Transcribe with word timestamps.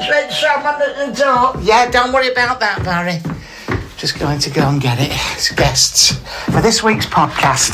Let 0.00 0.32
someone 0.32 0.80
at 0.82 0.96
the 0.96 1.12
door. 1.12 1.54
Yeah, 1.62 1.90
don't 1.90 2.12
worry 2.12 2.30
about 2.30 2.60
that, 2.60 2.84
Barry. 2.84 3.20
Just 3.96 4.18
going 4.18 4.38
to 4.40 4.50
go 4.50 4.68
and 4.68 4.80
get 4.80 4.98
it. 5.00 5.10
It's 5.34 5.50
guests 5.50 6.18
for 6.52 6.60
this 6.60 6.82
week's 6.82 7.06
podcast. 7.06 7.72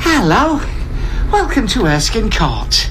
Hello. 0.00 0.60
Welcome 1.30 1.68
to 1.68 1.86
Erskin 1.86 2.30
Court. 2.30 2.90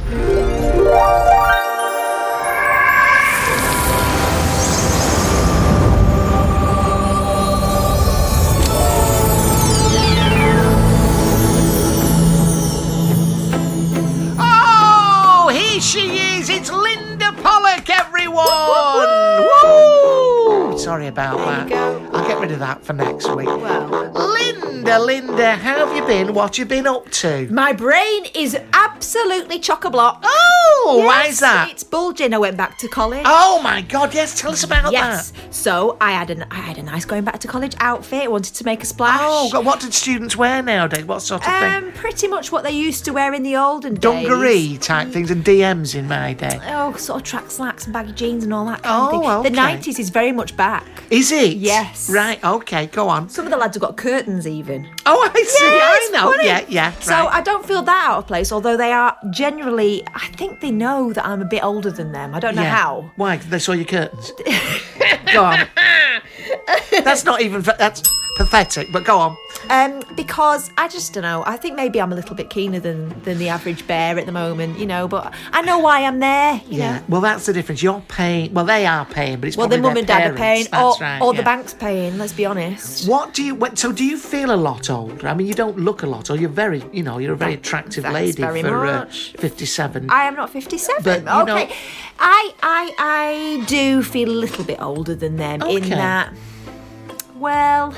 Everyone. 18.48 20.72
Woo! 20.72 20.78
Sorry 20.78 21.08
about 21.08 21.38
that. 21.38 21.72
I'll 22.14 22.28
get 22.28 22.40
rid 22.40 22.52
of 22.52 22.60
that 22.60 22.84
for 22.84 22.94
next 22.94 23.30
week. 23.36 23.48
Well. 23.48 24.12
Linda, 24.14 25.00
Linda, 25.00 25.56
how 25.56 25.86
have 25.86 25.96
you 25.96 26.06
been? 26.06 26.34
What 26.34 26.58
you 26.58 26.66
been 26.66 26.88
up 26.88 27.10
to? 27.12 27.48
My 27.52 27.74
brain 27.74 28.26
is 28.34 28.58
absolutely 28.74 29.60
chock 29.60 29.86
a 29.86 29.90
block. 29.90 30.20
Oh, 30.24 30.59
why 30.86 31.26
is 31.28 31.40
that? 31.40 31.70
It's 31.72 31.84
bulging. 31.84 32.34
I 32.34 32.38
went 32.38 32.58
back 32.58 32.78
to 32.80 32.88
college. 32.88 33.24
Oh 33.26 33.62
my 33.64 33.82
God! 33.82 34.14
Yes, 34.14 34.40
tell 34.40 34.52
us 34.52 34.64
about 34.64 34.92
yes. 34.92 35.32
that. 35.32 35.54
So 35.54 35.98
I 36.02 36.12
had 36.12 36.30
a 36.32 36.48
I 36.52 36.56
had 36.58 36.78
a 36.78 36.84
nice 36.84 37.06
going 37.06 37.24
back 37.24 37.40
to 37.40 37.48
college 37.48 37.76
outfit. 37.80 38.24
I 38.24 38.28
wanted 38.28 38.56
to 38.56 38.64
make 38.66 38.84
a 38.84 38.86
splash. 38.86 39.20
Oh 39.22 39.50
God! 39.52 39.66
What 39.66 39.80
did 39.80 39.94
students 39.94 40.36
wear 40.36 40.62
nowadays? 40.62 41.06
What 41.06 41.22
sort 41.22 41.42
of 41.42 41.48
thing? 41.54 41.74
Um, 41.74 41.92
pretty 41.94 42.28
much 42.28 42.52
what 42.52 42.64
they 42.64 42.72
used 42.72 43.06
to 43.06 43.12
wear 43.12 43.34
in 43.34 43.44
the 43.44 43.56
olden 43.56 43.94
days. 43.96 44.02
Dungaree 44.02 44.78
type 44.78 45.10
things 45.10 45.32
and 45.32 45.44
DMs 45.44 45.96
in 45.96 46.08
my 46.08 46.34
day. 46.34 46.60
Oh, 46.68 46.94
sort 46.96 47.22
of 47.22 47.28
track 47.28 47.50
slacks 47.52 47.86
and 47.86 47.94
baggy 47.94 48.14
jeans 48.14 48.44
and 48.44 48.54
all 48.54 48.66
that 48.66 48.84
kind 48.84 48.96
of 48.96 49.14
Oh, 49.14 49.20
thing. 49.22 49.30
okay. 49.30 49.50
The 49.50 49.56
nineties 49.56 50.00
is 50.00 50.10
very 50.10 50.32
much 50.32 50.56
back. 50.58 50.86
Is 51.10 51.32
it? 51.32 51.58
Yes. 51.58 52.10
Right. 52.10 52.44
Okay. 52.44 52.88
Go 52.88 53.08
on. 53.10 53.30
Some 53.30 53.46
of 53.46 53.52
the 53.52 53.58
lads 53.58 53.76
have 53.76 53.82
got 53.82 53.98
curtains 53.98 54.48
even. 54.48 54.90
Oh, 55.06 55.30
I 55.34 55.44
see. 55.44 55.66
Yeah, 55.66 55.80
I 55.82 56.10
know. 56.14 56.32
funny. 56.32 56.46
Yeah. 56.48 56.66
Yeah. 56.70 56.92
So. 57.00 57.16
I 57.28 57.42
don't 57.42 57.66
feel 57.66 57.82
that 57.84 58.08
out 58.10 58.18
of 58.20 58.28
place, 58.28 58.52
although 58.52 58.78
they 58.78 58.92
are 58.92 59.16
generally. 59.30 60.04
I 60.14 60.28
think 60.38 60.60
they 60.70 60.76
know 60.76 61.12
that 61.14 61.26
I'm 61.26 61.42
a 61.42 61.46
bit 61.46 61.64
older 61.64 61.90
than 61.90 62.12
them. 62.12 62.36
I 62.36 62.40
don't 62.40 62.56
know 62.56 62.62
Yeah. 62.62 62.76
how. 62.76 63.12
Why? 63.16 63.38
They 63.38 63.58
saw 63.60 63.72
your 63.74 63.86
curtains. 63.86 64.32
go 65.34 65.44
on. 65.44 65.68
That's 67.04 67.24
not 67.26 67.42
even. 67.42 67.62
That's 67.62 68.04
pathetic. 68.40 68.92
But 68.92 69.04
go 69.04 69.20
on. 69.20 69.38
Um, 69.70 70.02
because 70.16 70.72
I 70.78 70.88
just 70.88 71.14
don't 71.14 71.24
know. 71.24 71.44
I 71.46 71.58
think 71.58 71.76
maybe 71.76 72.00
I'm 72.02 72.12
a 72.12 72.16
little 72.16 72.36
bit 72.36 72.50
keener 72.50 72.80
than 72.80 73.10
than 73.24 73.38
the 73.38 73.50
average 73.50 73.86
bear 73.86 74.18
at 74.18 74.26
the 74.26 74.32
moment, 74.32 74.80
you 74.80 74.86
know. 74.86 75.08
But 75.08 75.34
I 75.52 75.62
know 75.62 75.78
why 75.80 76.04
I'm 76.06 76.20
there. 76.20 76.62
You 76.68 76.80
Yeah. 76.80 76.98
Know? 77.00 77.04
Well, 77.10 77.22
that's 77.22 77.46
the 77.46 77.54
difference. 77.54 77.84
You're 77.84 78.02
paying. 78.08 78.54
Well, 78.54 78.66
they 78.66 78.86
are 78.86 79.06
paying, 79.06 79.40
but 79.40 79.48
it's 79.50 79.58
Well, 79.58 79.68
the 79.68 79.78
mum 79.78 79.98
and 79.98 80.08
dad 80.08 80.32
are 80.32 80.36
paying, 80.36 80.66
or, 80.68 80.70
That's 80.72 81.02
right, 81.02 81.22
or 81.22 81.34
yeah. 81.34 81.38
the 81.40 81.44
bank's 81.44 81.74
paying. 81.74 82.18
Let's 82.18 82.34
be 82.34 82.46
honest. 82.46 83.08
What 83.08 83.34
do 83.34 83.44
you? 83.44 83.60
So, 83.76 83.92
do 83.92 84.04
you 84.06 84.18
feel 84.18 84.52
a 84.52 84.56
lot 84.70 84.90
older? 84.90 85.28
I 85.28 85.34
mean, 85.34 85.48
you 85.48 85.54
don't 85.54 85.78
look 85.78 86.04
a 86.04 86.08
lot, 86.08 86.30
or 86.30 86.38
you're 86.38 86.50
very, 86.50 86.82
you 86.92 87.04
know, 87.04 87.18
you're 87.18 87.34
a 87.34 87.38
very 87.38 87.56
attractive 87.56 88.04
Thanks 88.04 88.14
lady 88.16 88.42
very 88.42 88.62
for 88.62 88.86
uh, 88.86 89.06
57. 89.06 90.10
I 90.10 90.24
am 90.24 90.36
not 90.36 90.50
57. 90.50 91.04
But, 91.04 91.20
you 91.20 91.26
know- 91.26 91.42
okay, 91.44 91.76
I 92.20 92.54
I 92.64 92.94
I 92.98 93.66
do 93.68 94.02
feel 94.04 94.30
a 94.30 94.40
little 94.46 94.64
bit 94.64 94.82
older 94.82 95.16
than 95.16 95.36
them 95.38 95.62
in 95.64 95.90
that. 95.90 96.34
Well. 97.36 97.94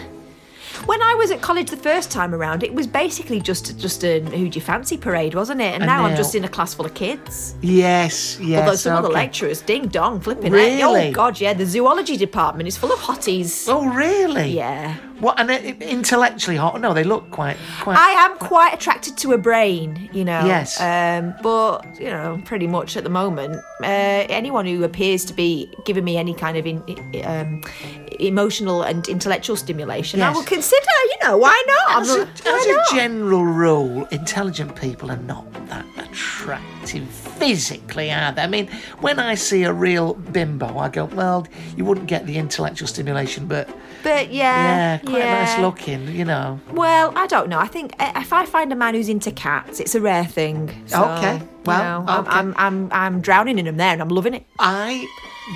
When 0.85 1.01
I 1.01 1.13
was 1.15 1.31
at 1.31 1.41
college 1.41 1.69
the 1.69 1.77
first 1.77 2.11
time 2.11 2.33
around, 2.33 2.63
it 2.63 2.73
was 2.73 2.87
basically 2.87 3.39
just 3.39 3.77
just 3.79 4.03
a 4.03 4.19
who 4.19 4.49
do 4.49 4.57
you 4.59 4.61
fancy 4.65 4.97
parade, 4.97 5.35
wasn't 5.35 5.61
it? 5.61 5.73
And 5.73 5.83
And 5.83 5.85
now 5.85 6.05
I'm 6.05 6.15
just 6.15 6.33
in 6.35 6.43
a 6.43 6.49
class 6.49 6.73
full 6.73 6.85
of 6.85 6.93
kids. 6.93 7.55
yes, 7.61 8.39
yes. 8.39 8.61
Although 8.61 8.75
some 8.75 8.97
of 8.97 9.03
the 9.03 9.09
lecturers, 9.09 9.61
ding 9.61 9.87
dong, 9.87 10.19
flipping 10.19 10.51
Really? 10.51 10.81
out. 10.81 10.95
Oh 10.95 11.11
God, 11.11 11.39
yeah, 11.39 11.53
the 11.53 11.65
zoology 11.65 12.17
department 12.17 12.67
is 12.67 12.77
full 12.77 12.91
of 12.91 12.99
hotties. 12.99 13.65
Oh, 13.69 13.85
really? 13.93 14.49
Yeah. 14.51 14.97
What? 15.19 15.39
And 15.39 15.51
uh, 15.51 15.53
intellectually 15.85 16.57
hot? 16.57 16.81
No, 16.81 16.95
they 16.95 17.03
look 17.03 17.29
quite, 17.29 17.57
quite. 17.81 17.95
I 17.95 18.11
am 18.25 18.37
quite 18.39 18.73
attracted 18.73 19.17
to 19.17 19.33
a 19.33 19.37
brain, 19.37 20.09
you 20.11 20.25
know. 20.25 20.43
Yes. 20.47 20.81
Um, 20.81 21.35
but 21.43 21.85
you 21.99 22.07
know, 22.09 22.41
pretty 22.43 22.65
much 22.65 22.97
at 22.97 23.03
the 23.03 23.09
moment, 23.11 23.55
uh, 23.83 24.25
anyone 24.41 24.65
who 24.65 24.83
appears 24.83 25.23
to 25.25 25.33
be 25.33 25.71
giving 25.85 26.03
me 26.03 26.17
any 26.17 26.33
kind 26.33 26.57
of 26.57 26.65
in, 26.65 26.77
um, 27.23 27.61
emotional 28.21 28.83
and 28.83 29.07
intellectual 29.07 29.55
stimulation, 29.55 30.21
I 30.21 30.31
will 30.31 30.43
consider. 30.43 30.85
You 31.11 31.27
know, 31.27 31.37
why 31.37 31.61
not? 31.67 32.01
As 32.01 32.15
a, 32.15 32.21
as 32.47 32.65
a 32.65 32.71
not? 32.73 32.89
general 32.93 33.43
rule, 33.45 34.05
intelligent 34.11 34.75
people 34.75 35.11
are 35.11 35.17
not 35.17 35.45
that 35.67 35.85
attractive 35.97 37.07
physically, 37.07 38.11
are 38.11 38.31
they? 38.31 38.41
I 38.43 38.47
mean, 38.47 38.67
when 38.99 39.19
I 39.19 39.35
see 39.35 39.63
a 39.63 39.73
real 39.73 40.13
bimbo, 40.13 40.77
I 40.77 40.89
go, 40.89 41.05
well, 41.05 41.47
you 41.75 41.85
wouldn't 41.85 42.07
get 42.07 42.25
the 42.25 42.37
intellectual 42.37 42.87
stimulation, 42.87 43.47
but 43.47 43.69
But 44.03 44.31
yeah, 44.31 44.65
yeah, 44.65 44.97
quite 44.99 45.17
yeah. 45.19 45.43
nice 45.45 45.59
looking, 45.59 46.07
you 46.09 46.25
know. 46.25 46.59
Well, 46.71 47.13
I 47.15 47.27
don't 47.27 47.49
know. 47.49 47.59
I 47.59 47.67
think 47.67 47.93
uh, 47.99 48.11
if 48.17 48.31
I 48.33 48.45
find 48.45 48.71
a 48.71 48.75
man 48.75 48.93
who's 48.95 49.09
into 49.09 49.31
cats, 49.31 49.79
it's 49.79 49.95
a 49.95 50.01
rare 50.01 50.25
thing. 50.25 50.69
So, 50.87 51.03
Okay, 51.03 51.37
you 51.37 51.47
well, 51.65 52.03
know, 52.03 52.11
I'm. 52.11 52.27
I'm, 52.27 52.53
I'm, 52.57 52.89
I'm 52.91 53.21
drowning 53.21 53.57
in 53.59 53.65
them 53.65 53.77
there, 53.77 53.93
and 53.93 54.01
I'm 54.01 54.09
loving 54.09 54.33
it. 54.33 54.45
I 54.59 55.07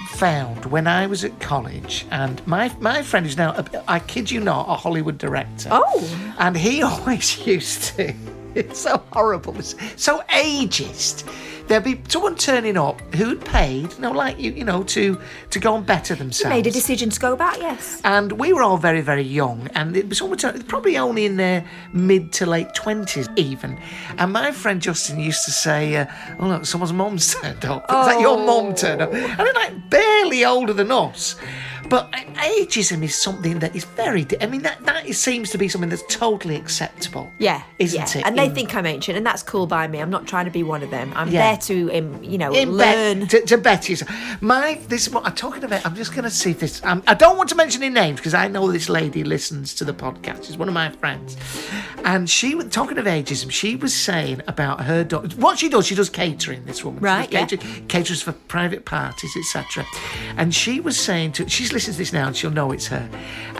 found 0.10 0.66
when 0.66 0.88
I 0.88 1.08
was 1.08 1.24
at 1.24 1.40
college, 1.40 2.06
and 2.12 2.46
my 2.48 2.72
my 2.80 3.02
friend 3.02 3.26
is 3.26 3.38
now, 3.38 3.52
a- 3.54 3.84
I 3.88 4.00
kid 4.00 4.30
you 4.32 4.40
not, 4.40 4.68
a 4.70 4.76
Hollywood 4.76 5.18
director. 5.18 5.70
Oh. 5.72 6.34
and 6.40 6.56
he 6.58 6.82
always 6.92 7.46
used 7.46 7.84
to. 7.96 8.14
It's 8.56 8.80
so 8.88 9.04
horrible. 9.12 9.58
It's 9.60 9.76
so 9.96 10.22
ageist. 10.30 11.30
There'd 11.68 11.84
be 11.84 12.00
someone 12.08 12.36
turning 12.36 12.78
up 12.78 13.02
who'd 13.16 13.44
paid, 13.44 13.92
you 13.94 14.00
know, 14.00 14.12
like 14.12 14.40
you, 14.40 14.52
you 14.52 14.64
know, 14.64 14.84
to 14.84 15.20
to 15.50 15.60
go 15.60 15.76
and 15.76 15.84
better 15.84 16.14
themselves. 16.14 16.56
Made 16.56 16.68
a 16.68 16.72
decision 16.72 17.10
to 17.10 17.20
go 17.20 17.36
back. 17.36 17.58
Yes. 17.58 18.02
And 18.04 18.34
we 18.34 18.54
were 18.54 18.62
all 18.62 18.78
very, 18.78 19.02
very 19.02 19.24
young, 19.24 19.68
and 19.74 19.98
it 19.98 20.08
was 20.08 20.22
almost 20.22 20.46
probably 20.68 20.96
only 20.98 21.26
in 21.26 21.38
their 21.38 21.66
mid 21.92 22.32
to 22.34 22.46
late 22.46 22.74
twenties, 22.76 23.28
even. 23.36 23.80
And 24.20 24.32
my 24.32 24.52
friend 24.52 24.80
Justin 24.80 25.20
used 25.20 25.44
to 25.46 25.52
say, 25.52 25.96
uh, 25.96 26.06
"Oh 26.40 26.48
look, 26.48 26.66
someone's 26.68 26.94
mum's 26.94 27.34
turned 27.42 27.66
up. 27.66 27.84
Is 27.86 28.08
that 28.08 28.22
your 28.22 28.38
mum 28.38 28.76
turned 28.76 29.02
up?" 29.02 29.12
And 29.12 29.40
they're 29.40 29.54
like 29.54 29.90
barely 29.90 30.46
older 30.46 30.74
than 30.74 30.92
us. 30.92 31.36
But 31.90 32.12
ageism 32.12 33.04
is 33.04 33.16
something 33.16 33.60
that 33.60 33.76
is 33.76 33.84
very. 33.86 34.24
di- 34.26 34.42
I 34.42 34.48
mean, 34.48 34.62
that 34.64 34.84
that 34.86 35.06
is, 35.06 35.20
seems 35.20 35.50
to 35.52 35.58
be 35.58 35.68
something 35.68 35.90
that's 35.90 36.04
totally 36.08 36.56
acceptable. 36.56 37.32
Yeah, 37.38 37.64
isn't 37.80 38.16
yeah. 38.16 38.20
it? 38.22 38.26
And 38.26 38.38
they 38.38 38.46
in- 38.48 38.56
think 38.56 38.76
I'm 38.76 38.86
ancient, 38.86 39.18
and 39.18 39.26
that's 39.26 39.44
cool 39.44 39.68
by 39.68 39.88
me. 39.88 40.00
I'm 40.00 40.10
not 40.10 40.28
trying 40.28 40.46
to 40.46 40.52
be 40.52 40.64
one 40.64 40.84
of 40.84 40.90
them. 40.90 41.12
I'm 41.16 41.30
Yeah. 41.30 41.50
there 41.52 41.58
to, 41.58 41.98
um, 41.98 42.24
you 42.24 42.38
know, 42.38 42.54
in 42.54 42.72
learn. 42.72 43.20
bet, 43.22 43.30
to, 43.30 43.42
to 43.46 43.58
better 43.58 43.92
yourself. 43.92 44.12
My 44.42 44.80
this 44.88 45.08
is 45.08 45.14
what 45.14 45.26
I'm 45.26 45.36
talking 45.36 45.64
about. 45.64 45.86
I'm 45.86 45.96
just 45.96 46.12
going 46.12 46.24
to 46.24 46.30
see 46.30 46.52
if 46.52 46.60
this. 46.60 46.84
Um, 46.84 47.04
I 47.08 47.14
don't 47.14 47.38
want 47.38 47.50
to 47.50 47.56
mention 47.56 47.84
any 47.84 47.94
names 47.94 48.20
because 48.20 48.34
I 48.34 48.48
know 48.48 48.72
this 48.72 48.90
lady 48.90 49.24
listens 49.24 49.74
to 49.76 49.86
the 49.86 49.94
podcast. 49.94 50.46
She's 50.46 50.58
one 50.58 50.68
of 50.68 50.74
my 50.74 50.90
friends, 50.92 51.38
and 52.04 52.30
she 52.30 52.56
was 52.56 52.66
talking 52.70 52.98
of 52.98 53.06
ageism. 53.06 53.52
She 53.52 53.76
was 53.76 53.94
saying 53.94 54.42
about 54.48 54.82
her 54.82 55.04
daughter. 55.04 55.28
What 55.38 55.60
she 55.60 55.70
does, 55.70 55.86
she 55.86 55.96
does 55.96 56.10
catering. 56.10 56.66
This 56.66 56.84
woman, 56.84 57.02
Right, 57.02 57.30
does 57.30 57.52
yeah. 57.52 57.58
catering, 57.58 57.88
caters 57.88 58.22
for 58.22 58.32
private 58.34 58.86
parties, 58.86 59.36
etc. 59.38 59.86
And 60.38 60.54
she 60.54 60.80
was 60.80 60.98
saying 61.00 61.34
to. 61.34 61.48
She's 61.50 61.74
listening 61.76 61.94
to 61.94 61.98
this 62.00 62.14
now, 62.14 62.28
and 62.28 62.36
she'll 62.36 62.50
know 62.50 62.72
it's 62.72 62.88
her. 62.88 63.08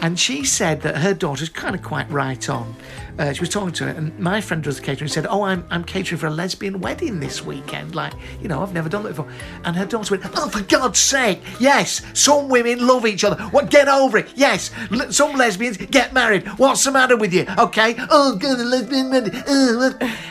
And 0.00 0.18
she 0.18 0.44
said 0.44 0.80
that 0.80 0.96
her 0.96 1.14
daughter's 1.14 1.50
kind 1.50 1.74
of 1.74 1.82
quite 1.82 2.10
right 2.10 2.48
on 2.48 2.74
uh, 3.18 3.32
she 3.32 3.40
was 3.40 3.48
talking 3.48 3.72
to 3.72 3.84
her, 3.84 3.90
and 3.90 4.18
my 4.18 4.40
friend 4.40 4.62
does 4.62 4.76
the 4.76 4.82
catering. 4.82 5.06
And 5.06 5.12
said, 5.12 5.26
"Oh, 5.28 5.42
I'm 5.42 5.64
I'm 5.70 5.84
catering 5.84 6.18
for 6.18 6.26
a 6.26 6.30
lesbian 6.30 6.80
wedding 6.80 7.20
this 7.20 7.42
weekend. 7.44 7.94
Like, 7.94 8.12
you 8.40 8.48
know, 8.48 8.62
I've 8.62 8.74
never 8.74 8.88
done 8.88 9.02
that 9.04 9.10
before." 9.10 9.28
And 9.64 9.74
her 9.76 9.86
daughter 9.86 10.16
went, 10.18 10.30
"Oh, 10.36 10.48
for 10.48 10.62
God's 10.62 10.98
sake, 10.98 11.40
yes! 11.60 12.02
Some 12.14 12.48
women 12.48 12.86
love 12.86 13.06
each 13.06 13.24
other. 13.24 13.42
What? 13.44 13.70
Get 13.70 13.88
over 13.88 14.18
it. 14.18 14.28
Yes, 14.34 14.70
L- 14.92 15.10
some 15.12 15.36
lesbians 15.36 15.76
get 15.76 16.12
married. 16.12 16.46
What's 16.58 16.84
the 16.84 16.92
matter 16.92 17.16
with 17.16 17.32
you? 17.32 17.46
Okay? 17.58 17.94
Oh, 18.10 18.36
God, 18.36 18.60
a 18.60 18.64
lesbian 18.64 19.10
wedding. 19.10 19.34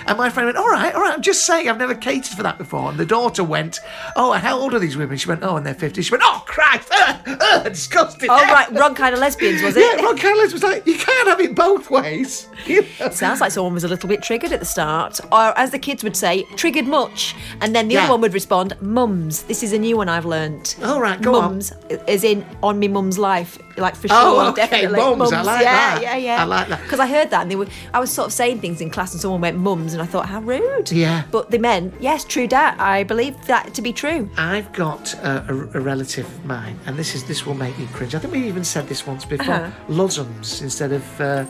And 0.07 0.17
my 0.17 0.29
friend 0.29 0.45
went, 0.47 0.57
"All 0.57 0.69
right, 0.69 0.93
all 0.93 1.01
right. 1.01 1.13
I'm 1.13 1.21
just 1.21 1.45
saying, 1.45 1.67
I've 1.69 1.77
never 1.77 1.95
catered 1.95 2.35
for 2.37 2.43
that 2.43 2.57
before." 2.57 2.89
And 2.89 2.99
the 2.99 3.05
daughter 3.05 3.43
went, 3.43 3.79
"Oh, 4.15 4.31
how 4.33 4.57
old 4.59 4.73
are 4.73 4.79
these 4.79 4.97
women?" 4.97 5.17
She 5.17 5.27
went, 5.27 5.43
"Oh, 5.43 5.57
in 5.57 5.63
their 5.63 5.73
50s. 5.75 6.03
She 6.05 6.11
went, 6.11 6.23
"Oh, 6.25 6.43
Christ! 6.45 6.91
Uh, 6.91 7.17
uh, 7.27 7.63
disgusting." 7.63 8.29
Oh, 8.29 8.35
right, 8.35 8.71
wrong 8.73 8.95
kind 8.95 9.13
of 9.13 9.19
lesbians, 9.19 9.61
was 9.61 9.75
it? 9.77 9.81
Yeah, 9.99 10.03
Ron 10.05 10.17
Kellis 10.17 10.53
was 10.53 10.63
like, 10.63 10.85
you 10.85 10.97
can't 10.97 11.27
have 11.27 11.39
it 11.39 11.55
both 11.55 11.89
ways. 11.89 12.47
You 12.65 12.74
know? 12.81 13.09
Sounds 13.09 13.41
like 13.41 13.51
someone 13.51 13.73
was 13.73 13.83
a 13.83 13.87
little 13.87 14.09
bit 14.09 14.21
triggered 14.21 14.51
at 14.51 14.59
the 14.59 14.65
start, 14.65 15.19
or 15.31 15.57
as 15.57 15.71
the 15.71 15.79
kids 15.79 16.03
would 16.03 16.15
say, 16.15 16.43
triggered 16.55 16.87
much. 16.87 17.35
And 17.61 17.75
then 17.75 17.87
the 17.87 17.95
Yeah. 17.95 18.03
other 18.03 18.13
one 18.13 18.21
would 18.21 18.33
respond, 18.33 18.75
mums. 18.81 19.43
This 19.43 19.63
is 19.63 19.73
a 19.73 19.79
new 19.79 19.97
one 19.97 20.09
I've 20.09 20.25
learnt. 20.25 20.75
All 20.83 20.99
right, 21.01 21.21
go 21.21 21.35
on. 21.35 21.41
mums, 21.51 21.71
as 22.07 22.23
in 22.23 22.45
on 22.63 22.79
me 22.79 22.87
mum's 22.87 23.17
life, 23.17 23.57
like 23.77 23.95
for 23.95 24.07
sure, 24.07 24.17
Oh, 24.17 24.49
okay, 24.49 24.61
definitely. 24.67 24.99
mums, 24.99 25.31
I 25.33 25.41
like 25.41 25.61
yeah, 25.61 25.73
that. 25.95 26.01
Yeah, 26.01 26.15
yeah, 26.15 26.41
I 26.41 26.45
like 26.45 26.67
that. 26.69 26.81
Because 26.83 26.99
I 26.99 27.07
heard 27.07 27.29
that, 27.31 27.41
and 27.43 27.51
they 27.51 27.55
were. 27.55 27.67
I 27.93 27.99
was 27.99 28.11
sort 28.11 28.27
of 28.27 28.33
saying 28.33 28.61
things 28.61 28.81
in 28.81 28.89
class, 28.89 29.11
and 29.13 29.21
someone 29.21 29.41
went 29.41 29.57
mums, 29.57 29.93
and 29.93 30.01
I 30.01 30.05
thought, 30.05 30.25
how 30.27 30.39
rude. 30.41 30.91
Yeah. 30.91 31.23
But 31.31 31.51
they 31.51 31.57
meant, 31.57 31.93
yes, 31.99 32.23
true 32.23 32.47
dat. 32.47 32.75
I 32.79 33.03
believe 33.03 33.35
that 33.47 33.73
to 33.73 33.81
be 33.81 33.91
true. 33.93 34.29
I've 34.37 34.71
got 34.73 35.13
a, 35.15 35.45
a, 35.49 35.53
a 35.79 35.81
relative 35.81 36.25
of 36.25 36.45
mine, 36.45 36.79
and 36.85 36.97
this 36.97 37.15
is 37.15 37.23
this 37.25 37.45
will 37.45 37.53
make 37.55 37.77
me 37.77 37.87
cringe. 37.93 38.15
I 38.15 38.19
think 38.19 38.33
we 38.33 38.47
even 38.47 38.63
said 38.63 38.87
this 38.87 39.05
once 39.05 39.25
before. 39.25 39.53
Uh-huh. 39.55 39.71
Lozums 39.89 40.61
instead 40.61 40.91
of 40.91 41.21
uh, 41.21 41.45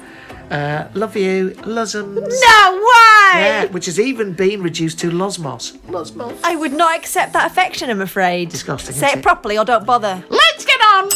uh, 0.52 0.88
love 0.94 1.16
you, 1.16 1.52
Lozums. 1.62 2.16
No 2.16 2.74
way! 2.74 3.42
Yeah, 3.42 3.66
which 3.66 3.86
has 3.88 4.00
even 4.00 4.34
been 4.34 4.62
reduced 4.62 5.00
to 5.00 5.10
Losmos. 5.12 5.76
Losmos. 5.88 6.38
I 6.44 6.56
would 6.56 6.74
not 6.74 6.96
accept 6.96 7.34
that 7.34 7.50
affection, 7.52 7.90
I'm 7.90 8.02
afraid. 8.02 8.50
Disgusting, 8.50 8.96
Say 8.96 9.08
it 9.12 9.18
it? 9.18 9.24
properly 9.24 9.58
or 9.58 9.66
don't 9.66 9.86
bother. 9.86 10.24
Let's 10.30 10.66
get 10.66 10.80
on 10.82 11.10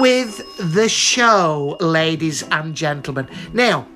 with 0.00 0.40
the 0.74 0.88
show, 0.88 1.76
ladies 1.80 2.42
and 2.50 2.74
gentlemen. 2.74 3.28
Now, 3.52 3.86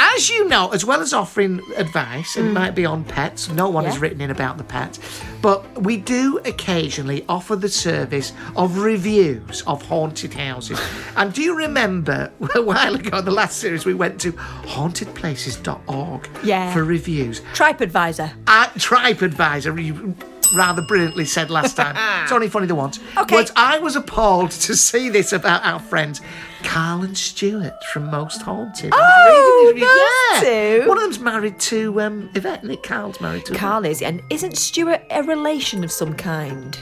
as 0.00 0.28
you 0.30 0.46
know, 0.48 0.70
as 0.70 0.84
well 0.84 1.00
as 1.00 1.12
offering 1.12 1.60
advice, 1.76 2.36
it 2.36 2.44
might 2.44 2.74
be 2.74 2.84
on 2.86 3.04
pets, 3.04 3.48
no 3.50 3.68
one 3.68 3.84
has 3.84 3.94
Yeah. 3.96 4.00
written 4.02 4.20
in 4.20 4.30
about 4.30 4.56
the 4.58 4.64
pets, 4.64 4.98
but 5.42 5.82
we 5.82 5.96
do 5.96 6.38
occasionally 6.44 7.24
offer 7.28 7.56
the 7.56 7.68
service 7.68 8.32
of 8.56 8.78
reviews 8.78 9.62
of 9.66 9.82
haunted 9.82 10.34
houses. 10.34 10.78
and 11.16 11.32
do 11.32 11.42
you 11.42 11.54
remember 11.56 12.30
a 12.54 12.62
while 12.62 12.94
ago 12.94 13.18
in 13.18 13.24
the 13.24 13.30
last 13.30 13.58
series 13.58 13.84
we 13.84 13.94
went 13.94 14.20
to 14.20 14.32
hauntedplaces.org 14.32 16.28
Yeah. 16.42 16.72
for 16.72 16.84
reviews? 16.84 17.40
TripAdvisor. 17.54 18.32
Uh, 18.46 18.66
TripAdvisor, 18.76 19.84
you 19.84 20.14
rather 20.54 20.82
brilliantly 20.82 21.24
said 21.24 21.50
last 21.50 21.76
time. 21.76 21.94
it's 22.22 22.32
only 22.32 22.48
funny 22.48 22.66
the 22.66 22.74
once. 22.74 22.98
Okay. 23.16 23.36
But 23.36 23.50
I 23.56 23.78
was 23.78 23.96
appalled 23.96 24.50
to 24.52 24.76
see 24.76 25.08
this 25.08 25.32
about 25.32 25.64
our 25.64 25.80
friends 25.80 26.20
Karl 26.62 27.02
and 27.02 27.16
Stuart 27.16 27.84
from 27.84 28.10
Most 28.10 28.42
Haunted. 28.42 28.92
Oh, 28.94 29.72
reading 29.74 29.80
these 29.80 29.88
reviews. 29.88 30.40
those 30.40 30.82
two? 30.84 30.88
One 30.88 30.98
of 30.98 31.04
them's 31.04 31.20
married 31.20 31.58
to 31.60 32.00
um, 32.00 32.30
Yvette, 32.34 32.64
Nick 32.64 32.82
Karl's 32.82 33.20
married 33.20 33.44
to 33.46 33.54
Karl 33.54 33.84
is, 33.84 34.02
and 34.02 34.22
isn't 34.30 34.56
Stuart 34.56 35.02
a 35.10 35.22
relation 35.22 35.84
of 35.84 35.92
some 35.92 36.14
kind? 36.14 36.78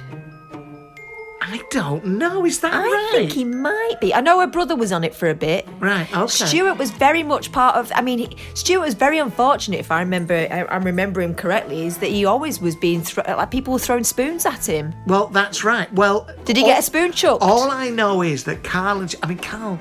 I 1.54 1.62
don't 1.70 2.04
know. 2.04 2.44
Is 2.44 2.58
that 2.62 2.72
right? 2.72 2.80
I 2.80 2.82
right? 2.82 3.10
think 3.12 3.32
he 3.32 3.44
might 3.44 3.94
be. 4.00 4.12
I 4.12 4.20
know 4.20 4.40
her 4.40 4.46
brother 4.48 4.74
was 4.74 4.90
on 4.90 5.04
it 5.04 5.14
for 5.14 5.28
a 5.30 5.36
bit. 5.36 5.68
Right, 5.78 6.12
okay. 6.12 6.26
Stuart 6.46 6.78
was 6.78 6.90
very 6.90 7.22
much 7.22 7.52
part 7.52 7.76
of. 7.76 7.92
I 7.94 8.00
mean, 8.02 8.18
he, 8.18 8.36
Stuart 8.54 8.80
was 8.80 8.94
very 8.94 9.18
unfortunate. 9.18 9.78
If 9.78 9.92
I 9.92 10.00
remember, 10.00 10.34
uh, 10.34 10.52
I, 10.52 10.62
I 10.64 10.76
remember 10.78 11.20
him 11.20 11.32
correctly, 11.32 11.86
is 11.86 11.98
that 11.98 12.10
he 12.10 12.24
always 12.24 12.60
was 12.60 12.74
being 12.74 13.02
thro- 13.02 13.22
uh, 13.28 13.36
like 13.36 13.52
people 13.52 13.72
were 13.72 13.78
throwing 13.78 14.02
spoons 14.02 14.44
at 14.46 14.66
him. 14.66 14.92
Well, 15.06 15.28
that's 15.28 15.62
right. 15.62 15.92
Well, 15.92 16.28
Did 16.44 16.56
he 16.56 16.64
all- 16.64 16.70
get 16.70 16.80
a 16.80 16.82
spoon 16.82 17.12
chucked? 17.12 17.42
All 17.44 17.70
I 17.70 17.88
know 17.88 18.20
is 18.22 18.42
that 18.44 18.64
Karl 18.64 19.00
and 19.02 19.14
I 19.22 19.26
mean 19.28 19.38
Karl. 19.38 19.78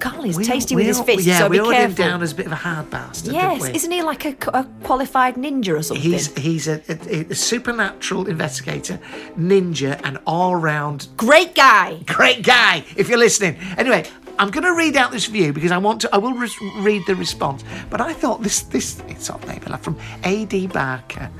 Karl 0.00 0.24
is 0.24 0.36
we- 0.36 0.44
tasty 0.44 0.74
with 0.74 0.86
his 0.86 1.00
fists, 1.00 1.26
Yeah, 1.26 1.38
so 1.40 1.48
we 1.48 1.58
be 1.60 1.70
careful. 1.70 1.94
down 2.04 2.22
as 2.22 2.32
a 2.32 2.34
bit 2.34 2.46
of 2.46 2.52
a 2.52 2.56
hard 2.56 2.90
bastard. 2.90 3.32
yes, 3.32 3.62
we? 3.62 3.74
isn't 3.74 3.90
he 3.90 4.02
like 4.02 4.24
a, 4.24 4.36
a 4.52 4.64
qualified 4.82 5.34
ninja 5.36 5.78
or 5.78 5.82
something? 5.82 6.10
He's 6.10 6.34
he's 6.36 6.68
a, 6.68 6.80
a, 6.88 7.30
a 7.30 7.34
supernatural 7.34 8.26
investigator, 8.28 8.98
ninja, 9.38 10.00
and 10.04 10.18
all 10.26 10.56
round 10.56 11.08
great 11.16 11.54
guy. 11.54 12.00
great 12.06 12.42
guy. 12.42 12.84
If 12.96 13.08
you're 13.08 13.18
listening, 13.18 13.56
anyway, 13.76 14.04
I'm 14.38 14.50
going 14.50 14.64
to 14.64 14.72
read 14.74 14.96
out 14.96 15.12
this 15.12 15.28
review 15.28 15.52
because 15.52 15.70
I 15.70 15.76
want 15.78 16.00
to. 16.00 16.14
I 16.14 16.18
will 16.18 16.32
res- 16.32 16.58
read 16.78 17.02
the 17.06 17.14
response, 17.14 17.62
but 17.90 18.00
I 18.00 18.14
thought 18.14 18.42
this 18.42 18.62
this 18.62 19.02
it's 19.08 19.30
maybe 19.46 19.66
like 19.66 19.82
from 19.82 19.98
AD 20.24 20.72
Barker 20.72 21.30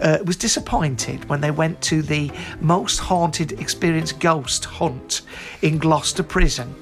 uh, 0.00 0.18
was 0.24 0.36
disappointed 0.36 1.28
when 1.28 1.40
they 1.42 1.50
went 1.50 1.80
to 1.82 2.00
the 2.00 2.30
most 2.60 2.98
haunted 2.98 3.60
experience 3.60 4.12
ghost 4.12 4.64
hunt 4.64 5.20
in 5.60 5.76
Gloucester 5.78 6.22
Prison. 6.22 6.74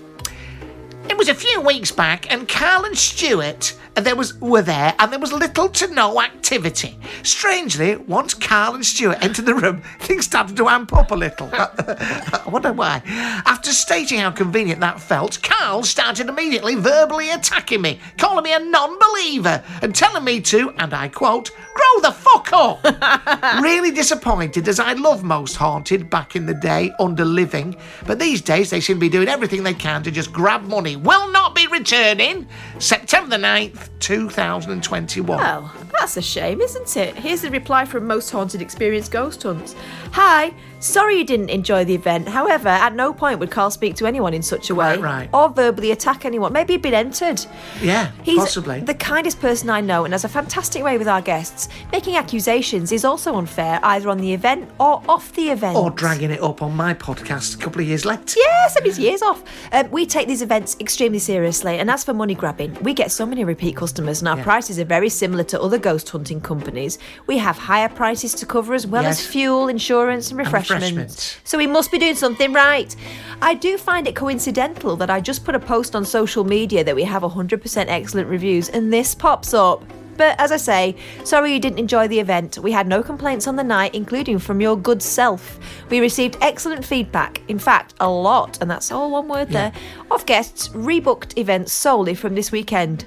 It 1.15 1.19
was 1.19 1.29
a 1.29 1.35
few 1.37 1.61
weeks 1.61 1.93
back, 1.93 2.29
and 2.33 2.49
Karl 2.49 2.85
and 2.85 2.99
Stuart 2.99 3.75
uh, 3.97 4.01
there 4.01 4.17
was 4.17 4.41
were 4.41 4.63
there, 4.63 4.95
and 4.99 5.13
there 5.13 5.21
was 5.21 5.33
little 5.33 5.69
to 5.69 5.87
no 5.89 6.21
activity. 6.21 6.99
Strangely, 7.23 7.97
once 7.97 8.35
Karl 8.35 8.75
and 8.75 8.85
Stuart 8.85 9.23
entered 9.23 9.47
the 9.47 9.55
room, 9.55 9.83
things 10.01 10.25
started 10.25 10.57
to 10.57 10.69
amp 10.69 10.93
up 10.93 11.11
a 11.11 11.15
little. 11.15 11.49
I 11.53 12.43
wonder 12.49 12.73
why. 12.73 13.03
After 13.47 13.71
stating 13.71 14.19
how 14.19 14.33
convenient 14.33 14.81
that 14.81 15.01
felt, 15.01 15.41
Karl 15.43 15.85
started 15.85 16.29
immediately 16.29 16.75
verbally 16.75 17.31
attacking 17.31 17.83
me, 17.83 18.01
calling 18.19 18.45
me 18.45 18.53
a 18.53 18.59
non-believer, 18.59 19.63
and 19.83 19.95
telling 19.95 20.25
me 20.25 20.41
to, 20.41 20.71
and 20.79 20.93
I 20.93 21.09
quote, 21.09 21.51
"Grow 21.75 22.01
the 22.03 22.13
fuck 22.13 22.53
up." 22.53 22.83
really 23.63 23.93
disappointed, 23.93 24.67
as 24.67 24.81
I 24.81 24.95
love 24.95 25.23
Most 25.23 25.57
Haunted 25.57 26.11
back 26.11 26.35
in 26.35 26.47
the 26.47 26.55
day 26.55 26.91
under 26.99 27.25
living, 27.25 27.77
but 28.07 28.19
these 28.19 28.41
days 28.41 28.71
they 28.71 28.81
seem 28.81 28.97
to 28.97 29.01
be 29.01 29.09
doing 29.09 29.29
everything 29.29 29.63
they 29.63 29.75
can 29.75 30.03
to 30.03 30.11
just 30.11 30.33
grab 30.33 30.63
money. 30.65 30.97
Will 31.05 31.31
not 31.33 31.55
be 31.55 31.67
returning. 31.67 32.49
September 32.79 33.37
the 33.37 33.43
9th, 33.43 33.91
2021. 34.05 35.39
Well, 35.39 35.73
that's 35.99 36.17
a 36.19 36.23
shame, 36.23 36.61
isn't 36.61 36.95
it? 36.97 37.17
Here's 37.17 37.41
the 37.41 37.51
reply 37.51 37.87
from 37.87 38.07
Most 38.07 38.31
Haunted 38.31 38.61
Experience 38.61 39.09
Ghost 39.09 39.43
Hunts. 39.43 39.75
Hi, 40.13 40.53
sorry 40.79 41.17
you 41.17 41.25
didn't 41.25 41.49
enjoy 41.49 41.85
the 41.87 41.95
event. 41.95 42.29
However, 42.29 42.69
at 42.69 42.95
no 42.95 43.15
point 43.15 43.39
would 43.41 43.51
Karl 43.51 43.71
speak 43.71 43.95
to 43.97 44.07
anyone 44.07 44.35
in 44.35 44.43
such 44.43 44.69
a 44.69 44.75
way 44.75 44.99
Right, 44.99 45.01
right. 45.01 45.31
or 45.33 45.49
verbally 45.49 45.91
attack 45.91 46.27
anyone. 46.27 46.53
Maybe 46.53 46.75
he'd 46.75 46.83
been 46.83 46.93
entered. 46.95 47.45
Yeah, 47.81 48.11
He's 48.23 48.39
possibly. 48.39 48.81
the 48.81 48.93
kindest 48.95 49.41
person 49.41 49.71
I 49.71 49.81
know 49.81 50.05
and 50.05 50.13
has 50.13 50.25
a 50.25 50.29
fantastic 50.29 50.83
way 50.85 50.99
with 50.99 51.09
our 51.09 51.23
guests. 51.23 51.69
Making 51.91 52.17
accusations 52.17 52.93
is 52.93 53.07
also 53.07 53.37
unfair, 53.37 53.81
either 53.83 54.11
on 54.11 54.19
the 54.19 54.35
event 54.35 54.69
or 54.79 55.03
off 55.09 55.33
the 55.33 55.49
event. 55.51 55.77
or 55.79 55.91
dragging 55.91 56.31
it 56.31 56.43
up 56.43 56.61
on 56.61 56.77
my 56.77 56.93
podcast 56.93 57.55
a 57.57 57.59
couple 57.59 57.81
of 57.81 57.89
years 57.89 58.05
later. 58.05 58.35
Yes, 58.37 58.77
I 58.77 58.81
mean, 58.83 58.91
it's 58.91 58.99
years 58.99 59.23
off. 59.23 59.43
Um, 59.73 59.91
we 59.91 60.05
take 60.05 60.29
these 60.29 60.43
events 60.43 60.77
extremely 60.79 61.19
seriously, 61.19 61.79
and 61.79 61.91
as 61.91 62.05
for 62.05 62.13
money 62.13 62.35
grabbing, 62.35 62.75
we 62.83 62.93
get 62.93 63.11
so 63.11 63.25
many 63.25 63.45
repeat 63.45 63.75
customers, 63.77 63.94
and 63.99 64.29
our 64.29 64.37
prices 64.43 64.79
are 64.79 64.85
very 64.85 65.09
similar 65.09 65.45
to 65.45 65.61
other 65.61 65.79
ghost 65.79 66.09
hunting 66.11 66.41
companies. 66.41 66.99
We 67.27 67.39
have 67.39 67.57
higher 67.59 67.89
prices 67.89 68.35
to 68.35 68.47
cover 68.47 68.75
as 68.75 68.87
well 68.87 69.03
Yes. 69.03 69.21
as 69.21 69.27
fuel, 69.27 69.69
insurance, 69.69 70.31
and 70.31 70.39
refreshments. 70.39 70.85
refreshments. 70.91 71.37
So 71.45 71.59
we 71.59 71.67
must 71.67 71.91
be 71.91 71.99
doing 71.99 72.15
something 72.15 72.53
right. 72.53 72.95
I 73.43 73.55
do 73.55 73.79
find 73.79 74.07
it 74.07 74.15
coincidental 74.17 74.97
that 74.97 75.11
I 75.11 75.21
just 75.21 75.45
put 75.45 75.55
a 75.55 75.61
post 75.61 75.95
on 75.95 76.05
social 76.05 76.45
media 76.45 76.85
that 76.85 76.95
we 76.95 77.05
have 77.05 77.23
100% 77.23 77.89
excellent 77.89 78.29
reviews, 78.29 78.69
and 78.69 78.93
this 78.93 79.15
pops 79.15 79.55
up. 79.55 79.85
But 80.17 80.39
as 80.39 80.53
I 80.53 80.59
say, 80.59 80.95
sorry 81.25 81.53
you 81.53 81.59
didn't 81.59 81.81
enjoy 81.81 82.07
the 82.07 82.21
event. 82.21 82.59
We 82.59 82.71
had 82.71 82.87
no 82.87 83.03
complaints 83.03 83.49
on 83.49 83.57
the 83.57 83.65
night, 83.65 83.97
including 83.97 84.39
from 84.39 84.61
your 84.61 84.77
good 84.77 85.03
self. 85.03 85.59
We 85.91 85.99
received 85.99 86.37
excellent 86.41 86.85
feedback, 86.85 87.43
in 87.49 87.59
fact, 87.59 87.95
a 87.99 88.09
lot, 88.09 88.59
and 88.61 88.71
that's 88.71 88.93
all 88.93 89.11
one 89.11 89.27
word 89.27 89.49
there, 89.51 89.73
of 90.13 90.25
guests 90.25 90.69
rebooked 90.69 91.37
events 91.37 91.73
solely 91.73 92.15
from 92.15 92.37
this 92.37 92.53
weekend. 92.53 93.05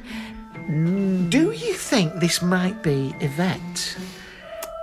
Do 0.67 1.51
you 1.51 1.73
think 1.73 2.15
this 2.15 2.41
might 2.41 2.83
be 2.83 3.15
Yvette? 3.21 3.97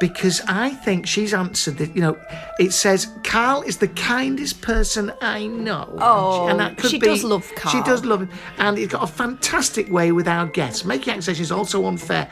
Because 0.01 0.41
I 0.49 0.71
think 0.71 1.07
she's 1.07 1.33
answered 1.33 1.77
that, 1.79 1.95
you 1.95 2.01
know, 2.03 2.19
it 2.59 2.73
says, 2.73 3.09
Karl 3.23 3.63
is 3.63 3.77
the 3.79 3.89
kindest 3.89 4.61
person 4.61 5.13
I 5.21 5.47
know. 5.47 5.95
Oh, 5.99 6.49
and 6.49 6.59
that 6.59 6.77
could 6.79 6.91
she 6.91 6.99
be, 6.99 7.07
does 7.07 7.23
love 7.23 7.51
Karl. 7.55 7.73
She 7.73 7.83
does 7.83 8.05
love 8.05 8.23
him. 8.23 8.31
And 8.59 8.77
he's 8.77 8.89
got 8.89 9.03
a 9.03 9.07
fantastic 9.07 9.91
way 9.91 10.11
with 10.13 10.27
our 10.27 10.47
guests. 10.47 10.85
Making 10.85 11.13
accusations 11.13 11.49
is 11.49 11.53
also 11.53 11.87
unfair. 11.87 12.29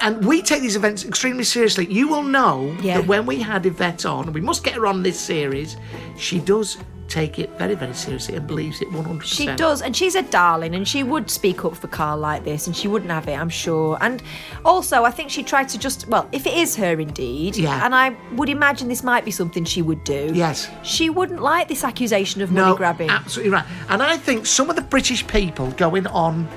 And 0.00 0.24
we 0.24 0.42
take 0.42 0.62
these 0.62 0.76
events 0.76 1.04
extremely 1.04 1.44
seriously. 1.44 1.86
You 1.92 2.08
will 2.08 2.22
know 2.22 2.76
Yeah. 2.82 2.98
that 2.98 3.06
when 3.06 3.26
we 3.26 3.40
had 3.40 3.66
Yvette 3.66 4.06
on, 4.06 4.32
we 4.32 4.40
must 4.40 4.64
get 4.64 4.74
her 4.74 4.86
on 4.86 5.02
this 5.02 5.18
series, 5.18 5.76
she 6.16 6.38
does 6.38 6.78
take 7.12 7.38
it 7.38 7.50
very, 7.58 7.74
very 7.74 7.92
seriously 7.92 8.34
and 8.36 8.46
believes 8.46 8.80
it 8.80 8.88
100%. 8.88 9.22
She 9.22 9.46
does, 9.46 9.82
and 9.82 9.94
she's 9.94 10.14
a 10.14 10.22
darling, 10.22 10.74
and 10.74 10.88
she 10.88 11.02
would 11.02 11.30
speak 11.30 11.64
up 11.64 11.76
for 11.76 11.86
Karl 11.88 12.16
like 12.18 12.42
this, 12.44 12.66
and 12.66 12.74
she 12.74 12.88
wouldn't 12.88 13.10
have 13.10 13.28
it, 13.28 13.34
I'm 13.34 13.50
sure. 13.50 13.98
And 14.00 14.22
also, 14.64 15.04
I 15.04 15.10
think 15.10 15.30
she 15.30 15.42
tried 15.42 15.68
to 15.70 15.78
just, 15.78 16.08
well, 16.08 16.26
if 16.32 16.46
it 16.46 16.54
is 16.54 16.74
her 16.76 16.98
indeed, 16.98 17.56
Yeah. 17.56 17.84
and 17.84 17.94
I 17.94 18.16
would 18.36 18.48
imagine 18.48 18.88
this 18.88 19.02
might 19.02 19.24
be 19.26 19.30
something 19.30 19.64
she 19.64 19.82
would 19.82 20.02
do. 20.04 20.30
Yes. 20.32 20.68
She 20.82 21.10
wouldn't 21.10 21.42
like 21.42 21.68
this 21.68 21.84
accusation 21.84 22.40
of 22.40 22.50
money 22.50 22.66
No, 22.70 22.76
grabbing. 22.76 23.10
absolutely 23.10 23.52
right. 23.52 23.66
And 23.90 24.02
I 24.02 24.16
think 24.16 24.46
some 24.46 24.70
of 24.70 24.76
the 24.76 24.82
British 24.82 25.26
people 25.26 25.70
going 25.72 26.06
on 26.06 26.48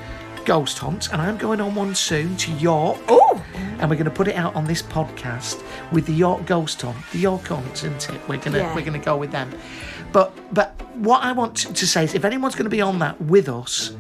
ghost 0.46 0.78
hunt, 0.80 1.12
and 1.12 1.22
I'm 1.22 1.38
going 1.38 1.60
on 1.62 1.76
one 1.76 1.96
soon 1.96 2.36
to 2.38 2.52
York. 2.54 2.98
Oh, 3.08 3.44
and 3.80 3.90
we're 3.90 3.96
going 3.98 4.06
to 4.06 4.12
put 4.12 4.28
it 4.28 4.36
out 4.36 4.56
on 4.56 4.66
this 4.66 4.82
podcast 4.82 5.62
with 5.92 6.06
the 6.06 6.14
York 6.14 6.46
Ghost 6.46 6.82
Hunt, 6.82 6.96
the 7.12 7.20
York 7.20 7.48
Hunt, 7.48 7.74
isn't 7.84 8.10
it? 8.10 8.22
We're 8.30 8.38
gonna 8.38 8.60
Yeah. 8.60 8.76
we're 8.76 8.86
gonna 8.86 9.00
go 9.00 9.18
with 9.18 9.32
them. 9.32 9.52
But 10.14 10.32
but 10.54 10.80
what 10.96 11.24
I 11.24 11.32
want 11.34 11.56
to 11.58 11.88
say 11.88 12.06
is, 12.06 12.16
if 12.16 12.24
anyone's 12.24 12.56
going 12.56 12.66
to 12.66 12.70
be 12.70 12.82
on 12.82 13.00
that 13.00 13.20
with 13.22 13.50
us, 13.50 13.92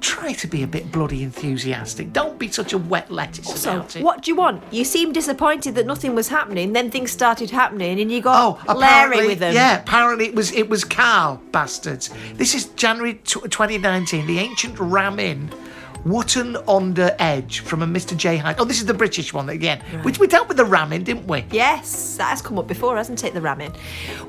try 0.00 0.32
to 0.32 0.46
be 0.46 0.62
a 0.62 0.66
bit 0.68 0.92
bloody 0.92 1.24
enthusiastic. 1.24 2.12
Don't 2.12 2.38
be 2.38 2.48
such 2.48 2.72
a 2.72 2.78
wet 2.78 3.10
lettuce 3.10 3.48
so 3.60 3.72
about 3.72 3.96
it. 3.96 4.04
what 4.04 4.22
do 4.22 4.30
you 4.30 4.36
want? 4.36 4.62
You 4.70 4.84
seemed 4.84 5.14
disappointed 5.14 5.74
that 5.74 5.86
nothing 5.86 6.14
was 6.14 6.28
happening. 6.28 6.72
Then 6.72 6.88
things 6.92 7.10
started 7.10 7.50
happening, 7.50 7.98
and 8.00 8.12
you 8.12 8.20
got 8.22 8.60
Oh, 8.68 8.74
Larry 8.74 9.26
with 9.26 9.40
them. 9.40 9.52
yeah. 9.54 9.80
Apparently, 9.80 10.26
it 10.26 10.34
was 10.36 10.52
it 10.52 10.68
was 10.68 10.84
Karl 10.84 11.40
bastards. 11.50 12.10
This 12.34 12.54
is 12.54 12.66
January 12.76 13.14
tw 13.14 13.50
2019. 13.50 14.28
The 14.28 14.38
ancient 14.38 14.78
Ram 14.78 15.18
Inn, 15.18 15.50
Wotton 16.04 16.56
under 16.68 17.14
Edge 17.18 17.60
from 17.60 17.82
a 17.82 17.86
Mr 17.86 18.16
J 18.16 18.36
Hyde. 18.36 18.56
Oh, 18.58 18.64
this 18.64 18.78
is 18.78 18.86
the 18.86 18.94
British 18.94 19.32
one 19.32 19.48
again. 19.48 19.80
Which 20.02 20.18
we 20.18 20.26
dealt 20.26 20.48
with 20.48 20.56
the 20.56 20.64
Ram 20.64 20.92
Inn, 20.92 21.04
didn't 21.04 21.26
we? 21.26 21.44
Yes, 21.50 22.16
that 22.16 22.30
has 22.30 22.42
come 22.42 22.58
up 22.58 22.66
before, 22.66 22.96
hasn't 22.96 23.24
it, 23.24 23.34
the 23.34 23.40
Ram 23.40 23.60
Inn? 23.60 23.72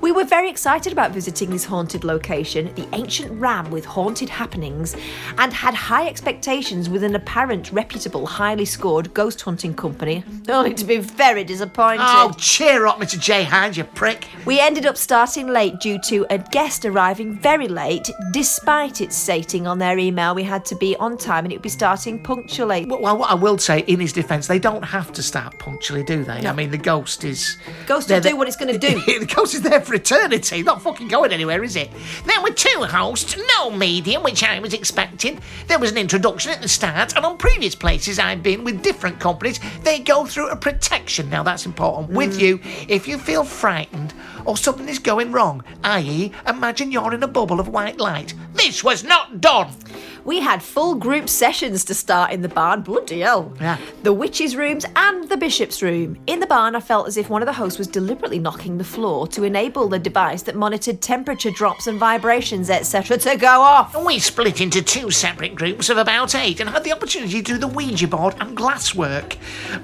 We 0.01 0.11
were 0.11 0.23
very 0.23 0.49
excited 0.49 0.91
about 0.91 1.11
visiting 1.11 1.49
this 1.49 1.65
haunted 1.65 2.03
location, 2.03 2.73
the 2.75 2.87
ancient 2.93 3.31
ram 3.39 3.69
with 3.71 3.85
haunted 3.85 4.29
happenings, 4.29 4.95
and 5.37 5.53
had 5.53 5.73
high 5.73 6.07
expectations 6.07 6.89
with 6.89 7.03
an 7.03 7.15
apparent 7.15 7.71
reputable, 7.71 8.25
highly 8.25 8.65
scored 8.65 9.13
ghost 9.13 9.41
hunting 9.41 9.73
company, 9.73 10.23
only 10.49 10.73
to 10.73 10.85
be 10.85 10.97
very 10.97 11.43
disappointed. 11.43 12.01
Oh, 12.01 12.33
cheer 12.37 12.87
up, 12.87 12.99
Mr 12.99 13.19
J 13.19 13.43
Hyde, 13.43 13.77
you 13.77 13.83
prick. 13.83 14.27
We 14.45 14.59
ended 14.59 14.85
up 14.85 14.97
starting 14.97 15.47
late 15.47 15.79
due 15.79 15.99
to 16.05 16.25
a 16.29 16.37
guest 16.37 16.85
arriving 16.85 17.37
very 17.39 17.67
late, 17.67 18.09
despite 18.31 19.01
it 19.01 19.13
stating 19.13 19.67
on 19.67 19.77
their 19.79 19.97
email 19.97 20.33
we 20.35 20.43
had 20.43 20.65
to 20.65 20.75
be 20.75 20.95
on 20.97 21.17
time 21.17 21.45
and 21.45 21.53
it 21.53 21.58
be 21.61 21.69
starting 21.69 22.19
punctually. 22.19 22.85
Well, 22.85 23.17
what 23.17 23.29
I 23.29 23.33
will 23.33 23.57
say 23.57 23.79
in 23.81 23.99
his 23.99 24.13
defence, 24.13 24.47
they 24.47 24.59
don't 24.59 24.83
have 24.83 25.11
to 25.13 25.23
start 25.23 25.57
punctually, 25.59 26.03
do 26.03 26.23
they? 26.23 26.45
I 26.45 26.53
mean, 26.53 26.71
the 26.71 26.77
ghost 26.77 27.23
is. 27.23 27.57
Ghost 27.87 28.09
will 28.09 28.21
do 28.21 28.35
what 28.35 28.47
it's 28.47 28.57
going 28.57 28.77
to 28.77 28.79
do. 28.79 28.99
the 29.19 29.25
ghost 29.25 29.53
is 29.53 29.61
there 29.61 29.81
for 29.81 29.93
eternity, 29.93 30.63
not 30.63 30.81
fucking 30.81 31.07
going 31.07 31.31
anywhere, 31.31 31.63
is 31.63 31.75
it? 31.75 31.89
There 32.25 32.41
were 32.41 32.51
two 32.51 32.83
hosts, 32.83 33.37
no 33.57 33.71
medium, 33.71 34.23
which 34.23 34.43
I 34.43 34.59
was 34.59 34.73
expecting. 34.73 35.39
There 35.67 35.79
was 35.79 35.91
an 35.91 35.97
introduction 35.97 36.51
at 36.51 36.61
the 36.61 36.67
start, 36.67 37.15
and 37.15 37.25
on 37.25 37.37
previous 37.37 37.75
places 37.75 38.19
I've 38.19 38.43
been 38.43 38.63
with 38.63 38.81
different 38.81 39.19
companies, 39.19 39.59
they 39.83 39.99
go 39.99 40.25
through 40.25 40.49
a 40.49 40.55
protection. 40.55 41.29
Now, 41.29 41.43
that's 41.43 41.65
important. 41.65 42.11
With 42.11 42.37
mm. 42.37 42.41
you, 42.41 42.59
if 42.87 43.07
you 43.07 43.17
feel 43.17 43.43
frightened 43.43 44.13
or 44.45 44.57
something 44.57 44.87
is 44.87 44.99
going 44.99 45.31
wrong, 45.31 45.63
i.e., 45.83 46.31
imagine 46.47 46.91
you're 46.91 47.13
in 47.13 47.23
a 47.23 47.27
bubble 47.27 47.59
of 47.59 47.67
white 47.67 47.99
light. 47.99 48.33
This 48.53 48.83
was 48.83 49.03
not 49.03 49.41
done. 49.41 49.71
We 50.25 50.39
had 50.39 50.61
full 50.61 50.95
group 50.95 51.29
sessions 51.29 51.83
to 51.85 51.93
start 51.93 52.31
in 52.31 52.41
the 52.41 52.49
barn. 52.49 52.81
Bloody 52.81 53.21
hell. 53.21 53.53
Yeah. 53.59 53.77
The 54.03 54.13
witches' 54.13 54.55
rooms 54.55 54.85
and 54.95 55.27
the 55.29 55.37
bishop's 55.37 55.81
room. 55.81 56.17
In 56.27 56.39
the 56.39 56.47
barn, 56.47 56.75
I 56.75 56.79
felt 56.79 57.07
as 57.07 57.17
if 57.17 57.29
one 57.29 57.41
of 57.41 57.45
the 57.45 57.53
hosts 57.53 57.77
was 57.77 57.87
deliberately 57.87 58.39
knocking 58.39 58.77
the 58.77 58.83
floor 58.83 59.27
to 59.29 59.43
enable 59.43 59.87
the 59.87 59.99
device 59.99 60.43
that 60.43 60.55
monitored 60.55 61.01
temperature 61.01 61.51
drops 61.51 61.87
and 61.87 61.99
vibrations, 61.99 62.69
etc., 62.69 63.17
to 63.17 63.37
go 63.37 63.61
off. 63.61 63.95
We 64.05 64.19
split 64.19 64.61
into 64.61 64.81
two 64.81 65.11
separate 65.11 65.55
groups 65.55 65.89
of 65.89 65.97
about 65.97 66.35
eight 66.35 66.59
and 66.59 66.69
had 66.69 66.83
the 66.83 66.93
opportunity 66.93 67.41
to 67.41 67.53
do 67.53 67.57
the 67.57 67.67
Ouija 67.67 68.07
board 68.07 68.35
and 68.39 68.57
glasswork. 68.57 69.33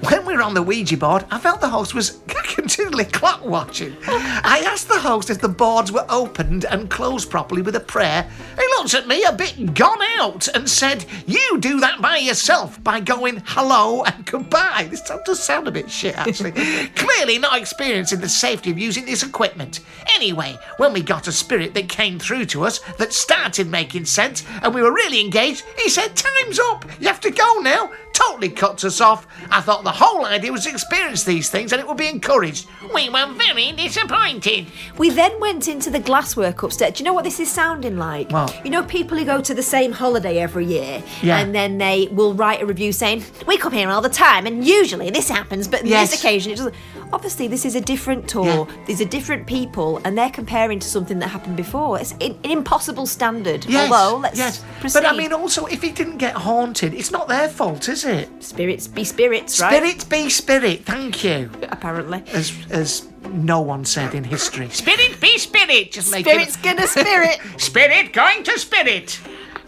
When 0.08 0.26
we 0.26 0.34
were 0.34 0.42
on 0.42 0.54
the 0.54 0.62
Ouija 0.62 0.96
board, 0.96 1.24
I 1.30 1.38
felt 1.38 1.60
the 1.60 1.68
host 1.68 1.94
was 1.94 2.10
continually 2.56 3.04
clock 3.04 3.44
watching. 3.44 3.94
I 4.06 4.64
asked 4.66 4.88
the 4.88 4.98
host 4.98 5.28
if 5.28 5.42
the 5.42 5.48
boards 5.48 5.92
were 5.92 6.06
opened 6.08 6.64
and 6.64 6.88
closed 6.88 7.30
properly 7.30 7.60
with 7.60 7.76
a 7.76 7.80
prayer. 7.80 8.30
He 8.56 8.66
looked 8.78 8.94
at 8.94 9.06
me 9.06 9.24
a 9.24 9.32
bit 9.32 9.74
gone 9.74 10.00
out 10.18 10.48
and 10.48 10.68
said, 10.68 11.04
You 11.26 11.58
do 11.60 11.80
that 11.80 12.00
by 12.00 12.16
yourself 12.16 12.82
by 12.82 13.00
going 13.00 13.42
hello 13.44 14.04
and 14.04 14.24
goodbye. 14.24 14.88
This 14.90 15.02
does 15.02 15.44
sound 15.44 15.68
a 15.68 15.70
bit 15.70 15.90
shit, 15.90 16.16
actually. 16.16 16.52
Clearly 16.96 17.38
not 17.38 17.58
experiencing 17.58 18.20
the 18.20 18.28
safety 18.28 18.70
of 18.70 18.78
using 18.78 19.04
this 19.04 19.22
equipment. 19.22 19.80
Anyway, 20.14 20.58
when 20.78 20.94
we 20.94 21.02
got 21.02 21.28
a 21.28 21.32
spirit 21.32 21.74
that 21.74 21.90
came 21.90 22.18
through 22.18 22.46
to 22.46 22.64
us 22.64 22.78
that 22.96 23.12
started 23.12 23.68
making 23.68 24.06
sense 24.06 24.44
and 24.62 24.74
we 24.74 24.80
were 24.80 24.94
really 24.94 25.20
engaged, 25.20 25.62
he 25.76 25.90
said, 25.90 26.16
Time's 26.16 26.58
up. 26.58 26.86
You 27.00 27.08
have 27.08 27.20
to 27.20 27.30
go 27.30 27.58
now. 27.60 27.92
Totally 28.14 28.48
cuts 28.48 28.82
us 28.82 29.02
off. 29.02 29.26
I 29.50 29.60
thought 29.60 29.84
the 29.84 29.92
whole 29.92 30.24
idea 30.24 30.50
was 30.50 30.64
to 30.64 30.70
experience 30.70 31.22
these 31.22 31.50
things 31.50 31.72
and 31.72 31.80
it 31.80 31.86
would 31.86 31.98
be 31.98 32.08
encouraged. 32.46 32.66
We 32.94 33.08
were 33.08 33.26
very 33.32 33.72
disappointed. 33.72 34.66
We 34.98 35.10
then 35.10 35.38
went 35.40 35.68
into 35.68 35.90
the 35.90 36.00
glasswork 36.00 36.62
upstairs. 36.62 36.94
Do 36.94 37.02
you 37.02 37.04
know 37.04 37.12
what 37.12 37.24
this 37.24 37.40
is 37.40 37.50
sounding 37.50 37.96
like? 37.96 38.30
What? 38.30 38.64
You 38.64 38.70
know, 38.70 38.82
people 38.84 39.18
who 39.18 39.24
go 39.24 39.40
to 39.40 39.54
the 39.54 39.62
same 39.62 39.92
holiday 39.92 40.38
every 40.38 40.66
year, 40.66 41.02
Yeah. 41.22 41.38
and 41.38 41.54
then 41.54 41.78
they 41.78 42.08
will 42.12 42.34
write 42.34 42.62
a 42.62 42.66
review 42.66 42.92
saying, 42.92 43.24
"We 43.46 43.56
come 43.56 43.72
here 43.72 43.90
all 43.90 44.00
the 44.00 44.08
time, 44.08 44.46
and 44.46 44.64
usually 44.66 45.10
this 45.10 45.28
happens, 45.28 45.68
but 45.68 45.84
Yes. 45.84 46.10
this 46.10 46.20
occasion 46.20 46.52
it 46.52 46.56
doesn't." 46.56 46.74
Obviously, 47.12 47.46
this 47.46 47.64
is 47.64 47.74
a 47.76 47.80
different 47.80 48.28
tour. 48.28 48.46
Yeah. 48.46 48.64
These 48.86 49.00
are 49.00 49.04
different 49.04 49.46
people, 49.46 50.00
and 50.04 50.18
they're 50.18 50.30
comparing 50.30 50.78
to 50.80 50.88
something 50.88 51.18
that 51.20 51.28
happened 51.28 51.56
before. 51.56 51.98
It's 52.00 52.14
an, 52.20 52.36
impossible 52.42 53.06
standard. 53.06 53.64
Yes, 53.68 53.90
Although, 53.92 54.18
let's 54.18 54.38
yes. 54.38 54.64
proceed. 54.80 55.00
But 55.02 55.06
I 55.08 55.16
mean, 55.16 55.32
also, 55.32 55.66
if 55.66 55.82
he 55.82 55.90
didn't 55.90 56.16
get 56.18 56.34
haunted, 56.34 56.94
it's 56.94 57.10
not 57.10 57.28
their 57.28 57.48
fault, 57.48 57.88
is 57.88 58.04
it? 58.04 58.28
spirits 58.40 58.86
be 58.88 59.04
spirits, 59.04 59.60
right? 59.60 59.74
Spirit 59.76 60.08
be 60.08 60.28
spirit. 60.30 60.84
Thank 60.84 61.22
you. 61.24 61.50
Apparently. 61.70 62.22
As 62.36 62.52
as 62.70 63.08
no 63.32 63.60
one 63.60 63.84
said 63.84 64.14
in 64.14 64.24
history. 64.24 64.68
Spirit 64.70 65.20
be 65.20 65.38
spirit. 65.38 65.92
Just 65.92 66.12
make 66.12 66.26
Spirit's 66.26 66.56
gonna 66.56 66.86
spirit. 66.86 67.38
Spirit 67.56 68.12
going 68.12 68.44
to 68.44 68.58
spirit. 68.58 69.20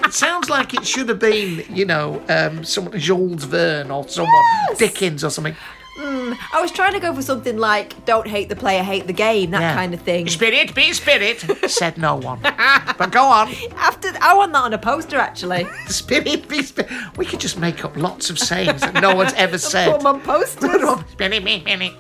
It 0.05 0.15
sounds 0.15 0.49
like 0.49 0.75
it 0.75 0.87
should 0.87 1.09
have 1.09 1.19
been, 1.19 1.65
you 1.75 1.85
know, 1.85 2.23
um, 2.29 2.63
someone 2.63 2.97
Jules 2.99 3.45
Verne 3.45 3.91
or 3.91 4.07
someone 4.09 4.33
Yes. 4.71 4.79
Dickens 4.79 5.25
or 5.25 5.31
something. 5.31 5.57
Hmm, 5.99 6.33
I 6.53 6.61
was 6.61 6.71
trying 6.71 6.93
to 6.93 7.01
go 7.01 7.13
for 7.13 7.23
something 7.23 7.59
like 7.59 8.05
"Don't 8.05 8.29
hate 8.29 8.49
the 8.49 8.55
player, 8.57 8.83
hate 8.85 9.07
the 9.09 9.13
game," 9.13 9.51
that 9.51 9.61
Yeah. 9.61 9.75
kind 9.75 9.93
of 9.95 10.01
thing. 10.03 10.29
Spirit 10.29 10.73
be 10.75 10.93
spirit. 10.93 11.45
Said 11.71 11.99
no 11.99 12.15
one. 12.15 12.39
But 12.99 13.11
go 13.13 13.25
on. 13.25 13.49
After 13.77 14.09
I 14.21 14.35
want 14.35 14.53
that 14.53 14.63
on 14.63 14.73
a 14.75 14.79
poster, 14.79 15.19
actually. 15.19 15.67
Spirit 15.89 16.49
be 16.49 16.63
spirit. 16.63 16.91
We 17.17 17.25
could 17.27 17.41
just 17.41 17.59
make 17.59 17.85
up 17.85 17.97
lots 17.97 18.31
of 18.31 18.39
sayings 18.39 18.81
that 18.81 18.95
no 18.95 19.15
one's 19.15 19.33
ever 19.35 19.59
said. 19.59 19.91
Put 19.93 20.01
'em 20.01 20.07
on 20.07 20.21
posters. 20.21 20.71
Put 20.71 20.81
'em 20.83 20.89
on. 20.89 21.09
Spirit 21.09 21.45
be 21.45 21.61
spirit. 21.61 21.93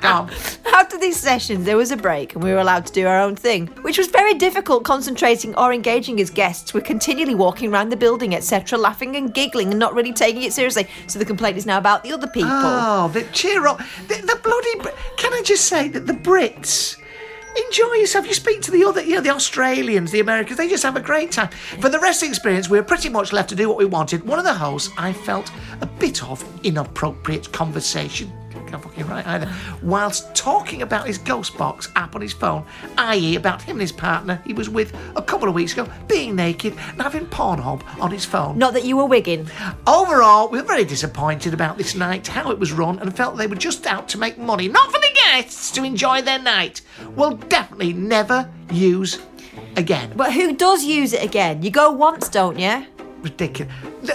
Go 0.00 0.08
on. 0.08 0.30
After 0.74 0.98
these 0.98 1.16
sessions, 1.20 1.66
there 1.66 1.76
was 1.76 1.92
a 1.92 1.96
break 1.96 2.34
and 2.34 2.42
we 2.42 2.50
were 2.50 2.58
allowed 2.58 2.84
to 2.86 2.92
do 2.92 3.06
our 3.06 3.20
own 3.20 3.36
thing, 3.36 3.68
which 3.82 3.96
was 3.96 4.08
very 4.08 4.34
difficult 4.34 4.82
concentrating 4.82 5.54
or 5.54 5.72
engaging 5.72 6.20
as 6.20 6.30
guests. 6.30 6.74
We're 6.74 6.80
continually 6.80 7.36
walking 7.36 7.72
around 7.72 7.90
the 7.90 7.96
building, 7.96 8.34
etc., 8.34 8.76
laughing 8.76 9.14
and 9.14 9.32
giggling 9.32 9.70
and 9.70 9.78
not 9.78 9.94
really 9.94 10.12
taking 10.12 10.42
it 10.42 10.52
seriously. 10.52 10.88
So 11.06 11.20
the 11.20 11.24
complaint 11.24 11.56
is 11.56 11.64
now 11.64 11.78
about 11.78 12.02
the 12.02 12.10
other 12.10 12.26
people. 12.26 12.50
Oh, 12.52 13.08
the 13.14 13.22
cheer 13.32 13.68
up. 13.68 13.78
The, 14.08 14.16
the 14.16 14.40
bloody. 14.42 14.96
Can 15.16 15.32
I 15.32 15.42
just 15.44 15.66
say 15.66 15.86
that 15.90 16.08
the 16.08 16.12
Brits. 16.12 16.98
Enjoy 17.66 17.92
yourself. 17.92 18.26
You 18.26 18.34
speak 18.34 18.60
to 18.62 18.72
the 18.72 18.82
other, 18.82 19.00
you 19.00 19.14
know, 19.14 19.20
the 19.20 19.30
Australians, 19.30 20.10
the 20.10 20.18
Americans. 20.18 20.58
They 20.58 20.68
just 20.68 20.82
have 20.82 20.96
a 20.96 21.00
great 21.00 21.30
time. 21.30 21.50
For 21.78 21.88
the 21.88 22.00
rest 22.00 22.20
of 22.20 22.26
the 22.26 22.32
experience, 22.32 22.68
we 22.68 22.78
were 22.78 22.84
pretty 22.84 23.10
much 23.10 23.32
left 23.32 23.48
to 23.50 23.54
do 23.54 23.68
what 23.68 23.78
we 23.78 23.84
wanted. 23.84 24.26
One 24.26 24.40
of 24.40 24.44
the 24.44 24.54
hosts, 24.54 24.92
I 24.98 25.12
felt 25.12 25.52
a 25.80 25.86
bit 25.86 26.24
of 26.24 26.44
inappropriate 26.64 27.52
conversation. 27.52 28.32
Can't 28.74 28.82
fucking 28.82 29.06
right 29.06 29.24
either. 29.24 29.52
Whilst 29.82 30.34
talking 30.34 30.82
about 30.82 31.06
his 31.06 31.16
Ghostbox 31.16 31.92
app 31.94 32.16
on 32.16 32.20
his 32.20 32.32
phone, 32.32 32.66
i.e., 32.98 33.36
about 33.36 33.62
him 33.62 33.76
and 33.76 33.82
his 33.82 33.92
partner 33.92 34.42
he 34.44 34.52
was 34.52 34.68
with 34.68 34.92
a 35.14 35.22
couple 35.22 35.48
of 35.48 35.54
weeks 35.54 35.74
ago, 35.74 35.88
being 36.08 36.34
naked 36.34 36.72
and 36.72 37.00
having 37.00 37.26
Pornhub 37.26 37.82
on 38.00 38.10
his 38.10 38.24
phone. 38.24 38.58
Not 38.58 38.72
that 38.72 38.84
you 38.84 38.96
were 38.96 39.04
wigging. 39.04 39.48
Overall, 39.86 40.48
we 40.48 40.60
were 40.60 40.66
very 40.66 40.84
disappointed 40.84 41.54
about 41.54 41.78
this 41.78 41.94
night, 41.94 42.26
how 42.26 42.50
it 42.50 42.58
was 42.58 42.72
run, 42.72 42.98
and 42.98 43.16
felt 43.16 43.36
they 43.36 43.46
were 43.46 43.54
just 43.54 43.86
out 43.86 44.08
to 44.08 44.18
make 44.18 44.38
money, 44.38 44.66
not 44.66 44.90
for 44.90 44.98
the 44.98 45.20
guests 45.26 45.70
to 45.70 45.84
enjoy 45.84 46.20
their 46.22 46.40
night. 46.40 46.80
We'll 47.14 47.36
definitely 47.36 47.92
never 47.92 48.50
use 48.72 49.20
again. 49.76 50.14
But 50.16 50.32
who 50.32 50.56
does 50.56 50.82
use 50.82 51.12
it 51.12 51.22
again? 51.22 51.62
You 51.62 51.70
go 51.70 51.92
once, 51.92 52.28
don't 52.28 52.58
you? 52.58 52.86
Ridiculous. 53.24 53.72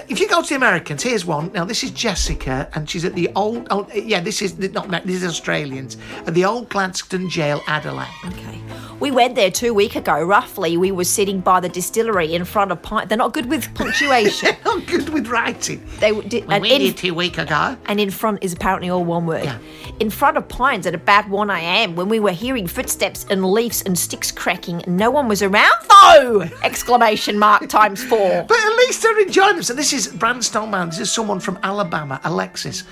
If 0.07 0.19
you 0.19 0.29
go 0.29 0.43
to 0.43 0.49
the 0.49 0.55
Americans, 0.55 1.01
here's 1.01 1.25
one. 1.25 1.51
Now, 1.51 1.65
this 1.65 1.83
is 1.83 1.89
Jessica, 1.89 2.69
and 2.75 2.87
she's 2.87 3.03
at 3.03 3.15
the 3.15 3.29
old. 3.35 3.67
Oh, 3.71 3.87
yeah, 3.91 4.19
this 4.19 4.41
is 4.43 4.57
not. 4.59 4.89
This 5.03 5.23
is 5.23 5.25
Australians 5.25 5.97
at 6.27 6.35
the 6.35 6.45
old 6.45 6.69
Gladstone 6.69 7.27
Jail, 7.27 7.59
Adelaide. 7.67 8.07
Okay. 8.27 8.61
We 8.99 9.11
went 9.11 9.35
there 9.35 9.49
two 9.49 9.73
weeks 9.73 9.95
ago, 9.95 10.21
roughly. 10.21 10.75
We 10.77 10.91
were 10.91 11.05
sitting 11.05 11.39
by 11.39 11.59
the 11.61 11.69
distillery 11.69 12.35
in 12.35 12.43
front 12.43 12.71
of 12.71 12.81
pint. 12.81 13.07
They're 13.09 13.17
not 13.17 13.33
good 13.33 13.45
with 13.47 13.73
punctuation. 13.73 14.55
Not 14.65 14.85
good 14.85 15.09
with 15.09 15.27
writing. 15.27 15.83
they 15.99 16.11
did, 16.21 16.45
we 16.47 16.55
in, 16.71 16.81
did 16.81 16.97
two 16.97 17.13
weeks 17.13 17.37
ago. 17.37 17.75
and 17.87 17.99
in 17.99 18.11
front 18.11 18.43
is 18.43 18.53
apparently 18.53 18.89
all 18.89 19.03
one 19.03 19.25
word. 19.25 19.45
Yeah. 19.45 19.57
In 19.99 20.09
front 20.09 20.37
of 20.37 20.47
Pines 20.47 20.85
at 20.85 20.93
about 20.93 21.27
1 21.29 21.49
a.m. 21.49 21.95
when 21.95 22.09
we 22.09 22.19
were 22.19 22.31
hearing 22.31 22.67
footsteps 22.67 23.25
and 23.29 23.45
leaves 23.45 23.81
and 23.83 23.97
sticks 23.97 24.31
cracking, 24.31 24.83
no 24.85 25.09
one 25.09 25.27
was 25.27 25.41
around 25.41 25.73
though! 26.03 26.41
Exclamation 26.63 27.39
mark 27.39 27.67
times 27.69 28.03
four. 28.03 28.45
But 28.47 28.57
at 28.57 28.75
least 28.77 28.98
they're 29.01 29.19
enjoying 29.21 29.55
themselves. 29.55 29.77
This 29.77 29.93
is 29.93 30.07
Brandstone 30.07 30.71
Man. 30.71 30.89
This 30.89 30.99
is 30.99 31.11
someone 31.11 31.39
from 31.39 31.59
Alabama, 31.63 32.19
Alexis. 32.23 32.83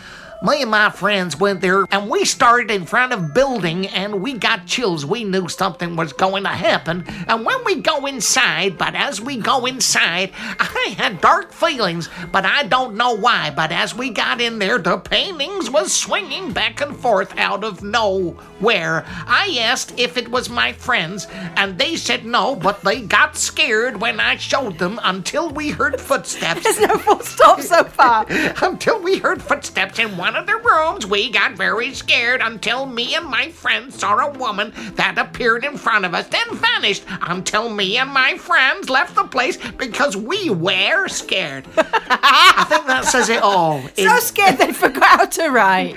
Me 0.43 0.61
and 0.61 0.71
my 0.71 0.89
friends 0.89 1.39
went 1.39 1.61
there 1.61 1.85
and 1.91 2.09
we 2.09 2.25
started 2.25 2.69
in 2.69 2.85
front 2.85 3.13
of 3.13 3.33
building 3.33 3.87
and 3.87 4.21
we 4.21 4.33
got 4.33 4.65
chills. 4.65 5.05
We 5.05 5.23
knew 5.23 5.47
something 5.47 5.95
was 5.95 6.13
going 6.13 6.43
to 6.43 6.49
happen. 6.49 7.05
And 7.27 7.45
when 7.45 7.63
we 7.65 7.81
go 7.81 8.05
inside, 8.05 8.77
but 8.77 8.95
as 8.95 9.19
we 9.19 9.37
go 9.37 9.65
inside, 9.65 10.31
I 10.35 10.95
had 10.97 11.21
dark 11.21 11.51
feelings, 11.51 12.09
but 12.31 12.45
I 12.45 12.63
don't 12.63 12.95
know 12.95 13.15
why. 13.15 13.51
But 13.51 13.71
as 13.71 13.95
we 13.95 14.09
got 14.09 14.41
in 14.41 14.59
there, 14.59 14.77
the 14.77 14.97
paintings 14.97 15.69
was 15.69 15.93
swinging 15.93 16.51
back 16.51 16.81
and 16.81 16.95
forth 16.95 17.35
out 17.37 17.63
of 17.63 17.83
nowhere. 17.83 19.05
I 19.07 19.57
asked 19.61 19.97
if 19.97 20.17
it 20.17 20.29
was 20.29 20.49
my 20.49 20.73
friends 20.73 21.27
and 21.31 21.77
they 21.77 21.95
said 21.95 22.25
no, 22.25 22.55
but 22.55 22.81
they 22.81 23.01
got 23.01 23.37
scared 23.37 23.99
when 23.99 24.19
I 24.19 24.37
showed 24.37 24.77
them 24.77 24.99
until 25.03 25.49
we 25.49 25.69
heard 25.69 25.99
footsteps. 25.99 26.63
There's 26.63 26.79
no 26.79 26.97
full 26.97 27.19
stop 27.21 27.61
so 27.61 27.83
far. 27.83 28.25
Until 28.61 29.01
we 29.01 29.17
heard 29.17 29.41
footsteps 29.41 29.99
in 29.99 30.17
one 30.27 30.35
of 30.35 30.45
the 30.45 30.57
rooms, 30.57 31.07
we 31.07 31.29
got 31.29 31.53
very 31.53 31.93
scared 31.93 32.41
until 32.41 32.85
me 32.85 33.15
and 33.15 33.25
my 33.25 33.49
friends 33.49 33.97
saw 33.97 34.17
a 34.17 34.37
woman 34.37 34.73
that 34.95 35.17
appeared 35.17 35.63
in 35.63 35.77
front 35.77 36.03
of 36.03 36.13
us, 36.13 36.27
then 36.27 36.45
vanished 36.51 37.05
until 37.21 37.69
me 37.69 37.95
and 37.95 38.11
my 38.11 38.37
friends 38.37 38.89
left 38.89 39.15
the 39.15 39.23
place 39.23 39.55
because 39.77 40.17
we 40.17 40.49
were 40.49 41.07
scared. 41.07 41.65
I 41.77 42.65
think 42.67 42.87
that 42.87 43.05
says 43.05 43.29
it 43.29 43.41
all. 43.41 43.81
So 43.95 44.19
scared 44.19 44.57
they 44.57 44.73
forgot 44.73 45.19
how 45.19 45.25
to 45.25 45.49
write. 45.49 45.95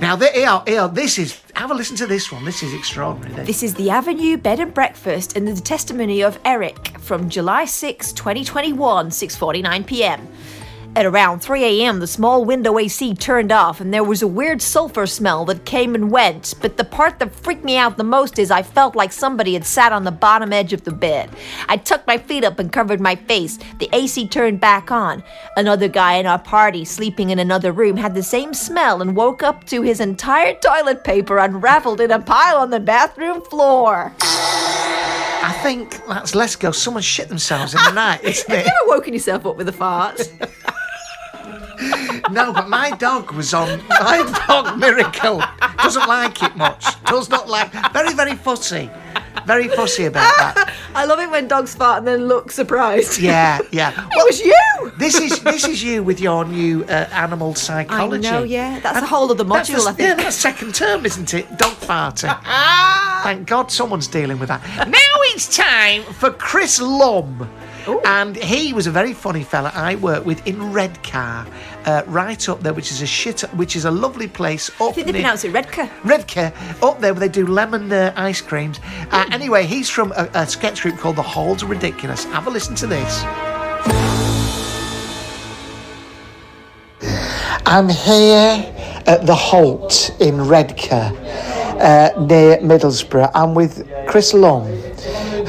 now, 0.00 0.14
the, 0.14 0.26
here, 0.28 0.62
here, 0.66 0.88
this 0.88 1.18
is. 1.18 1.40
Have 1.54 1.70
a 1.70 1.74
listen 1.74 1.96
to 1.96 2.06
this 2.06 2.30
one. 2.30 2.44
This 2.44 2.62
is 2.62 2.72
extraordinary. 2.72 3.44
This 3.44 3.62
is 3.62 3.74
the 3.74 3.90
Avenue 3.90 4.36
Bed 4.36 4.58
and 4.60 4.72
Breakfast 4.72 5.36
and 5.36 5.46
the 5.46 5.60
testimony 5.60 6.22
of 6.22 6.38
Eric 6.44 6.98
from 6.98 7.28
July 7.28 7.64
6, 7.64 8.12
2021, 8.12 9.10
6:49 9.10 9.86
p.m. 9.86 10.28
At 10.94 11.06
around 11.06 11.40
3 11.40 11.64
a.m., 11.64 12.00
the 12.00 12.06
small 12.06 12.44
window 12.44 12.78
AC 12.78 13.14
turned 13.14 13.50
off 13.50 13.80
and 13.80 13.94
there 13.94 14.04
was 14.04 14.20
a 14.20 14.26
weird 14.26 14.60
sulfur 14.60 15.06
smell 15.06 15.46
that 15.46 15.64
came 15.64 15.94
and 15.94 16.10
went. 16.10 16.52
But 16.60 16.76
the 16.76 16.84
part 16.84 17.18
that 17.18 17.34
freaked 17.34 17.64
me 17.64 17.78
out 17.78 17.96
the 17.96 18.04
most 18.04 18.38
is 18.38 18.50
I 18.50 18.62
felt 18.62 18.94
like 18.94 19.10
somebody 19.10 19.54
had 19.54 19.64
sat 19.64 19.92
on 19.92 20.04
the 20.04 20.12
bottom 20.12 20.52
edge 20.52 20.74
of 20.74 20.84
the 20.84 20.92
bed. 20.92 21.30
I 21.66 21.78
tucked 21.78 22.06
my 22.06 22.18
feet 22.18 22.44
up 22.44 22.58
and 22.58 22.70
covered 22.70 23.00
my 23.00 23.16
face. 23.16 23.58
The 23.78 23.88
AC 23.94 24.28
turned 24.28 24.60
back 24.60 24.90
on. 24.90 25.24
Another 25.56 25.88
guy 25.88 26.16
in 26.16 26.26
our 26.26 26.38
party, 26.38 26.84
sleeping 26.84 27.30
in 27.30 27.38
another 27.38 27.72
room, 27.72 27.96
had 27.96 28.14
the 28.14 28.22
same 28.22 28.52
smell 28.52 29.00
and 29.00 29.16
woke 29.16 29.42
up 29.42 29.64
to 29.68 29.80
his 29.80 29.98
entire 29.98 30.54
toilet 30.56 31.04
paper 31.04 31.38
unraveled 31.38 32.02
in 32.02 32.10
a 32.10 32.20
pile 32.20 32.58
on 32.58 32.68
the 32.68 32.80
bathroom 32.80 33.40
floor. 33.40 34.12
I 34.20 35.58
think 35.62 36.06
that's 36.06 36.34
Let's 36.34 36.54
Go. 36.54 36.70
Someone 36.70 37.02
shit 37.02 37.28
themselves 37.30 37.74
in 37.74 37.82
the 37.82 37.92
night, 37.94 38.22
isn't 38.24 38.48
Have 38.50 38.66
you 38.66 38.70
ever 38.70 38.88
woken 38.88 39.14
yourself 39.14 39.46
up 39.46 39.56
with 39.56 39.70
a 39.70 39.72
fart? 39.72 40.30
No, 42.30 42.52
but 42.52 42.68
my 42.68 42.90
dog 42.92 43.32
was 43.32 43.52
on. 43.52 43.82
My 43.88 44.44
dog, 44.46 44.78
Miracle, 44.78 45.42
doesn't 45.82 46.06
like 46.08 46.42
it 46.42 46.56
much. 46.56 47.02
Does 47.04 47.28
not 47.28 47.48
like. 47.48 47.70
Very, 47.92 48.14
very 48.14 48.34
fussy. 48.36 48.90
Very 49.46 49.68
fussy 49.68 50.04
about 50.06 50.32
that. 50.38 50.72
I 50.94 51.04
love 51.04 51.18
it 51.18 51.30
when 51.30 51.48
dogs 51.48 51.74
fart 51.74 51.98
and 51.98 52.06
then 52.06 52.28
look 52.28 52.50
surprised. 52.52 53.18
Yeah, 53.18 53.58
yeah. 53.72 54.08
It 54.12 54.24
was 54.24 54.40
you! 54.40 54.92
This 54.98 55.18
is 55.20 55.40
this 55.42 55.66
is 55.66 55.82
you 55.82 56.02
with 56.02 56.20
your 56.20 56.44
new 56.44 56.84
uh, 56.84 57.08
animal 57.12 57.54
psychology. 57.54 58.28
I 58.28 58.30
know, 58.30 58.42
yeah. 58.44 58.78
That's 58.80 59.02
a 59.02 59.06
whole 59.06 59.30
other 59.30 59.44
module, 59.44 59.82
the- 59.84 59.90
I 59.90 59.92
think. 59.92 60.08
Yeah, 60.08 60.14
that's 60.14 60.36
second 60.36 60.74
term, 60.74 61.04
isn't 61.04 61.34
it? 61.34 61.58
Dog 61.58 61.72
farting. 61.74 62.38
Ah 62.44 63.20
Thank 63.22 63.48
God 63.48 63.70
someone's 63.70 64.06
dealing 64.08 64.38
with 64.38 64.48
that. 64.48 64.62
Now 64.88 65.16
it's 65.34 65.54
time 65.54 66.02
for 66.02 66.30
Chris 66.30 66.80
Lumb. 67.86 68.00
And 68.04 68.36
he 68.36 68.72
was 68.72 68.86
a 68.86 68.90
very 68.90 69.12
funny 69.12 69.42
fella 69.42 69.70
I 69.74 69.96
worked 69.96 70.26
with 70.26 70.46
in 70.46 70.72
Redcar, 70.72 71.46
uh, 71.84 72.02
right 72.06 72.48
up 72.48 72.60
there, 72.60 72.72
which 72.72 72.90
is 72.90 73.02
a 73.02 73.06
shit, 73.06 73.40
which 73.54 73.76
is 73.76 73.84
a 73.84 73.90
lovely 73.90 74.28
place 74.28 74.68
up 74.80 74.90
I 74.90 74.92
think 74.92 75.06
they 75.06 75.12
near- 75.12 75.22
pronounce 75.22 75.44
it 75.44 75.52
Redcar. 75.52 75.90
Redcar, 76.04 76.52
up 76.82 77.00
there 77.00 77.12
where 77.14 77.20
they 77.20 77.28
do 77.28 77.46
lemon 77.46 77.92
uh, 77.92 78.12
ice 78.16 78.40
creams. 78.40 78.80
Uh, 79.10 79.26
anyway, 79.30 79.64
he's 79.66 79.88
from 79.90 80.12
a, 80.12 80.28
a 80.34 80.46
sketch 80.46 80.82
group 80.82 80.98
called 80.98 81.16
The 81.16 81.22
Halls 81.22 81.62
Are 81.62 81.66
Ridiculous. 81.66 82.24
Have 82.24 82.46
a 82.46 82.50
listen 82.50 82.74
to 82.76 82.86
this. 82.86 83.24
I'm 87.64 87.88
here 87.88 88.72
at 89.06 89.26
the 89.26 89.34
Holt 89.34 90.10
in 90.20 90.40
Redcar, 90.46 91.12
uh, 91.80 92.10
near 92.20 92.58
Middlesbrough. 92.58 93.30
I'm 93.34 93.54
with 93.54 93.88
Chris 94.06 94.34
Lumb, 94.34 94.66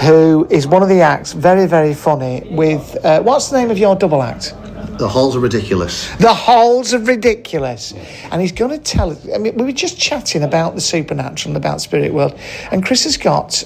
who 0.04 0.48
is 0.50 0.68
one 0.68 0.84
of 0.84 0.90
the 0.90 1.02
acts, 1.02 1.34
very, 1.34 1.66
very 1.66 1.94
funny. 1.94 2.46
With 2.52 2.98
uh, 3.04 3.22
what's 3.22 3.50
the 3.50 3.58
name 3.58 3.72
of 3.72 3.78
your 3.78 3.96
double 3.96 4.22
act? 4.22 4.54
The 5.00 5.08
halls 5.08 5.36
are 5.36 5.40
ridiculous. 5.40 6.14
The 6.18 6.34
halls 6.34 6.94
are 6.94 7.00
ridiculous. 7.00 7.94
And 8.32 8.42
he's 8.42 8.52
going 8.52 8.72
to 8.72 8.78
tell 8.78 9.12
us. 9.12 9.28
I 9.34 9.38
mean, 9.38 9.56
we 9.56 9.66
were 9.66 9.72
just 9.72 9.98
chatting 9.98 10.44
about 10.44 10.76
the 10.76 10.82
supernatural 10.82 11.56
and 11.56 11.58
about 11.58 11.82
spirit 11.82 12.14
world, 12.14 12.38
and 12.72 12.86
Chris 12.86 13.04
has 13.06 13.18
got 13.18 13.64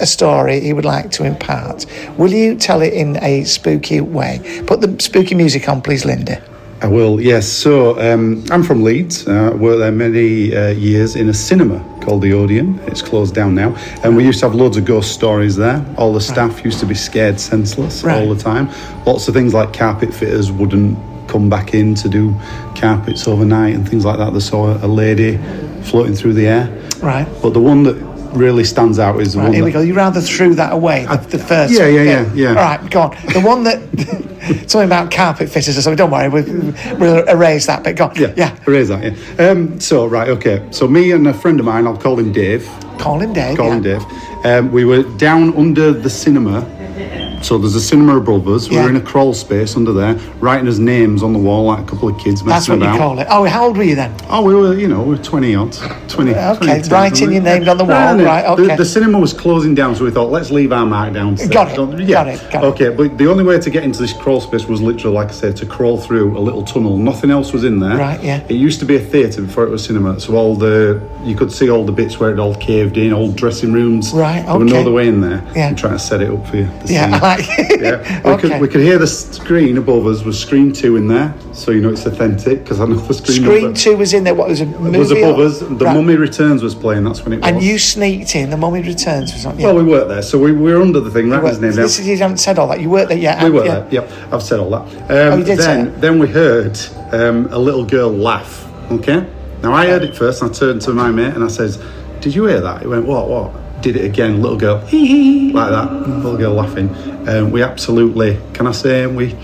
a 0.00 0.06
story 0.06 0.60
he 0.60 0.72
would 0.72 0.84
like 0.84 1.10
to 1.12 1.24
impart. 1.24 1.86
Will 2.16 2.32
you 2.32 2.56
tell 2.56 2.82
it 2.82 2.92
in 2.92 3.16
a 3.22 3.44
spooky 3.44 4.00
way? 4.00 4.62
Put 4.66 4.80
the 4.80 5.00
spooky 5.00 5.34
music 5.34 5.68
on, 5.68 5.82
please, 5.82 6.04
Linda. 6.04 6.42
I 6.82 6.86
will, 6.86 7.20
yes. 7.20 7.46
So 7.46 8.00
um, 8.00 8.44
I'm 8.50 8.62
from 8.62 8.82
Leeds. 8.82 9.28
Uh, 9.28 9.54
worked 9.58 9.80
there 9.80 9.92
many 9.92 10.56
uh, 10.56 10.70
years 10.70 11.14
in 11.14 11.28
a 11.28 11.34
cinema 11.34 11.84
called 12.00 12.22
the 12.22 12.32
Odeon. 12.32 12.80
It's 12.86 13.02
closed 13.02 13.34
down 13.34 13.54
now. 13.54 13.76
And 14.02 14.16
we 14.16 14.24
used 14.24 14.40
to 14.40 14.46
have 14.46 14.54
loads 14.54 14.76
of 14.76 14.84
ghost 14.84 15.12
stories 15.12 15.56
there. 15.56 15.84
All 15.96 16.12
the 16.12 16.20
staff 16.20 16.64
used 16.64 16.80
to 16.80 16.86
be 16.86 16.94
scared 16.94 17.38
senseless 17.40 18.02
Right. 18.02 18.16
all 18.20 18.34
the 18.34 18.40
time. 18.42 18.68
Lots 19.06 19.28
of 19.28 19.34
things 19.34 19.54
like 19.54 19.72
carpet 19.72 20.12
fitters 20.12 20.50
wouldn't 20.50 20.98
come 21.28 21.48
back 21.48 21.74
in 21.74 21.94
to 21.94 22.08
do 22.08 22.34
carpets 22.74 23.28
overnight 23.28 23.74
and 23.74 23.88
things 23.88 24.04
like 24.04 24.18
that. 24.18 24.32
They 24.32 24.40
saw 24.40 24.76
a 24.84 24.88
lady 24.88 25.38
floating 25.82 26.14
through 26.14 26.34
the 26.34 26.46
air. 26.46 26.68
Right. 27.00 27.26
But 27.40 27.52
the 27.54 27.60
one 27.60 27.84
that 27.84 27.96
really 28.32 28.64
stands 28.64 28.98
out 28.98 29.20
is 29.20 29.32
the 29.32 29.38
Right, 29.38 29.44
one 29.46 29.52
here 29.54 29.64
we 29.64 29.72
go. 29.72 29.80
You 29.80 29.94
rather 29.94 30.20
threw 30.20 30.54
that 30.54 30.72
away, 30.72 31.06
the, 31.06 31.16
the 31.16 31.38
first 31.38 31.72
yeah, 31.72 31.86
yeah, 31.86 32.24
bit. 32.24 32.36
yeah, 32.36 32.42
yeah. 32.42 32.48
All 32.50 32.78
right, 32.78 32.90
go 32.90 33.00
on. 33.02 33.10
The 33.32 33.40
one 33.40 33.64
that. 33.64 33.80
something 34.66 34.88
about 34.88 35.10
carpet 35.10 35.48
fitters 35.48 35.76
or 35.76 35.82
something. 35.82 35.96
Don't 35.96 36.10
worry, 36.10 36.28
we'll, 36.28 36.74
we'll 36.98 37.28
erase 37.28 37.66
that 37.66 37.84
bit. 37.84 37.96
Go 37.96 38.06
on. 38.06 38.16
Yeah, 38.16 38.32
yeah. 38.36 38.56
erase 38.66 38.88
that. 38.88 39.04
Yeah. 39.04 39.48
Um, 39.48 39.78
so 39.80 40.06
right, 40.06 40.28
okay. 40.28 40.66
So 40.70 40.88
me 40.88 41.12
and 41.12 41.26
a 41.26 41.34
friend 41.34 41.60
of 41.60 41.66
mine, 41.66 41.86
I'll 41.86 41.96
call 41.96 42.18
him 42.18 42.32
Dave. 42.32 42.68
Call 42.98 43.20
him 43.20 43.32
Dave. 43.32 43.56
Call 43.56 43.68
yeah. 43.68 43.74
him 43.74 43.82
Dave. 43.82 44.04
Um, 44.44 44.72
we 44.72 44.84
were 44.84 45.02
down 45.18 45.54
under 45.56 45.92
the 45.92 46.10
cinema. 46.10 46.60
So 47.42 47.58
there's 47.58 47.74
a 47.74 47.80
cinema. 47.80 48.10
We 48.20 48.58
Yeah. 48.70 48.82
were 48.84 48.90
in 48.90 48.96
a 48.96 49.00
crawl 49.00 49.32
space 49.32 49.76
under 49.76 49.92
there, 49.92 50.16
writing 50.40 50.66
his 50.66 50.78
names 50.78 51.22
on 51.22 51.32
the 51.32 51.38
wall 51.38 51.64
like 51.64 51.80
a 51.80 51.82
couple 51.84 52.08
of 52.08 52.18
kids 52.18 52.42
That's 52.42 52.68
what 52.68 52.80
you 52.80 52.98
call 52.98 53.18
it. 53.18 53.26
Oh, 53.30 53.44
how 53.44 53.66
old 53.66 53.76
were 53.76 53.82
you 53.82 53.94
then? 53.94 54.12
Oh, 54.28 54.42
we 54.42 54.54
were, 54.54 54.74
you 54.74 54.88
know, 54.88 55.02
we 55.02 55.16
were 55.16 55.22
20 55.22 55.54
odd. 55.54 55.72
20. 56.08 56.34
Okay, 56.34 56.56
20 56.82 56.88
writing 56.90 57.32
your 57.32 57.42
names 57.42 57.66
on 57.68 57.78
the 57.78 57.84
wall, 57.84 58.16
no, 58.16 58.24
right, 58.24 58.42
the- 58.56 58.64
okay. 58.64 58.76
The, 58.76 58.84
cinema 58.84 59.18
was 59.18 59.32
closing 59.32 59.74
down, 59.74 59.94
so 59.94 60.04
we 60.04 60.10
thought, 60.10 60.30
let's 60.30 60.50
leave 60.50 60.72
our 60.72 60.84
mark 60.84 61.14
down. 61.14 61.36
Got 61.50 61.72
it, 61.72 61.76
Don't- 61.76 62.06
got 62.06 62.28
it, 62.28 62.40
got 62.50 62.64
it. 62.64 62.66
Okay, 62.66 62.88
but 62.90 63.16
the 63.16 63.28
only 63.30 63.44
way 63.44 63.58
to 63.58 63.70
get 63.70 63.84
into 63.84 64.00
this 64.02 64.12
crawl 64.12 64.40
space 64.40 64.66
was 64.66 64.80
literally, 64.82 65.14
like 65.14 65.28
I 65.28 65.32
said, 65.32 65.56
to 65.56 65.66
crawl 65.66 65.96
through 65.98 66.36
a 66.36 66.40
little 66.40 66.62
tunnel. 66.62 66.96
Nothing 66.96 67.30
else 67.30 67.52
was 67.52 67.64
in 67.64 67.78
there. 67.80 67.96
Right, 67.96 68.22
yeah. 68.22 68.40
It 68.48 68.54
used 68.56 68.80
to 68.80 68.86
be 68.86 68.96
a 68.96 69.00
theatre 69.00 69.42
before 69.42 69.64
it 69.64 69.70
was 69.70 69.84
cinema, 69.84 70.18
so 70.20 70.34
all 70.36 70.54
the 70.56 71.00
you 71.24 71.34
could 71.36 71.52
see 71.52 71.68
all 71.70 71.84
the 71.84 71.92
bits 71.92 72.18
where 72.18 72.30
it 72.30 72.38
all 72.38 72.54
caved 72.54 72.96
in, 72.96 73.12
old 73.12 73.36
dressing 73.36 73.72
rooms. 73.72 74.12
Right, 74.12 74.44
There 74.44 74.54
were 74.56 74.64
okay. 74.64 74.72
no 74.72 74.80
other 74.80 74.90
way 74.92 75.06
in 75.08 75.20
there. 75.20 75.42
Yeah. 75.54 75.68
I'm 75.68 75.76
trying 75.76 75.92
to 75.92 75.98
set 75.98 76.20
it 76.22 76.30
up 76.30 76.46
for 76.46 76.56
you. 76.56 76.68
Yeah, 76.86 77.18
see. 77.36 77.52
I 77.52 77.56
like 77.56 77.70
it. 77.70 77.80
Yeah, 77.80 78.22
we, 78.24 78.30
Okay. 78.32 78.48
could, 78.50 78.60
we 78.60 78.68
could 78.68 78.80
hear 78.80 78.98
the 78.98 79.06
screen 79.06 79.78
above 79.78 80.06
us 80.06 80.22
was 80.24 80.38
screen 80.40 80.72
two 80.72 80.96
in 80.96 81.08
there, 81.08 81.34
so 81.52 81.70
you 81.70 81.80
know 81.80 81.90
it's 81.90 82.06
authentic 82.06 82.62
because 82.62 82.80
I 82.80 82.86
know 82.86 82.96
the 82.96 83.14
screen, 83.14 83.42
Screen 83.42 83.62
number 83.64 83.78
two 83.78 83.96
was 83.96 84.12
in 84.14 84.24
there. 84.24 84.34
What 84.34 84.48
was 84.48 84.60
a 84.60 84.66
movie? 84.66 84.98
was 84.98 85.10
above 85.10 85.38
or- 85.38 85.42
us. 85.44 85.58
The 85.60 85.66
Right. 85.84 85.94
Mummy 85.96 86.16
Returns 86.16 86.62
was 86.62 86.74
playing. 86.74 87.04
That's 87.04 87.22
when 87.24 87.32
it 87.34 87.40
was. 87.40 87.46
And 87.48 87.62
you 87.62 87.78
sneaked 87.78 88.34
in. 88.36 88.50
The 88.50 88.56
Mummy 88.56 88.82
Returns 88.82 89.32
was 89.32 89.46
on. 89.46 89.58
Yeah. 89.58 89.66
Well, 89.66 89.76
we 89.76 89.84
weren't 89.84 90.08
there, 90.08 90.22
so 90.22 90.38
we, 90.38 90.52
we 90.52 90.72
were 90.72 90.80
under 90.82 91.00
the 91.00 91.10
thing. 91.10 91.30
Right, 91.30 91.40
You 91.42 91.46
his 91.48 91.56
were- 91.58 91.62
name 91.66 91.72
down. 91.76 91.82
this 91.82 91.98
is, 91.98 92.06
you 92.08 92.16
haven't 92.18 92.38
said 92.38 92.58
all 92.58 92.68
that. 92.68 92.80
You 92.80 92.90
weren't 92.90 93.08
there 93.08 93.18
yet. 93.18 93.42
We 93.42 93.50
were 93.50 93.64
yeah. 93.64 93.80
there. 93.80 93.88
Yep, 93.90 94.10
I've 94.32 94.42
said 94.42 94.60
all 94.60 94.70
that. 94.70 94.80
Um, 95.10 95.10
Oh, 95.10 95.36
you 95.38 95.44
did 95.44 95.58
then, 95.58 96.00
then 96.00 96.18
we 96.18 96.28
heard 96.28 96.78
um, 97.12 97.46
a 97.50 97.58
little 97.58 97.84
girl 97.84 98.10
laugh. 98.10 98.66
Okay. 98.92 99.26
Now 99.62 99.72
I 99.74 99.86
heard 99.86 100.02
it 100.02 100.16
first, 100.16 100.42
and 100.42 100.50
I 100.50 100.54
turned 100.54 100.80
to 100.82 100.92
my 100.92 101.10
mate 101.10 101.34
and 101.34 101.44
I 101.44 101.48
says, 101.48 101.82
"Did 102.20 102.34
you 102.34 102.46
hear 102.46 102.60
that?" 102.62 102.80
He 102.80 102.86
went, 102.88 103.04
"What? 103.06 103.28
What?" 103.28 103.52
Did 103.82 103.96
it 103.96 104.04
again. 104.04 104.40
Little 104.42 104.58
girl, 104.58 104.78
hee 104.86 105.52
like 105.54 105.70
that. 105.70 105.92
Little 106.08 106.36
girl 106.36 106.54
laughing. 106.54 106.88
Um, 107.28 107.50
we 107.50 107.62
absolutely, 107.62 108.38
can 108.52 108.66
I 108.66 108.72
say, 108.72 109.06
we 109.06 109.34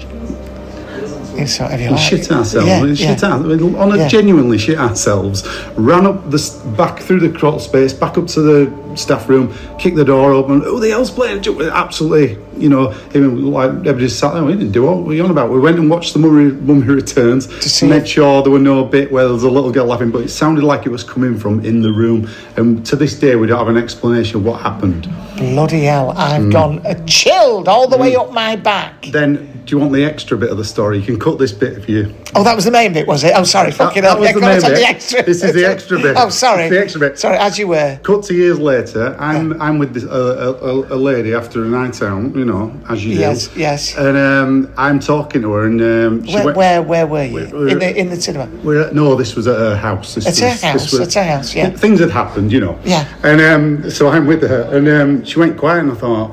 It's 1.38 1.56
sort 1.56 1.72
of 1.72 1.80
you 1.80 1.86
we 1.88 1.92
like. 1.94 2.00
shit 2.00 2.30
ourselves. 2.30 2.66
Yeah, 2.66 2.82
we 2.82 2.92
yeah. 2.92 3.14
shit 3.14 3.24
our, 3.24 3.32
on 3.76 3.92
a 3.92 3.96
Yeah. 3.96 4.08
genuinely 4.08 4.58
shit 4.58 4.78
ourselves. 4.78 5.46
Ran 5.76 6.06
up 6.06 6.30
the 6.30 6.38
back 6.76 7.00
through 7.00 7.20
the 7.20 7.30
crawl 7.38 7.58
space, 7.58 7.92
back 7.92 8.16
up 8.18 8.26
to 8.28 8.40
the 8.40 8.66
staff 8.96 9.28
room, 9.28 9.54
kicked 9.78 9.96
the 9.96 10.04
door 10.04 10.32
open. 10.32 10.62
Who 10.62 10.80
the 10.80 10.90
hell's 10.90 11.10
playing? 11.10 11.44
Absolutely, 11.60 12.38
you 12.56 12.68
know, 12.68 12.92
even 13.10 13.50
like 13.50 13.70
everybody 13.70 14.08
sat 14.08 14.34
there. 14.34 14.44
We 14.44 14.52
didn't 14.52 14.72
do 14.72 14.82
what 14.84 15.02
we 15.04 15.20
on 15.20 15.30
about. 15.30 15.50
We 15.50 15.58
went 15.60 15.78
and 15.78 15.88
watched 15.90 16.12
the 16.12 16.18
Mummy, 16.18 16.52
Mummy 16.52 16.86
Returns 16.86 17.46
to 17.46 17.68
see 17.68 17.86
make 17.86 18.06
sure 18.06 18.42
there 18.42 18.52
were 18.52 18.58
no 18.58 18.84
bit 18.84 19.10
where 19.12 19.24
there 19.24 19.32
was 19.34 19.42
a 19.44 19.50
little 19.50 19.70
girl 19.70 19.86
laughing, 19.86 20.10
but 20.10 20.22
it 20.22 20.28
sounded 20.30 20.64
like 20.64 20.86
it 20.86 20.90
was 20.90 21.04
coming 21.04 21.38
from 21.38 21.64
in 21.64 21.82
the 21.82 21.92
room. 21.92 22.28
And 22.56 22.84
to 22.86 22.96
this 22.96 23.18
day, 23.18 23.36
we 23.36 23.46
don't 23.46 23.58
have 23.58 23.68
an 23.68 23.76
explanation 23.76 24.36
of 24.36 24.44
what 24.44 24.60
happened. 24.60 25.08
Bloody 25.36 25.82
hell, 25.84 26.12
I've 26.16 26.42
Mm. 26.44 26.52
gone 26.52 26.86
uh, 26.86 26.94
chilled 27.06 27.68
all 27.68 27.88
the 27.88 27.96
way 27.98 28.14
up 28.16 28.32
my 28.32 28.56
back. 28.56 29.06
Then, 29.12 29.62
do 29.66 29.74
you 29.74 29.78
want 29.80 29.92
the 29.92 30.04
extra 30.04 30.36
bit 30.38 30.50
of 30.50 30.56
the 30.58 30.64
story? 30.64 30.98
You 30.98 31.04
can 31.04 31.18
cut 31.18 31.38
this 31.38 31.52
bit 31.52 31.76
if 31.76 31.88
you. 31.88 32.14
Oh, 32.34 32.44
that 32.44 32.54
was 32.54 32.64
the 32.64 32.70
main 32.70 32.92
bit, 32.92 33.06
was 33.06 33.24
it? 33.24 33.32
Oh, 33.34 33.42
sorry, 33.44 33.70
fucking 33.72 34.02
that 34.02 34.10
hell. 34.10 34.18
was 34.20 34.28
Yeah, 34.28 34.34
the 34.34 34.40
main 34.40 34.60
bit. 34.60 35.00
the. 35.00 35.22
This 35.26 35.42
is 35.42 35.52
the 35.54 35.64
extra 35.66 35.98
bit. 35.98 36.16
Oh, 36.18 36.28
sorry. 36.28 36.64
It's 36.64 36.70
the 36.70 36.80
extra 36.80 37.00
bit. 37.00 37.18
Sorry, 37.18 37.36
as 37.36 37.58
you 37.58 37.68
were. 37.68 37.98
Cut 38.02 38.22
to 38.24 38.34
years 38.34 38.58
later, 38.58 38.85
I'm 38.94 39.60
I'm 39.60 39.78
with 39.78 39.94
this, 39.94 40.04
uh, 40.04 40.58
a, 40.62 40.94
a, 40.94 40.96
lady 40.96 41.34
after 41.34 41.64
a 41.64 41.68
night 41.68 42.00
out, 42.02 42.34
you 42.36 42.44
know, 42.44 42.78
as 42.88 43.04
you 43.04 43.14
do. 43.14 43.20
Yes, 43.20 43.56
yes. 43.56 43.96
And 43.96 44.16
um, 44.16 44.72
I'm 44.76 45.00
talking 45.00 45.42
to 45.42 45.52
her, 45.52 45.66
and 45.66 45.80
um, 45.80 46.26
Where, 46.26 46.44
went. 46.44 46.56
where, 46.56 46.82
where 46.82 47.06
were 47.06 47.24
you? 47.24 47.48
We're- 47.52 47.72
in, 47.72 47.78
the, 47.78 47.98
in 48.00 48.08
the 48.10 48.20
cinema. 48.20 48.44
At, 48.44 48.94
no, 48.94 49.14
this 49.14 49.34
was 49.34 49.46
at 49.46 49.58
her 49.58 49.76
house. 49.76 50.14
This 50.14 50.26
At 50.26 50.30
was, 50.30 50.40
her 50.40 50.68
house, 50.68 50.92
was- 50.92 51.00
at 51.00 51.14
her 51.24 51.30
house, 51.36 51.54
yeah. 51.54 51.70
Things 51.70 52.00
had 52.00 52.10
happened, 52.10 52.52
you 52.52 52.60
know. 52.60 52.78
Yeah. 52.84 53.06
And 53.22 53.40
um, 53.40 53.90
so 53.90 54.08
I'm 54.08 54.26
with 54.26 54.42
her, 54.42 54.62
and 54.76 54.86
um, 54.88 55.24
she 55.24 55.38
went 55.38 55.56
quiet, 55.58 55.80
and 55.80 55.92
I 55.92 55.94
thought, 55.94 56.30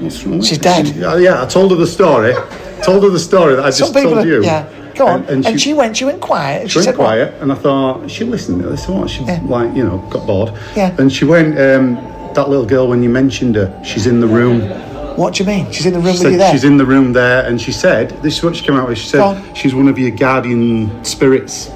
what's 0.00 0.22
wrong? 0.24 0.42
She's 0.42 0.58
dead. 0.58 0.88
She- 0.88 0.94
yeah, 1.00 1.42
I 1.42 1.46
told 1.46 1.70
her 1.70 1.76
the 1.76 1.86
story. 1.86 2.34
told 2.82 3.02
her 3.02 3.10
the 3.10 3.18
story 3.18 3.56
that 3.56 3.64
I 3.64 3.70
Some 3.70 3.92
just 3.92 4.04
told 4.04 4.18
are- 4.18 4.26
you. 4.26 4.44
yeah. 4.44 4.68
Go 4.96 5.06
on. 5.06 5.20
And, 5.26 5.44
And, 5.46 5.60
she, 5.60 5.68
she, 5.70 5.74
went. 5.74 5.96
She 5.96 6.04
went 6.04 6.20
quiet. 6.20 6.62
and 6.62 6.70
she 6.70 6.74
She, 6.74 6.78
went 6.78 6.84
said, 6.86 6.96
what? 6.98 7.04
quiet, 7.06 7.34
and 7.42 7.52
I 7.52 7.54
thought 7.54 8.10
she 8.10 8.24
listened 8.24 8.62
to 8.62 8.68
this. 8.68 8.88
What 8.88 9.10
she 9.10 9.22
Yeah. 9.24 9.40
like, 9.44 9.74
you 9.76 9.84
know, 9.84 9.98
got 10.10 10.26
bored. 10.26 10.52
Yeah. 10.74 10.94
And 10.98 11.12
she 11.12 11.24
went. 11.24 11.58
Um, 11.58 11.94
that 12.34 12.48
little 12.50 12.66
girl, 12.66 12.86
when 12.88 13.02
you 13.02 13.08
mentioned 13.08 13.56
her, 13.56 13.72
she's 13.84 14.06
in 14.06 14.20
the 14.20 14.26
room. 14.26 14.60
What 15.16 15.32
do 15.34 15.42
you 15.42 15.48
mean? 15.48 15.72
She's 15.72 15.86
in 15.86 15.94
the 15.94 15.98
room 16.00 16.14
She 16.16 16.24
with 16.24 16.32
you 16.32 16.38
there. 16.38 16.52
she's 16.52 16.64
in 16.64 16.76
the 16.76 16.84
room 16.84 17.14
there, 17.14 17.46
and 17.46 17.58
she 17.58 17.72
said, 17.72 18.10
"This 18.22 18.36
is 18.38 18.42
what 18.44 18.54
she 18.56 18.62
came 18.64 18.74
out 18.76 18.88
with." 18.88 18.98
She 18.98 19.08
said. 19.08 19.56
"She's 19.56 19.74
one 19.74 19.88
of 19.88 19.98
your 19.98 20.10
guardian 20.10 21.02
spirits." 21.04 21.70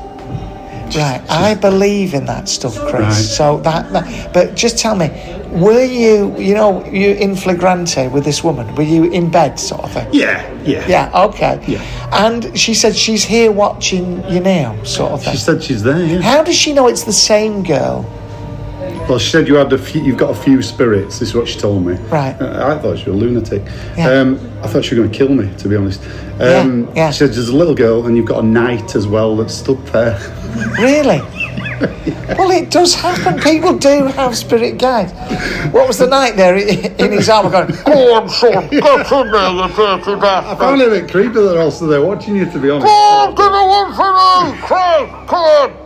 Right, 0.97 1.23
I 1.31 1.55
believe 1.55 2.15
in 2.15 2.27
that 2.27 2.49
stuff, 2.49 2.77
Chris. 2.79 2.93
Right. 2.93 3.13
So 3.13 3.59
that, 3.61 3.93
that, 3.93 4.33
but 4.35 4.55
just 4.55 4.79
tell 4.79 4.97
me, 4.97 5.09
were 5.51 5.83
you, 5.83 6.37
you 6.39 6.55
know, 6.55 6.85
you 6.87 7.11
in 7.13 7.35
flagrante 7.37 8.09
with 8.09 8.25
this 8.25 8.43
woman? 8.43 8.75
Were 8.75 8.83
you 8.83 9.05
in 9.11 9.31
bed, 9.31 9.59
sort 9.59 9.83
of 9.83 9.93
thing? 9.93 10.09
Yeah, 10.13 10.49
yeah, 10.63 10.87
Yeah, 10.87 11.25
okay. 11.27 11.63
Yeah. 11.67 11.83
And 12.13 12.59
she 12.59 12.75
said 12.75 12.97
she's 12.97 13.25
here 13.25 13.51
watching 13.53 14.25
you 14.29 14.41
now, 14.41 14.83
sort 14.85 15.13
of 15.13 15.23
thing. 15.23 15.33
She 15.33 15.39
said 15.39 15.63
she's 15.63 15.83
there. 15.83 16.05
Yeah. 16.05 16.21
How 16.21 16.43
does 16.43 16.57
she 16.57 16.73
know 16.73 16.89
it's 16.89 17.05
the 17.05 17.13
same 17.13 17.63
girl? 17.63 18.05
Well, 19.11 19.19
she 19.19 19.31
said 19.31 19.49
you 19.49 19.57
had 19.57 19.73
a 19.73 19.77
few, 19.77 20.05
you've 20.05 20.19
got 20.19 20.31
a 20.31 20.41
few 20.41 20.63
spirits. 20.63 21.19
This 21.19 21.31
is 21.31 21.35
what 21.35 21.49
she 21.49 21.59
told 21.59 21.85
me. 21.85 21.95
Right. 21.95 22.41
Uh, 22.41 22.77
I 22.77 22.81
thought 22.81 22.97
she 22.97 23.11
was 23.11 23.21
a 23.21 23.25
lunatic. 23.25 23.61
Yeah. 23.99 24.09
Um, 24.09 24.37
I 24.63 24.69
thought 24.69 24.85
she 24.85 24.95
was 24.95 25.01
going 25.01 25.11
to 25.11 25.19
kill 25.19 25.35
me, 25.35 25.53
to 25.57 25.69
be 25.69 25.75
honest. 25.75 26.01
Um, 26.39 26.85
Yeah, 26.85 26.93
yeah. 26.95 27.11
She 27.11 27.19
said 27.19 27.31
there's 27.31 27.49
a 27.49 27.57
little 27.57 27.75
girl, 27.75 28.07
and 28.07 28.17
you've 28.17 28.27
got 28.27 28.45
a 28.45 28.47
knight 28.47 28.95
as 28.95 29.09
well 29.09 29.35
that 29.39 29.51
stood 29.51 29.85
there. 29.89 30.17
Really? 30.79 31.19
well, 32.39 32.51
it 32.53 32.71
does 32.71 32.95
happen. 32.95 33.41
People 33.41 33.77
do 33.79 34.07
have 34.07 34.37
spirit 34.37 34.79
guides. 34.79 35.13
What 35.73 35.89
was 35.89 35.99
the 35.99 36.07
night 36.07 36.37
there 36.37 36.57
in 36.57 37.11
his 37.11 37.29
armour 37.29 37.51
going, 37.51 37.69
Go 37.85 38.15
on, 38.15 38.29
son, 38.29 38.53
get 38.53 38.73
in 38.73 38.81
there, 39.33 39.51
you 39.51 39.69
dirty 39.75 40.13
I 40.13 40.21
bastard. 40.21 40.59
found 40.59 40.83
it 40.83 40.89
a 40.89 40.91
bit 41.01 41.11
creepy 41.11 41.35
that 41.35 41.41
they're 41.41 41.61
all 41.63 41.71
there 41.71 42.03
watching 42.03 42.37
you, 42.37 42.45
to 42.51 42.59
be 42.61 42.71
honest. 42.71 42.87
Go 42.87 42.93
on, 42.93 43.35
give 43.35 43.51
me 43.51 43.63
one 43.67 43.95
for 43.97 44.13
me, 44.13 44.61
Chris, 44.63 45.29
come 45.29 45.43
on. 45.43 45.80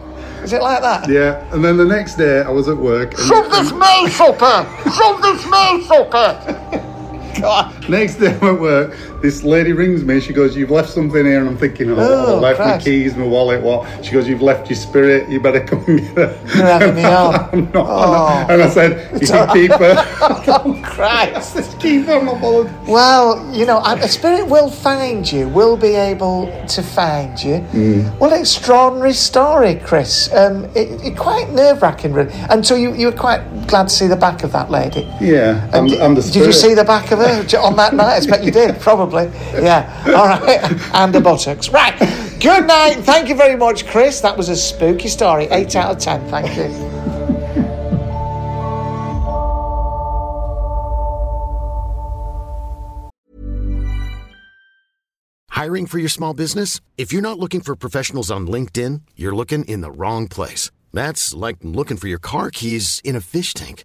Is 0.44 0.52
it 0.52 0.60
like 0.60 0.82
that? 0.82 1.08
Yeah, 1.08 1.42
and 1.54 1.64
then 1.64 1.78
the 1.78 1.86
next 1.86 2.16
day 2.16 2.42
I 2.42 2.50
was 2.50 2.68
at 2.68 2.76
work. 2.76 3.14
And, 3.18 3.28
Shove 3.28 3.50
this 3.50 3.72
mace 3.72 4.20
up 4.20 4.38
her! 4.40 4.90
Shove 4.92 5.22
this 5.22 5.42
mace 5.46 5.90
up 5.90 6.12
her! 6.12 7.34
Go 7.40 7.48
on. 7.48 7.74
Next 7.88 8.16
day 8.16 8.36
I'm 8.40 8.54
at 8.54 8.60
work, 8.60 9.13
this 9.24 9.42
lady 9.42 9.72
rings 9.72 10.04
me. 10.04 10.20
She 10.20 10.34
goes, 10.34 10.54
"You've 10.54 10.70
left 10.70 10.90
something 10.90 11.24
here," 11.24 11.40
and 11.40 11.48
I'm 11.48 11.56
thinking, 11.56 11.90
"Oh, 11.90 11.96
Oh, 11.98 12.36
I 12.36 12.40
left 12.40 12.56
Christ. 12.58 12.84
my 12.86 12.92
keys, 12.92 13.16
my 13.16 13.24
wallet. 13.24 13.62
What?" 13.62 13.86
She 14.04 14.12
goes, 14.12 14.28
"You've 14.28 14.42
left 14.42 14.68
your 14.68 14.76
spirit. 14.76 15.30
You 15.30 15.40
better 15.40 15.60
come 15.60 15.82
and 15.88 15.98
get 16.00 16.18
it." 16.18 16.38
You're 16.54 16.66
having 16.66 16.94
me 17.00 17.04
on. 17.04 17.34
I'm 17.52 17.64
not. 17.72 17.86
Oh. 17.88 18.46
And 18.52 18.62
I 18.62 18.68
said, 18.68 18.90
"You 19.22 19.26
can 19.26 19.48
keep 19.52 19.72
her." 19.72 19.94
Oh, 20.46 20.78
Christ. 20.84 21.54
Just 21.56 21.80
keep 21.80 22.04
her. 22.06 22.18
I'm 22.18 22.26
not 22.26 22.40
bothered. 22.40 22.70
Well, 22.86 23.50
you 23.54 23.64
know, 23.64 23.78
a 23.80 24.08
spirit 24.08 24.46
will 24.46 24.70
find 24.70 25.30
you, 25.30 25.48
will 25.48 25.76
be 25.76 25.94
able 25.94 26.46
to 26.68 26.82
find 26.82 27.42
you. 27.42 27.60
Mm. 27.72 28.18
Well, 28.18 28.32
extraordinary 28.34 29.14
story, 29.14 29.76
Chris. 29.76 30.32
Um, 30.34 30.64
it, 30.76 30.88
it 31.02 31.16
quite 31.16 31.50
nerve 31.50 31.80
wracking, 31.82 32.12
really. 32.12 32.32
And 32.50 32.64
so 32.66 32.74
you, 32.74 32.92
you 32.94 33.06
were 33.06 33.12
quite 33.26 33.42
glad 33.66 33.84
to 33.88 33.94
see 33.94 34.06
the 34.06 34.16
back 34.16 34.42
of 34.44 34.52
that 34.52 34.70
lady. 34.70 35.08
Yeah, 35.20 35.66
I'm, 35.72 35.84
And 35.84 35.88
d- 35.88 36.00
I'm 36.00 36.14
the 36.14 36.22
did 36.22 36.46
you 36.46 36.52
see 36.52 36.74
the 36.74 36.84
back 36.84 37.10
of 37.10 37.18
her 37.20 37.58
on 37.58 37.76
that 37.76 37.94
night? 37.94 38.12
I 38.14 38.16
expect 38.18 38.44
you 38.44 38.50
did, 38.52 38.78
probably. 38.80 39.13
Yeah. 39.22 40.04
All 40.08 40.26
right. 40.26 40.72
And 40.94 41.14
the 41.14 41.20
buttocks. 41.20 41.68
Right. 41.70 41.98
Good 42.40 42.66
night. 42.66 42.96
Thank 43.00 43.28
you 43.28 43.34
very 43.34 43.56
much, 43.56 43.86
Chris. 43.86 44.20
That 44.20 44.36
was 44.36 44.48
a 44.48 44.56
spooky 44.56 45.08
story. 45.08 45.44
Eight 45.46 45.74
out 45.76 45.92
of 45.92 45.98
ten. 45.98 46.26
Thank 46.28 46.56
you. 46.56 46.94
Hiring 55.50 55.86
for 55.86 55.98
your 55.98 56.08
small 56.08 56.34
business? 56.34 56.80
If 56.98 57.12
you're 57.12 57.22
not 57.22 57.38
looking 57.38 57.60
for 57.62 57.74
professionals 57.76 58.30
on 58.30 58.46
LinkedIn, 58.46 59.00
you're 59.16 59.34
looking 59.34 59.64
in 59.64 59.80
the 59.80 59.90
wrong 59.90 60.28
place. 60.28 60.70
That's 60.92 61.32
like 61.32 61.56
looking 61.62 61.96
for 61.96 62.08
your 62.08 62.18
car 62.18 62.50
keys 62.50 63.00
in 63.02 63.16
a 63.16 63.20
fish 63.20 63.54
tank. 63.54 63.84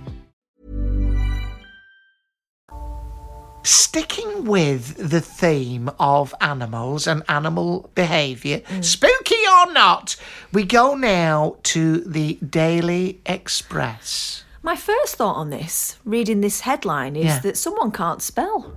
sticking 3.63 4.45
with 4.45 4.95
the 5.09 5.21
theme 5.21 5.89
of 5.99 6.33
animals 6.41 7.07
and 7.07 7.23
animal 7.29 7.89
behaviour, 7.95 8.59
Mm. 8.59 8.83
spooky 8.83 9.35
or 9.59 9.71
not, 9.73 10.15
we 10.51 10.63
go 10.63 10.95
now 10.95 11.55
to 11.63 11.99
the 12.01 12.37
Daily 12.47 13.19
Express. 13.25 14.43
My 14.63 14.75
first 14.75 15.15
thought 15.15 15.35
on 15.35 15.49
this, 15.49 15.97
reading 16.05 16.41
this 16.41 16.61
headline, 16.61 17.15
is 17.15 17.25
Yeah. 17.25 17.39
that 17.39 17.57
someone 17.57 17.91
can't 17.91 18.21
spell. 18.21 18.71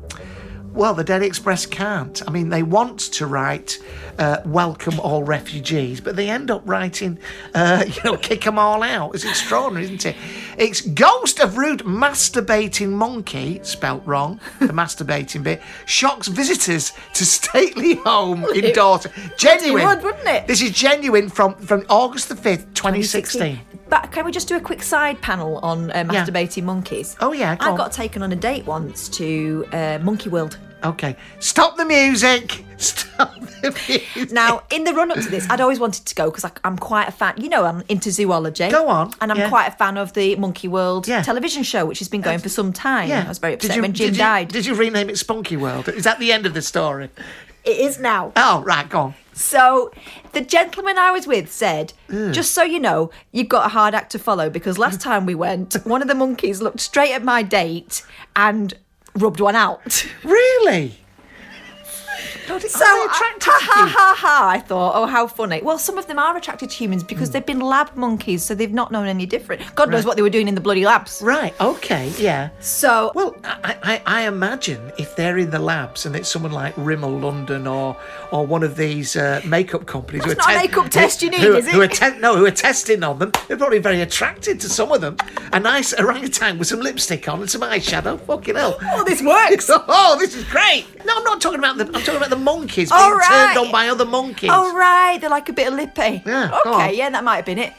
Well, 0.74 0.92
the 0.92 1.04
Daily 1.04 1.28
Express 1.28 1.66
can't. 1.66 2.20
I 2.26 2.32
mean, 2.32 2.48
they 2.48 2.64
want 2.64 2.98
to 2.98 3.26
write 3.26 3.78
uh, 4.18 4.38
"Welcome 4.44 4.98
all 4.98 5.22
refugees," 5.22 6.00
but 6.00 6.16
they 6.16 6.28
end 6.28 6.50
up 6.50 6.62
writing, 6.64 7.20
uh, 7.54 7.84
you 7.86 8.02
know, 8.04 8.16
"Kick 8.16 8.44
'em 8.44 8.58
all 8.58 8.82
out." 8.82 9.14
It's 9.14 9.24
extraordinary, 9.24 9.84
isn't 9.84 10.04
it? 10.04 10.16
It's 10.58 10.80
"Ghost 10.80 11.38
of 11.38 11.56
Rude 11.58 11.84
Masturbating 11.84 12.90
Monkey," 12.90 13.60
spelt 13.62 14.04
wrong. 14.04 14.40
The 14.58 14.66
masturbating 14.82 15.44
bit 15.44 15.62
shocks 15.86 16.26
visitors 16.26 16.92
to 17.14 17.24
stately 17.24 17.94
home 17.94 18.44
in 18.52 18.74
Dorset. 18.74 19.12
Genuine, 19.38 19.86
would, 19.86 20.02
wouldn't 20.02 20.26
it? 20.26 20.48
This 20.48 20.60
is 20.60 20.72
genuine 20.72 21.28
from 21.28 21.54
from 21.54 21.86
August 21.88 22.30
the 22.30 22.36
fifth, 22.36 22.74
twenty 22.74 23.04
sixteen. 23.04 23.60
But 23.88 24.10
can 24.12 24.24
we 24.24 24.32
just 24.32 24.48
do 24.48 24.56
a 24.56 24.60
quick 24.60 24.82
side 24.82 25.20
panel 25.20 25.58
on 25.58 25.90
uh, 25.90 26.04
masturbating 26.04 26.64
monkeys? 26.64 27.16
Oh, 27.20 27.32
yeah, 27.32 27.54
go 27.56 27.66
I 27.66 27.70
on. 27.70 27.76
got 27.76 27.92
taken 27.92 28.22
on 28.22 28.32
a 28.32 28.36
date 28.36 28.66
once 28.66 29.08
to 29.10 29.66
uh, 29.72 29.98
Monkey 30.02 30.28
World. 30.30 30.58
Okay, 30.84 31.16
stop 31.40 31.76
the 31.76 31.84
music. 31.84 32.62
Stop 32.76 33.32
the 33.62 33.70
music. 33.88 34.32
Now, 34.32 34.64
in 34.70 34.84
the 34.84 34.92
run 34.92 35.10
up 35.10 35.16
to 35.18 35.30
this, 35.30 35.48
I'd 35.48 35.60
always 35.60 35.78
wanted 35.80 36.04
to 36.06 36.14
go 36.14 36.28
because 36.30 36.44
I'm 36.64 36.76
quite 36.76 37.08
a 37.08 37.12
fan. 37.12 37.34
You 37.38 37.48
know, 37.48 37.64
I'm 37.64 37.82
into 37.88 38.10
zoology. 38.10 38.68
Go 38.68 38.88
on, 38.88 39.12
And 39.22 39.30
I'm 39.32 39.38
yeah. 39.38 39.48
quite 39.48 39.68
a 39.68 39.70
fan 39.70 39.96
of 39.96 40.12
the 40.12 40.34
Monkey 40.36 40.68
World 40.68 41.06
Yeah. 41.08 41.22
television 41.22 41.62
show, 41.62 41.86
which 41.86 42.00
has 42.00 42.08
been 42.08 42.20
going 42.20 42.40
for 42.40 42.48
some 42.50 42.72
time. 42.74 43.10
I 43.10 43.26
was 43.26 43.38
very 43.38 43.52
Did 43.54 43.64
upset 43.66 43.76
you- 43.76 43.82
when 43.82 43.92
Jim 43.94 44.08
did 44.08 44.16
you- 44.16 44.22
died. 44.22 44.48
Did 44.48 44.66
you 44.66 44.74
rename 44.74 45.08
it 45.08 45.16
Spunky 45.16 45.56
World? 45.56 45.88
Is 45.88 46.04
that 46.04 46.18
the 46.18 46.32
end 46.32 46.44
of 46.44 46.52
the 46.52 46.60
story? 46.60 47.08
It 47.64 47.78
is 47.78 47.98
now. 47.98 48.32
Oh, 48.36 48.62
right, 48.66 48.86
go 48.86 48.98
on. 48.98 49.14
So 49.34 49.90
the 50.32 50.40
gentleman 50.40 50.96
I 50.98 51.10
was 51.10 51.26
with 51.26 51.50
said, 51.52 51.92
just 52.32 52.52
so 52.52 52.62
you 52.62 52.78
know, 52.80 53.10
you've 53.32 53.48
got 53.48 53.66
a 53.66 53.68
hard 53.68 53.94
act 53.94 54.12
to 54.12 54.18
follow 54.18 54.48
because 54.48 54.78
last 54.78 55.00
time 55.08 55.26
we 55.26 55.34
went, 55.34 55.74
one 55.84 56.02
of 56.02 56.08
the 56.08 56.14
monkeys 56.14 56.62
looked 56.62 56.80
straight 56.80 57.12
at 57.12 57.24
my 57.24 57.42
date 57.42 58.04
and 58.36 58.74
rubbed 59.16 59.40
one 59.40 59.56
out. 59.56 60.06
Really? 60.24 60.98
So, 62.46 62.84
are 62.84 62.88
I- 62.88 63.08
attracted 63.10 63.44
ha 63.44 63.58
ha 63.60 63.86
ha 63.86 64.14
ha! 64.16 64.48
I 64.48 64.58
thought, 64.60 64.92
oh, 64.94 65.06
how 65.06 65.26
funny. 65.26 65.60
Well, 65.62 65.78
some 65.78 65.98
of 65.98 66.06
them 66.06 66.18
are 66.18 66.36
attracted 66.36 66.70
to 66.70 66.76
humans 66.76 67.02
because 67.04 67.30
they've 67.30 67.44
been 67.44 67.60
lab 67.60 67.94
monkeys, 67.96 68.42
so 68.44 68.54
they've 68.54 68.72
not 68.72 68.90
known 68.92 69.06
any 69.06 69.26
different. 69.26 69.62
God 69.74 69.90
knows 69.90 70.04
what 70.04 70.16
they 70.16 70.22
were 70.22 70.30
doing 70.30 70.48
in 70.48 70.54
the 70.54 70.60
bloody 70.60 70.84
labs. 70.84 71.20
Right, 71.22 71.54
okay, 71.60 72.12
yeah. 72.18 72.50
So, 72.60 73.12
Well, 73.14 73.36
I, 73.44 73.76
I, 73.82 74.02
I 74.06 74.26
imagine 74.28 74.92
if 74.98 75.16
they're 75.16 75.38
in 75.38 75.50
the 75.50 75.58
labs 75.58 76.06
and 76.06 76.14
it's 76.16 76.28
someone 76.28 76.52
like 76.52 76.74
Rimmel 76.76 77.20
London 77.20 77.66
or 77.66 77.96
or 78.32 78.46
one 78.46 78.62
of 78.62 78.76
these 78.76 79.16
uh, 79.16 79.40
makeup 79.46 79.86
companies 79.86 80.22
That's 80.22 80.34
who 80.34 80.40
are 80.40 80.54
not 80.54 80.64
a 80.64 80.66
makeup 80.66 80.90
test 80.90 81.22
you 81.22 81.30
need, 81.30 81.40
who, 81.40 81.54
is 81.56 81.66
it? 81.66 81.72
Who 81.74 81.80
are 81.82 81.86
te- 81.88 82.18
no, 82.18 82.36
who 82.36 82.46
are 82.46 82.50
testing 82.50 83.02
on 83.02 83.18
them, 83.18 83.32
they're 83.48 83.56
probably 83.56 83.78
very 83.78 84.00
attracted 84.00 84.60
to 84.60 84.68
some 84.68 84.90
of 84.92 85.00
them. 85.00 85.16
A 85.52 85.60
nice 85.60 85.92
orangutan 85.94 86.58
with 86.58 86.68
some 86.68 86.80
lipstick 86.80 87.28
on 87.28 87.40
and 87.40 87.50
some 87.50 87.60
eyeshadow. 87.60 88.20
Fucking 88.20 88.54
hell. 88.56 88.76
oh, 88.82 89.04
this 89.04 89.22
works. 89.22 89.70
Oh, 89.86 90.16
this 90.18 90.34
is 90.34 90.44
great! 90.44 90.86
No, 91.04 91.12
I'm 91.16 91.24
not 91.24 91.40
talking 91.40 91.58
about 91.58 91.76
the. 91.76 91.84
I'm 91.94 92.02
talking 92.04 92.16
about 92.18 92.30
the 92.30 92.36
monkeys 92.36 92.90
being 92.90 93.02
All 93.02 93.14
right. 93.14 93.54
turned 93.54 93.66
on 93.66 93.72
by 93.72 93.88
other 93.88 94.04
monkeys. 94.04 94.50
Oh, 94.52 94.74
right, 94.76 95.18
they're 95.20 95.30
like 95.30 95.48
a 95.48 95.52
bit 95.52 95.68
of 95.68 95.74
lippy. 95.74 96.22
Yeah, 96.26 96.58
Okay, 96.66 96.96
yeah, 96.96 97.10
that 97.10 97.24
might 97.24 97.36
have 97.36 97.44
been 97.46 97.58
it. 97.58 97.72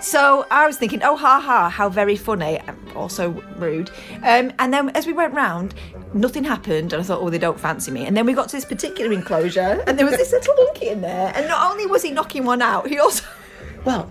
So 0.00 0.46
I 0.50 0.66
was 0.66 0.76
thinking, 0.76 1.02
oh, 1.02 1.16
ha 1.16 1.40
ha, 1.40 1.68
how 1.68 1.88
very 1.88 2.14
funny, 2.14 2.58
and 2.58 2.76
also 2.94 3.30
rude. 3.56 3.90
Um, 4.22 4.52
and 4.60 4.72
then 4.72 4.90
as 4.90 5.06
we 5.08 5.12
went 5.12 5.34
round, 5.34 5.74
nothing 6.14 6.44
happened, 6.44 6.92
and 6.92 7.02
I 7.02 7.04
thought, 7.04 7.20
oh, 7.20 7.30
they 7.30 7.38
don't 7.38 7.58
fancy 7.58 7.90
me. 7.90 8.06
And 8.06 8.16
then 8.16 8.24
we 8.24 8.32
got 8.32 8.48
to 8.50 8.56
this 8.56 8.64
particular 8.64 9.12
enclosure, 9.12 9.82
and 9.88 9.98
there 9.98 10.06
was 10.06 10.16
this 10.16 10.30
little 10.30 10.54
monkey 10.54 10.88
in 10.88 11.00
there. 11.00 11.32
And 11.34 11.48
not 11.48 11.70
only 11.72 11.86
was 11.86 12.02
he 12.02 12.12
knocking 12.12 12.44
one 12.44 12.62
out, 12.62 12.86
he 12.86 12.98
also 13.00 13.24
Well, 13.84 14.08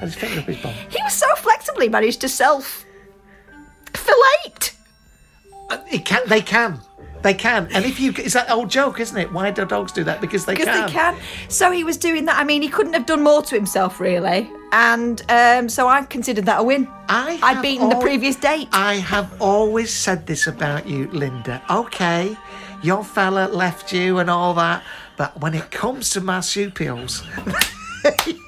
I 0.00 0.06
just 0.06 0.18
finger 0.18 0.40
up 0.40 0.46
his 0.46 0.56
bum. 0.62 0.72
he 0.88 0.98
was 1.02 1.12
so 1.12 1.26
flexibly 1.36 1.88
managed 1.90 2.22
to 2.22 2.28
self 2.30 2.84
fillet. 3.92 4.54
Uh, 5.70 5.78
It 5.90 6.04
can. 6.04 6.22
They 6.28 6.40
can. 6.40 6.80
They 7.26 7.34
can. 7.34 7.66
And 7.72 7.84
if 7.84 7.98
you, 7.98 8.14
it's 8.16 8.34
that 8.34 8.48
old 8.52 8.70
joke, 8.70 9.00
isn't 9.00 9.16
it? 9.16 9.32
Why 9.32 9.50
do 9.50 9.64
dogs 9.64 9.90
do 9.90 10.04
that? 10.04 10.20
Because 10.20 10.44
they 10.44 10.54
can. 10.54 10.66
Because 10.66 10.86
they 10.86 10.92
can. 10.92 11.18
So 11.48 11.72
he 11.72 11.82
was 11.82 11.96
doing 11.96 12.24
that. 12.26 12.38
I 12.38 12.44
mean, 12.44 12.62
he 12.62 12.68
couldn't 12.68 12.92
have 12.92 13.04
done 13.04 13.20
more 13.24 13.42
to 13.42 13.54
himself, 13.56 13.98
really. 13.98 14.48
And 14.70 15.20
um, 15.28 15.68
so 15.68 15.88
I 15.88 16.02
considered 16.04 16.46
that 16.46 16.60
a 16.60 16.62
win. 16.62 16.86
I 17.08 17.40
I'd 17.42 17.62
beaten 17.62 17.88
the 17.88 17.96
previous 17.96 18.36
date. 18.36 18.68
I 18.70 18.94
have 18.94 19.42
always 19.42 19.92
said 19.92 20.24
this 20.28 20.46
about 20.46 20.86
you, 20.86 21.08
Linda. 21.08 21.60
Okay, 21.68 22.36
your 22.80 23.02
fella 23.02 23.48
left 23.48 23.92
you 23.92 24.20
and 24.20 24.30
all 24.30 24.54
that, 24.54 24.84
but 25.16 25.36
when 25.40 25.54
it 25.54 25.72
comes 25.72 26.10
to 26.10 26.20
marsupials, 26.20 27.24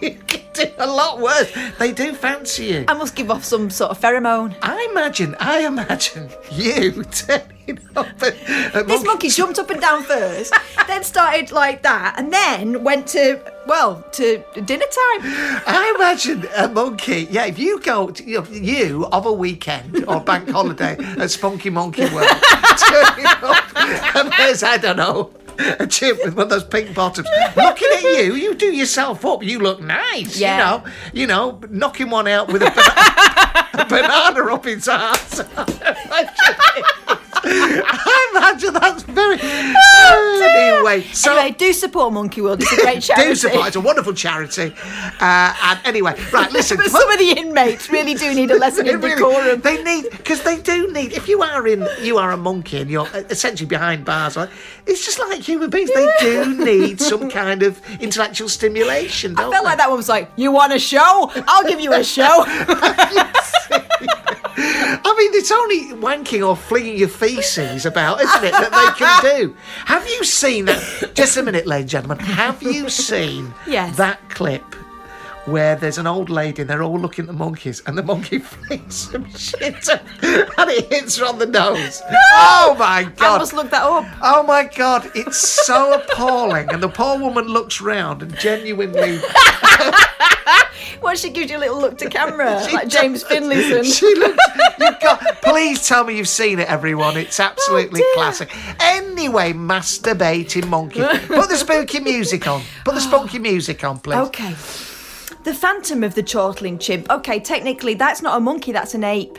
you 0.00 0.14
can 0.26 0.40
do 0.52 0.66
a 0.78 0.86
lot 0.86 1.20
worse. 1.20 1.52
They 1.78 1.92
do 1.92 2.12
fancy 2.12 2.64
you. 2.66 2.84
I 2.88 2.94
must 2.94 3.14
give 3.14 3.30
off 3.30 3.44
some 3.44 3.70
sort 3.70 3.90
of 3.90 4.00
pheromone. 4.00 4.54
I 4.62 4.88
imagine, 4.90 5.34
I 5.38 5.66
imagine 5.66 6.30
you 6.52 7.04
turning 7.04 7.80
up 7.96 8.22
at, 8.22 8.36
at 8.74 8.86
This 8.86 9.04
monkey 9.04 9.28
jumped 9.28 9.58
up 9.58 9.70
and 9.70 9.80
down 9.80 10.02
first, 10.02 10.54
then 10.86 11.04
started 11.04 11.52
like 11.52 11.82
that, 11.82 12.14
and 12.18 12.32
then 12.32 12.82
went 12.84 13.06
to, 13.08 13.40
well, 13.66 14.02
to 14.12 14.42
dinner 14.64 14.86
time. 14.86 15.20
I 15.66 15.94
imagine 15.96 16.46
a 16.56 16.68
monkey. 16.68 17.28
Yeah, 17.30 17.46
if 17.46 17.58
you 17.58 17.80
go, 17.80 18.10
to, 18.10 18.24
you, 18.24 18.40
know, 18.40 18.48
you 18.50 19.06
of 19.06 19.26
a 19.26 19.32
weekend 19.32 20.04
or 20.06 20.20
bank 20.20 20.48
holiday 20.48 20.96
at 21.18 21.30
Spunky 21.30 21.70
Monkey 21.70 22.02
World, 22.14 22.28
turning 22.78 23.26
up, 23.26 23.76
and 24.16 24.32
there's 24.38 24.62
I 24.62 24.78
don't 24.78 24.96
know. 24.96 25.30
A 25.80 25.86
chip 25.86 26.18
with 26.24 26.34
one 26.34 26.44
of 26.44 26.50
those 26.50 26.64
pink 26.64 26.94
bottoms. 26.94 27.28
Looking 27.56 27.88
at 27.94 28.02
you, 28.02 28.34
you 28.34 28.54
do 28.54 28.66
yourself 28.66 29.24
up. 29.24 29.42
You 29.42 29.58
look 29.58 29.80
nice. 29.80 30.38
Yeah. 30.38 30.52
You 30.52 30.58
know, 30.64 30.84
you 31.12 31.26
know, 31.26 31.60
knocking 31.70 32.10
one 32.10 32.28
out 32.28 32.46
with 32.52 32.62
a, 32.62 32.66
bana- 32.70 33.68
a 33.82 33.84
banana 33.86 34.54
up 34.54 34.64
his 34.64 34.86
ass. 34.86 35.42
I 37.50 38.28
imagine 38.32 38.74
that's 38.74 39.02
very. 39.04 39.38
anyway, 39.40 41.02
so 41.12 41.36
anyway, 41.36 41.54
do 41.56 41.72
support 41.72 42.12
Monkey 42.12 42.40
World. 42.40 42.62
It's 42.62 42.72
a 42.72 42.76
great 42.76 43.02
charity. 43.08 43.28
do 43.30 43.34
support. 43.34 43.66
It's 43.68 43.76
a 43.76 43.80
wonderful 43.80 44.12
charity. 44.12 44.74
Uh, 45.20 45.54
and 45.62 45.80
anyway, 45.84 46.14
right, 46.32 46.50
listen. 46.52 46.76
but 46.76 46.90
some 46.90 47.10
of 47.10 47.18
the 47.18 47.30
inmates 47.32 47.90
really 47.90 48.14
do 48.14 48.34
need 48.34 48.50
a 48.50 48.58
lesson 48.58 48.86
in 48.86 49.00
really- 49.00 49.14
decorum. 49.16 49.60
They 49.60 49.82
need 49.82 50.10
because 50.10 50.42
they 50.42 50.60
do 50.60 50.92
need. 50.92 51.12
If 51.12 51.28
you 51.28 51.42
are 51.42 51.66
in, 51.66 51.86
you 52.02 52.18
are 52.18 52.32
a 52.32 52.36
monkey, 52.36 52.78
and 52.80 52.90
you're 52.90 53.08
essentially 53.30 53.66
behind 53.68 54.04
bars. 54.04 54.36
Right? 54.36 54.48
It's 54.86 55.04
just 55.04 55.18
like 55.18 55.40
human 55.40 55.70
beings. 55.70 55.90
They 55.94 56.08
do 56.20 56.64
need 56.64 57.00
some 57.00 57.30
kind 57.30 57.62
of 57.62 57.80
intellectual 58.00 58.48
stimulation. 58.48 59.34
Don't 59.34 59.48
I 59.48 59.50
felt 59.50 59.64
they? 59.64 59.68
like 59.70 59.78
that 59.78 59.88
one 59.88 59.96
was 59.98 60.08
like, 60.08 60.30
"You 60.36 60.52
want 60.52 60.72
a 60.72 60.78
show? 60.78 61.30
I'll 61.46 61.64
give 61.66 61.80
you 61.80 61.92
a 61.92 62.04
show." 62.04 62.44
I 64.60 65.14
mean, 65.16 65.30
it's 65.34 65.50
only 65.52 65.88
wanking 66.02 66.46
or 66.46 66.56
flinging 66.56 66.96
your 66.98 67.08
feces 67.08 67.86
about, 67.86 68.20
isn't 68.20 68.44
it, 68.44 68.52
that 68.52 68.72
they 68.72 68.98
can 68.98 69.38
do? 69.48 69.56
Have 69.86 70.06
you 70.08 70.24
seen 70.24 70.64
that? 70.66 71.12
Just 71.14 71.36
a 71.36 71.42
minute, 71.42 71.66
ladies 71.66 71.82
and 71.84 71.90
gentlemen. 71.90 72.18
Have 72.18 72.62
you 72.62 72.88
seen 72.88 73.54
Yes. 73.66 73.96
that 73.96 74.18
clip 74.30 74.64
where 75.50 75.76
there's 75.76 75.98
an 75.98 76.06
old 76.06 76.30
lady 76.30 76.62
and 76.62 76.70
they're 76.70 76.82
all 76.82 76.98
looking 76.98 77.24
at 77.24 77.26
the 77.26 77.32
monkeys 77.32 77.82
and 77.86 77.96
the 77.96 78.02
monkey 78.02 78.38
flings 78.38 78.94
some 79.10 79.28
shit 79.34 79.88
and 80.22 80.70
it 80.70 80.92
hits 80.92 81.16
her 81.16 81.26
on 81.26 81.38
the 81.38 81.46
nose? 81.46 82.02
Oh 82.32 82.76
my 82.78 83.04
god! 83.04 83.36
I 83.36 83.38
must 83.38 83.52
look 83.52 83.70
that 83.70 83.82
up. 83.82 84.06
Oh 84.22 84.42
my 84.42 84.64
God, 84.64 85.10
it's 85.14 85.38
so 85.38 85.92
appalling. 86.00 86.68
And 86.70 86.82
the 86.82 86.88
poor 86.88 87.18
woman 87.18 87.46
looks 87.46 87.80
round 87.80 88.22
and 88.22 88.36
genuinely. 88.38 89.20
Well, 91.02 91.14
she 91.14 91.30
gives 91.30 91.50
you 91.50 91.58
a 91.58 91.60
little 91.60 91.80
look 91.80 91.96
to 91.98 92.08
camera, 92.08 92.60
like 92.72 92.88
James. 92.88 93.22
Finlayson. 93.22 93.84
She 93.84 94.14
looks. 94.14 94.44
You've 94.80 95.00
got. 95.00 95.20
Please 95.42 95.86
tell 95.86 96.04
me 96.04 96.16
you've 96.16 96.28
seen 96.28 96.58
it, 96.58 96.68
everyone. 96.68 97.16
It's 97.16 97.38
oh, 97.38 97.44
absolutely 97.44 98.00
Oh, 98.02 98.12
classic. 98.16 98.54
Anyway, 98.80 99.52
masturbating 99.52 100.68
monkey. 100.68 101.00
Put 101.26 101.48
the 101.48 101.56
spooky 101.56 102.00
music 102.00 102.46
on. 102.46 102.62
Put 102.84 102.94
the 102.94 103.00
spooky 103.08 103.38
music 103.38 103.84
on, 103.84 104.00
please. 104.00 104.16
Okay. 104.16 104.54
The 105.44 105.54
Phantom 105.54 106.02
of 106.04 106.14
the 106.14 106.22
Chortling 106.22 106.78
Chimp. 106.78 107.10
Okay, 107.10 107.40
technically, 107.40 107.94
that's 107.94 108.22
not 108.22 108.36
a 108.36 108.40
monkey, 108.40 108.72
that's 108.72 108.94
an 108.94 109.04
ape. 109.04 109.38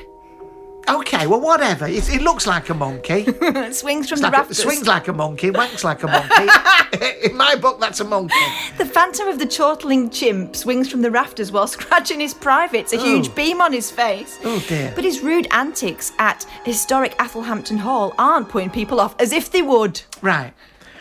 Okay, 0.88 1.28
well, 1.28 1.40
whatever. 1.42 1.86
It, 1.86 2.10
it 2.10 2.22
looks 2.24 2.48
like 2.48 2.70
a 2.70 2.74
monkey. 2.74 3.26
It 3.28 3.76
swings 3.76 4.10
from 4.10 4.16
It's 4.16 4.22
the 4.22 4.28
like 4.28 4.34
a- 4.34 4.38
rafters. 4.38 4.58
swings 4.64 4.88
like 4.88 5.08
a 5.08 5.14
monkey, 5.14 5.52
wanks 5.52 5.84
like 5.84 6.02
a 6.02 6.08
monkey. 6.18 7.20
In 7.30 7.38
my 7.38 7.56
book, 7.56 7.80
that's 7.80 8.00
a 8.00 8.04
monkey. 8.06 8.34
The 8.78 8.86
Phantom 8.86 9.28
of 9.28 9.38
the 9.38 9.46
Chortling 9.46 10.10
Chimp 10.12 10.56
swings 10.56 10.90
from 10.90 11.02
the 11.04 11.12
rafters 11.12 11.52
while 11.52 11.68
scratching 11.68 12.20
his 12.22 12.34
privates, 12.34 12.92
a 12.94 12.98
huge 12.98 13.30
Oh. 13.30 13.34
beam 13.34 13.62
on 13.62 13.72
his 13.72 13.92
face. 13.92 14.40
Oh, 14.44 14.64
dear. 14.68 14.92
But 14.96 15.04
his 15.04 15.20
rude 15.20 15.48
antics 15.52 16.12
at 16.18 16.46
historic 16.64 17.16
Athelhampton 17.20 17.78
Hall 17.78 18.16
aren't 18.18 18.50
putting 18.50 18.72
people 18.72 19.00
off, 19.00 19.16
as 19.20 19.32
if 19.32 19.52
they 19.52 19.62
would. 19.62 20.02
Right. 20.24 20.54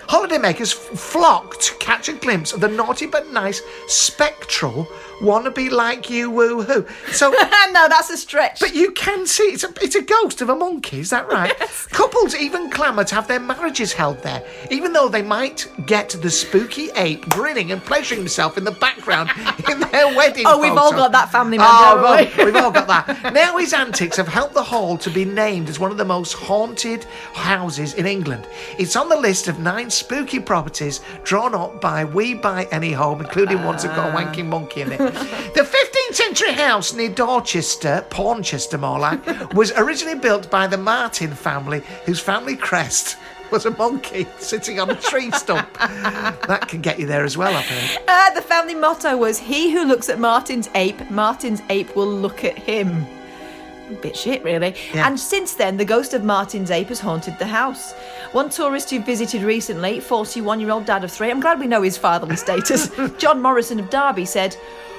Holidaymakers 0.09 0.75
f- 0.75 0.99
flock 0.99 1.59
to 1.61 1.75
catch 1.75 2.09
a 2.09 2.15
glimpse 2.15 2.53
of 2.53 2.61
the 2.61 2.69
naughty 2.69 3.07
but 3.07 3.31
nice 3.31 3.61
spectral 3.87 4.89
wanna 5.21 5.51
be 5.51 5.69
like 5.69 6.11
you, 6.11 6.31
woo 6.31 6.63
hoo. 6.63 6.87
So 7.13 7.31
no, 7.71 7.89
that's 7.89 8.11
a 8.11 8.17
stretch. 8.17 8.61
But 8.61 8.75
you 8.75 8.93
can 8.93 9.27
see 9.27 9.45
it's 9.45 9.65
a 9.65 9.73
it's 9.81 9.95
a 9.95 10.03
ghost 10.03 10.41
of 10.41 10.49
a 10.49 10.57
monkey, 10.57 11.01
is 11.01 11.11
that 11.11 11.29
right? 11.29 11.55
Couples 11.91 12.35
even 12.35 12.71
clamour 12.71 13.05
to 13.05 13.15
have 13.15 13.29
their 13.29 13.41
marriages 13.41 13.93
held 13.93 14.23
there, 14.23 14.43
even 14.71 14.93
though 14.93 15.09
they 15.09 15.23
might 15.23 15.67
get 15.87 16.11
the 16.11 16.31
spooky 16.31 16.91
ape 16.97 17.29
grinning 17.29 17.73
and 17.73 17.83
pleasuring 17.83 18.21
himself 18.21 18.57
in 18.57 18.65
the 18.65 18.73
background 18.73 19.31
in 19.71 19.81
their 19.81 20.15
wedding. 20.15 20.45
Oh, 20.47 20.61
we've 20.61 20.77
all 20.77 20.93
got 20.93 21.13
that 21.13 21.31
family 21.31 21.59
oh, 21.61 21.63
member, 21.63 22.33
Oh, 22.39 22.45
we? 22.45 22.45
we've 22.45 22.57
all 22.57 22.71
got 22.71 22.87
that. 22.89 23.33
Now 23.39 23.57
his 23.57 23.73
antics 23.73 24.17
have 24.17 24.27
helped 24.27 24.55
the 24.55 24.63
hall 24.63 24.97
to 24.99 25.11
be 25.11 25.25
named 25.25 25.69
as 25.69 25.79
one 25.79 25.91
of 25.91 25.97
the 25.97 26.05
most 26.05 26.33
haunted 26.33 27.05
houses 27.35 27.95
in 27.95 28.07
England. 28.07 28.47
It's 28.79 28.97
on 28.97 29.09
the 29.09 29.17
list 29.17 29.49
of 29.49 29.59
nine 29.59 29.91
spooky 29.91 30.41
properties 30.41 31.01
drawn 31.23 31.55
up 31.55 31.81
by 31.81 32.05
We 32.05 32.35
Buy 32.35 32.67
Any 32.73 32.93
Home, 32.93 33.21
including 33.21 33.63
ones 33.65 33.83
that 33.83 33.95
got 33.95 34.09
a 34.09 34.13
ah. 34.13 34.17
wanking 34.17 34.47
monkey 34.47 34.81
in 34.81 34.93
it. 34.93 35.08
the 35.55 35.61
15th 35.61 36.15
century 36.15 36.53
house 36.53 36.93
near 36.93 37.09
Dorchester, 37.09 38.05
Pawnchester 38.11 38.79
more 38.79 38.99
like, 38.99 39.55
was 39.55 39.73
originally 39.73 40.19
built 40.19 40.51
by 40.51 40.67
the 40.67 40.79
Martin 40.79 41.35
family, 41.35 41.83
whose 42.05 42.21
family 42.21 42.57
crest 42.57 43.17
was 43.51 43.67
a 43.67 43.71
monkey 43.73 44.27
sitting 44.39 44.79
on 44.79 44.91
a 44.91 44.95
tree 44.95 45.31
stump. 45.33 45.73
that 45.79 46.67
can 46.69 46.81
get 46.81 46.99
you 46.99 47.07
there 47.07 47.25
as 47.25 47.37
well, 47.37 47.55
I've 47.55 47.65
heard. 47.65 48.05
Uh, 48.07 48.31
the 48.35 48.43
family 48.43 48.75
motto 48.75 49.17
was 49.17 49.39
He 49.39 49.73
who 49.73 49.85
looks 49.85 50.09
at 50.09 50.19
Martin's 50.19 50.69
ape, 50.75 51.11
Martin's 51.11 51.63
ape 51.71 51.95
will 51.97 52.11
look 52.11 52.45
at 52.45 52.59
him. 52.59 53.07
A 53.91 53.95
bit 53.95 54.17
shit, 54.17 54.45
really. 54.45 54.75
Yeah. 54.93 55.07
And 55.07 55.19
since 55.19 55.55
then, 55.55 55.79
the 55.79 55.85
ghost 55.85 56.13
of 56.13 56.23
Martin's 56.23 56.71
ape 56.71 56.89
has 56.89 57.01
haunted 57.01 57.39
the 57.39 57.47
house. 57.47 57.93
One 58.33 58.51
tourist 58.51 58.91
who 58.91 59.01
visited 59.01 59.43
recently, 59.43 60.01
41 60.01 60.61
year 60.61 60.71
old 60.71 60.85
dad 60.85 61.05
of 61.05 61.11
three, 61.11 61.31
I'm 61.31 61.41
glad 61.41 61.59
we 61.59 61.67
know 61.67 61.81
his 61.81 61.97
fatherly 61.97 62.37
status, 62.37 62.91
John 63.19 63.41
Morrison 63.41 63.81
of 63.81 63.89
Derby, 63.89 64.27
said, 64.27 64.57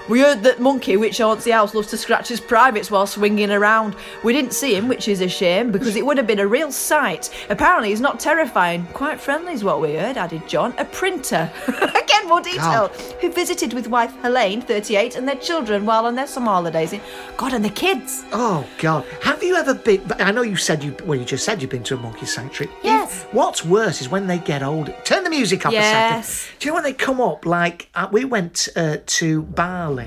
we 0.10 0.20
heard 0.20 0.44
that 0.44 0.60
monkey, 0.60 0.98
which 0.98 1.20
haunts 1.20 1.44
the 1.46 1.52
house, 1.52 1.74
loves 1.74 1.88
to 1.90 1.98
scratch 1.98 2.28
his 2.28 2.40
privates 2.42 2.90
while 2.92 3.08
swinging 3.08 3.52
around. 3.52 3.96
We 4.24 4.34
didn't 4.34 4.54
see 4.54 4.76
him, 4.76 4.88
which 4.88 5.08
is 5.08 5.22
a 5.22 5.30
shame, 5.30 5.72
because 5.72 5.96
it 5.96 6.06
would 6.06 6.18
have 6.18 6.28
been 6.28 6.40
a 6.40 6.48
real 6.48 6.72
sight. 6.72 7.30
Apparently, 7.50 7.90
he's 7.90 8.02
not 8.02 8.20
terrifying. 8.20 8.86
Quite 8.94 9.20
friendly 9.22 9.54
is 9.54 9.64
what 9.64 9.82
we 9.82 9.94
heard, 9.96 10.18
added 10.18 10.48
John. 10.48 10.74
A 10.78 10.86
printer. 10.86 11.52
Again, 11.68 12.28
more 12.28 12.42
detail. 12.42 12.88
God. 12.90 12.92
Who 13.22 13.32
visited 13.32 13.74
with 13.74 13.88
wife 13.88 14.14
Helene, 14.22 14.62
38, 14.62 15.16
and 15.16 15.28
their 15.28 15.36
children 15.36 15.86
while 15.86 16.06
on 16.06 16.16
their 16.16 16.28
summer 16.28 16.52
holidays. 16.52 16.94
God, 17.38 17.54
and 17.54 17.64
the 17.64 17.70
kids. 17.70 18.24
Oh 18.32 18.66
God! 18.80 19.06
Have 19.22 19.44
you 19.44 19.56
ever 19.56 19.74
been? 19.74 20.02
I 20.20 20.32
know 20.32 20.42
you 20.42 20.56
said 20.56 20.84
you. 20.84 20.96
Well, 21.06 21.20
you 21.20 21.26
just 21.26 21.46
said 21.46 21.62
you've 21.62 21.72
been 21.72 21.84
to 21.84 21.96
a 21.96 21.98
monkey 21.98 22.26
sanctuary. 22.26 22.74
Yes. 22.84 23.24
What's 23.32 23.64
worse 23.64 24.02
is 24.02 24.10
when 24.10 24.28
they 24.28 24.40
get 24.40 24.64
old. 24.64 24.94
Turn 25.06 25.24
the 25.24 25.30
music 25.30 25.66
up 25.66 25.74
Yes. 25.74 25.86
a 25.86 26.24
second. 26.24 26.60
Do 26.60 26.66
you 26.66 26.72
know 26.72 26.76
when 26.76 26.84
they 26.84 26.94
come 26.94 27.22
up? 27.22 27.46
Like 27.46 27.90
uh, 27.96 28.08
we 28.12 28.26
went 28.26 28.68
uh, 28.76 28.98
to 29.06 29.44
Bali 29.44 29.99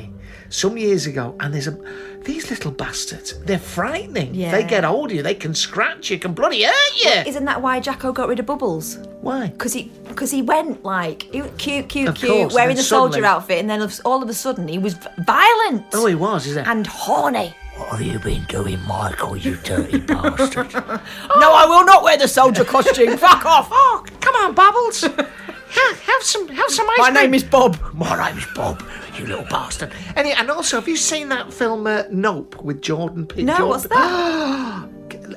some 0.49 0.77
years 0.77 1.07
ago, 1.07 1.35
and 1.41 1.53
there's 1.55 1.69
a 1.69 1.79
these 2.25 2.51
little 2.51 2.71
bastards. 2.71 3.37
They're 3.45 3.59
frightening. 3.59 4.33
Yeah. 4.35 4.53
They 4.53 4.63
get 4.65 4.85
older. 4.85 5.23
They 5.23 5.35
can 5.35 5.55
scratch 5.55 6.11
you. 6.11 6.19
Can 6.21 6.35
bloody 6.35 6.63
hurt 6.63 6.97
you. 7.05 7.11
Isn't 7.27 7.47
that 7.47 7.61
why 7.63 7.81
Jacko 7.81 8.13
got 8.13 8.29
rid 8.29 8.39
of 8.39 8.47
Bubbles? 8.47 8.99
Why? 9.23 9.49
Because 9.49 9.73
he, 9.73 9.91
because 10.07 10.31
he 10.31 10.41
went 10.43 10.85
like 10.85 11.23
he 11.33 11.43
was 11.43 11.51
cute, 11.59 11.89
cute, 11.89 12.09
Of 12.09 12.15
cute, 12.15 12.31
course, 12.31 12.55
wearing 12.55 12.77
the 12.77 12.83
then 12.83 12.85
soldier 12.85 13.13
suddenly- 13.15 13.29
outfit, 13.29 13.59
and 13.59 13.69
then 13.71 13.91
all 14.05 14.23
of 14.23 14.29
a 14.29 14.35
sudden 14.35 14.69
he 14.69 14.79
was 14.79 14.95
violent 15.27 15.85
Oh, 15.95 16.07
he 16.07 16.15
was. 16.15 16.47
Is 16.47 16.57
it? 16.57 16.67
and 16.67 16.87
horny. 16.87 17.55
What 17.77 17.89
have 17.99 18.03
you 18.03 18.19
been 18.21 18.45
doing, 18.45 18.79
Michael, 18.87 19.37
you 19.37 19.57
dirty 19.57 19.99
bastard? 20.13 20.73
No, 20.75 21.53
I 21.55 21.67
will 21.67 21.85
not 21.85 22.05
wear 22.05 22.17
the 22.19 22.29
soldier 22.29 22.65
costume. 22.65 23.17
Fuck 23.27 23.45
off. 23.47 23.69
oh, 23.73 24.05
come 24.21 24.35
on, 24.37 24.55
Bubbles. 24.55 25.01
have, 25.01 26.01
have 26.03 26.23
some. 26.23 26.47
Have 26.49 26.71
some 26.71 26.89
ice 26.91 26.99
My 26.99 27.05
cream. 27.11 27.15
name 27.15 27.35
is 27.35 27.43
Bob. 27.45 27.79
My 27.95 28.29
name 28.29 28.39
is 28.39 28.47
Bob, 28.55 28.81
you 29.19 29.27
little 29.27 29.45
bastard. 29.45 29.93
And, 30.17 30.27
and 30.27 30.51
also, 30.51 30.77
have 30.79 30.89
you 30.89 30.97
seen 30.97 31.29
that 31.31 31.53
film 31.53 31.87
uh, 31.87 32.05
Nope 32.11 32.63
with 32.63 32.81
Jordan 32.83 33.27
Peele? 33.27 33.45
No, 33.45 33.53
Jordan 33.59 33.69
what's 33.69 33.89
that? 33.89 34.89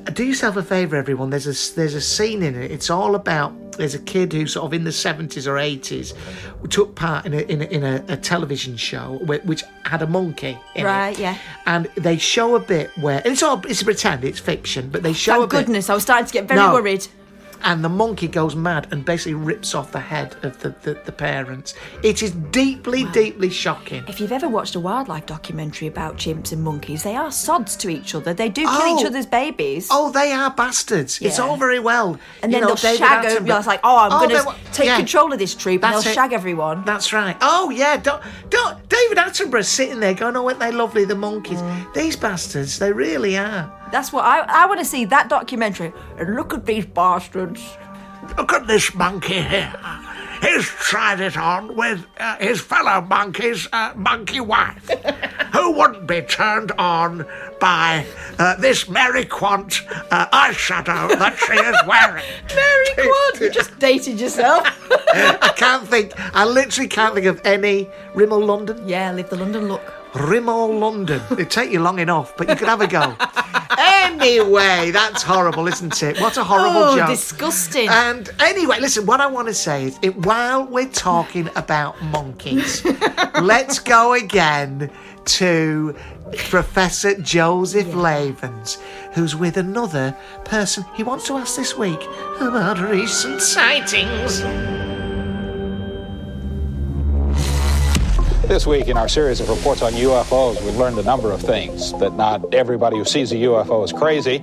Do 0.14 0.24
yourself 0.24 0.56
a 0.56 0.62
favour, 0.62 0.96
everyone. 0.96 1.30
There's 1.30 1.46
a 1.46 1.74
there's 1.74 1.94
a 1.94 2.00
scene 2.00 2.42
in 2.42 2.54
it. 2.54 2.70
It's 2.70 2.88
all 2.90 3.14
about 3.14 3.52
there's 3.72 3.94
a 3.94 3.98
kid 3.98 4.32
who 4.32 4.46
sort 4.46 4.64
of 4.64 4.72
in 4.72 4.84
the 4.84 4.90
70s 4.90 5.46
or 5.46 5.54
80s 5.56 6.14
took 6.70 6.94
part 6.94 7.26
in 7.26 7.34
a 7.34 7.38
in 7.38 7.60
a, 7.60 7.64
in 7.66 7.84
a, 7.84 8.02
a 8.08 8.16
television 8.16 8.76
show 8.76 9.18
whi- 9.24 9.40
which 9.44 9.62
had 9.84 10.00
a 10.00 10.06
monkey 10.06 10.58
in 10.74 10.84
Right, 10.86 11.10
it. 11.10 11.18
yeah. 11.20 11.38
And 11.66 11.86
they 11.96 12.16
show 12.16 12.54
a 12.56 12.60
bit 12.60 12.90
where 12.98 13.18
and 13.18 13.26
it's 13.32 13.42
all 13.42 13.60
it's 13.66 13.82
pretend, 13.82 14.24
it's 14.24 14.38
fiction, 14.38 14.88
but 14.88 15.02
they 15.02 15.12
show 15.12 15.34
a 15.34 15.38
Thank 15.40 15.50
bit 15.50 15.56
goodness, 15.66 15.90
I 15.90 15.94
was 15.94 16.04
starting 16.04 16.26
to 16.26 16.32
get 16.32 16.48
very 16.48 16.60
No. 16.60 16.72
worried. 16.72 17.06
And 17.62 17.84
the 17.84 17.88
monkey 17.88 18.28
goes 18.28 18.54
mad 18.56 18.88
and 18.90 19.04
basically 19.04 19.34
rips 19.34 19.74
off 19.74 19.92
the 19.92 20.00
head 20.00 20.36
of 20.42 20.58
the, 20.60 20.70
the, 20.82 20.94
the 21.04 21.12
parents. 21.12 21.74
It 22.02 22.22
is 22.22 22.30
deeply, 22.32 23.04
deeply 23.12 23.50
shocking. 23.50 24.04
If 24.08 24.20
you've 24.20 24.32
ever 24.32 24.48
watched 24.48 24.74
a 24.74 24.80
wildlife 24.80 25.26
documentary 25.26 25.88
about 25.88 26.16
chimps 26.16 26.52
and 26.52 26.62
monkeys, 26.62 27.02
they 27.02 27.16
are 27.16 27.30
sods 27.30 27.76
to 27.76 27.88
each 27.88 28.14
other. 28.14 28.34
They 28.34 28.48
do 28.48 28.62
kill 28.62 28.70
Oh. 28.72 28.98
each 29.00 29.06
other's 29.06 29.26
babies. 29.26 29.88
Oh, 29.90 30.10
they 30.10 30.32
are 30.32 30.50
bastards. 30.50 31.20
It's 31.20 31.38
all 31.38 31.56
very 31.56 31.78
well. 31.80 32.18
and 32.42 32.52
you 32.52 32.56
then 32.58 32.68
know, 32.68 32.74
they'll 32.74 32.76
David 32.92 32.98
shag 32.98 33.24
over. 33.26 33.56
It's 33.58 33.66
like, 33.66 33.80
oh, 33.84 33.98
I'm 33.98 34.12
Oh, 34.12 34.28
going 34.28 34.30
to 34.44 34.72
take 34.72 34.86
yeah. 34.86 34.96
control 34.96 35.32
of 35.32 35.38
this 35.38 35.54
troop, 35.54 35.82
and 35.84 35.92
they'll 35.92 36.00
it. 36.00 36.14
shag 36.14 36.32
everyone. 36.32 36.84
That's 36.84 37.12
right. 37.12 37.36
Oh 37.40 37.70
yeah, 37.70 37.96
don't, 37.96 38.22
don't, 38.50 38.88
David 38.88 39.18
Attenborough's 39.18 39.68
sitting 39.68 40.00
there 40.00 40.14
going, 40.14 40.36
"Oh, 40.36 40.46
aren't 40.46 40.60
they 40.60 40.70
lovely, 40.72 41.04
the 41.04 41.14
monkeys? 41.14 41.58
Mm. 41.60 41.94
These 41.94 42.16
bastards, 42.16 42.78
they 42.78 42.92
really 42.92 43.36
are." 43.36 43.72
That's 43.92 44.12
what 44.12 44.24
I, 44.24 44.40
I 44.40 44.66
want 44.66 44.80
to 44.80 44.84
see 44.84 45.04
that 45.06 45.28
documentary. 45.28 45.92
And 46.18 46.34
look 46.34 46.52
at 46.54 46.66
these 46.66 46.86
bastards. 46.86 47.76
Look 48.36 48.52
at 48.52 48.66
this 48.66 48.94
monkey 48.94 49.40
here. 49.40 49.72
He's 50.42 50.66
tried 50.66 51.20
it 51.20 51.36
on 51.36 51.74
with 51.76 52.06
uh, 52.18 52.36
his 52.36 52.60
fellow 52.60 53.00
monkey's 53.00 53.66
uh, 53.72 53.92
monkey 53.96 54.40
wife. 54.40 54.88
Who 55.54 55.72
wouldn't 55.72 56.06
be 56.06 56.20
turned 56.22 56.72
on 56.72 57.24
by 57.58 58.04
uh, 58.38 58.56
this 58.56 58.88
Mary 58.88 59.24
Quant 59.24 59.80
uh, 60.10 60.26
eyeshadow 60.26 61.18
that 61.18 61.38
she 61.38 61.54
is 61.54 61.76
wearing? 61.86 62.24
Mary 62.54 63.08
Quant, 63.08 63.40
you 63.40 63.50
just 63.50 63.78
dated 63.78 64.20
yourself. 64.20 64.66
I 65.14 65.52
can't 65.56 65.88
think. 65.88 66.12
I 66.34 66.44
literally 66.44 66.88
can't 66.88 67.14
think 67.14 67.26
of 67.26 67.40
any 67.46 67.88
Rimmel 68.14 68.44
London. 68.44 68.86
yeah, 68.86 69.12
live 69.12 69.30
the 69.30 69.36
London 69.36 69.68
look. 69.68 69.94
Rimmel 70.16 70.78
London. 70.78 71.20
It'd 71.32 71.50
take 71.50 71.70
you 71.70 71.80
long 71.80 71.98
enough, 71.98 72.36
but 72.36 72.48
you 72.48 72.56
could 72.56 72.68
have 72.68 72.80
a 72.80 72.86
go. 72.86 73.14
anyway, 73.78 74.90
that's 74.90 75.22
horrible, 75.22 75.66
isn't 75.68 76.02
it? 76.02 76.20
What 76.20 76.36
a 76.36 76.44
horrible 76.44 76.82
Oh, 76.84 76.96
joke. 76.96 77.08
disgusting. 77.08 77.88
And 77.88 78.28
anyway, 78.40 78.80
listen, 78.80 79.06
what 79.06 79.20
I 79.20 79.26
want 79.26 79.48
to 79.48 79.54
say 79.54 79.84
is 79.84 79.98
it, 80.02 80.16
while 80.24 80.64
we're 80.66 80.88
talking 80.88 81.48
about 81.56 82.00
monkeys, 82.04 82.84
let's 83.42 83.78
go 83.78 84.14
again 84.14 84.90
to 85.26 85.94
Professor 86.48 87.14
Joseph 87.20 87.94
Lavens, 87.94 88.78
who's 89.14 89.36
with 89.36 89.56
another 89.56 90.16
person 90.44 90.84
he 90.94 91.02
wants 91.02 91.26
to 91.26 91.34
ask 91.36 91.56
this 91.56 91.76
week 91.76 92.00
about 92.40 92.78
recent 92.80 93.40
sightings. 93.42 94.42
This 98.46 98.64
week, 98.64 98.86
in 98.86 98.96
our 98.96 99.08
series 99.08 99.40
of 99.40 99.48
reports 99.48 99.82
on 99.82 99.92
UFOs, 99.94 100.62
we've 100.64 100.76
learned 100.76 101.00
a 101.00 101.02
number 101.02 101.32
of 101.32 101.42
things. 101.42 101.92
That 101.94 102.14
not 102.14 102.54
everybody 102.54 102.96
who 102.96 103.04
sees 103.04 103.32
a 103.32 103.34
UFO 103.34 103.84
is 103.84 103.92
crazy, 103.92 104.38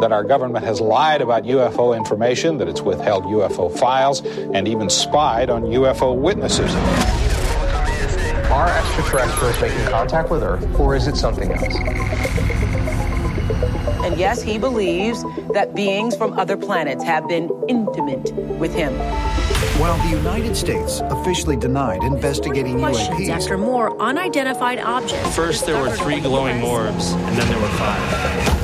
that 0.00 0.10
our 0.10 0.24
government 0.24 0.64
has 0.64 0.80
lied 0.80 1.20
about 1.20 1.42
UFO 1.42 1.94
information, 1.94 2.56
that 2.58 2.68
it's 2.68 2.80
withheld 2.80 3.24
UFO 3.24 3.70
files, 3.78 4.22
and 4.22 4.66
even 4.66 4.88
spied 4.88 5.50
on 5.50 5.64
UFO 5.64 6.16
witnesses. 6.16 6.74
Are 8.50 8.70
extraterrestrials 8.70 9.60
making 9.60 9.84
contact 9.84 10.30
with 10.30 10.42
Earth, 10.42 10.80
or 10.80 10.96
is 10.96 11.06
it 11.06 11.16
something 11.16 11.52
else? 11.52 11.74
And 14.02 14.18
yes, 14.18 14.40
he 14.40 14.56
believes 14.56 15.22
that 15.52 15.74
beings 15.74 16.16
from 16.16 16.38
other 16.38 16.56
planets 16.56 17.04
have 17.04 17.28
been 17.28 17.50
intimate 17.68 18.32
with 18.58 18.74
him. 18.74 18.94
While 19.78 19.96
the 20.08 20.16
United 20.16 20.54
States 20.56 21.00
officially 21.00 21.56
denied 21.56 22.02
investigating 22.04 22.76
UAPs, 22.78 23.28
after 23.30 23.56
more 23.58 24.00
unidentified 24.00 24.78
objects. 24.78 25.34
First, 25.34 25.66
there 25.66 25.80
were 25.80 25.90
three 25.90 26.20
glowing 26.20 26.62
orbs, 26.62 27.12
and 27.12 27.36
then 27.36 27.48
there 27.48 27.58
were 27.58 27.68
five. 27.78 28.58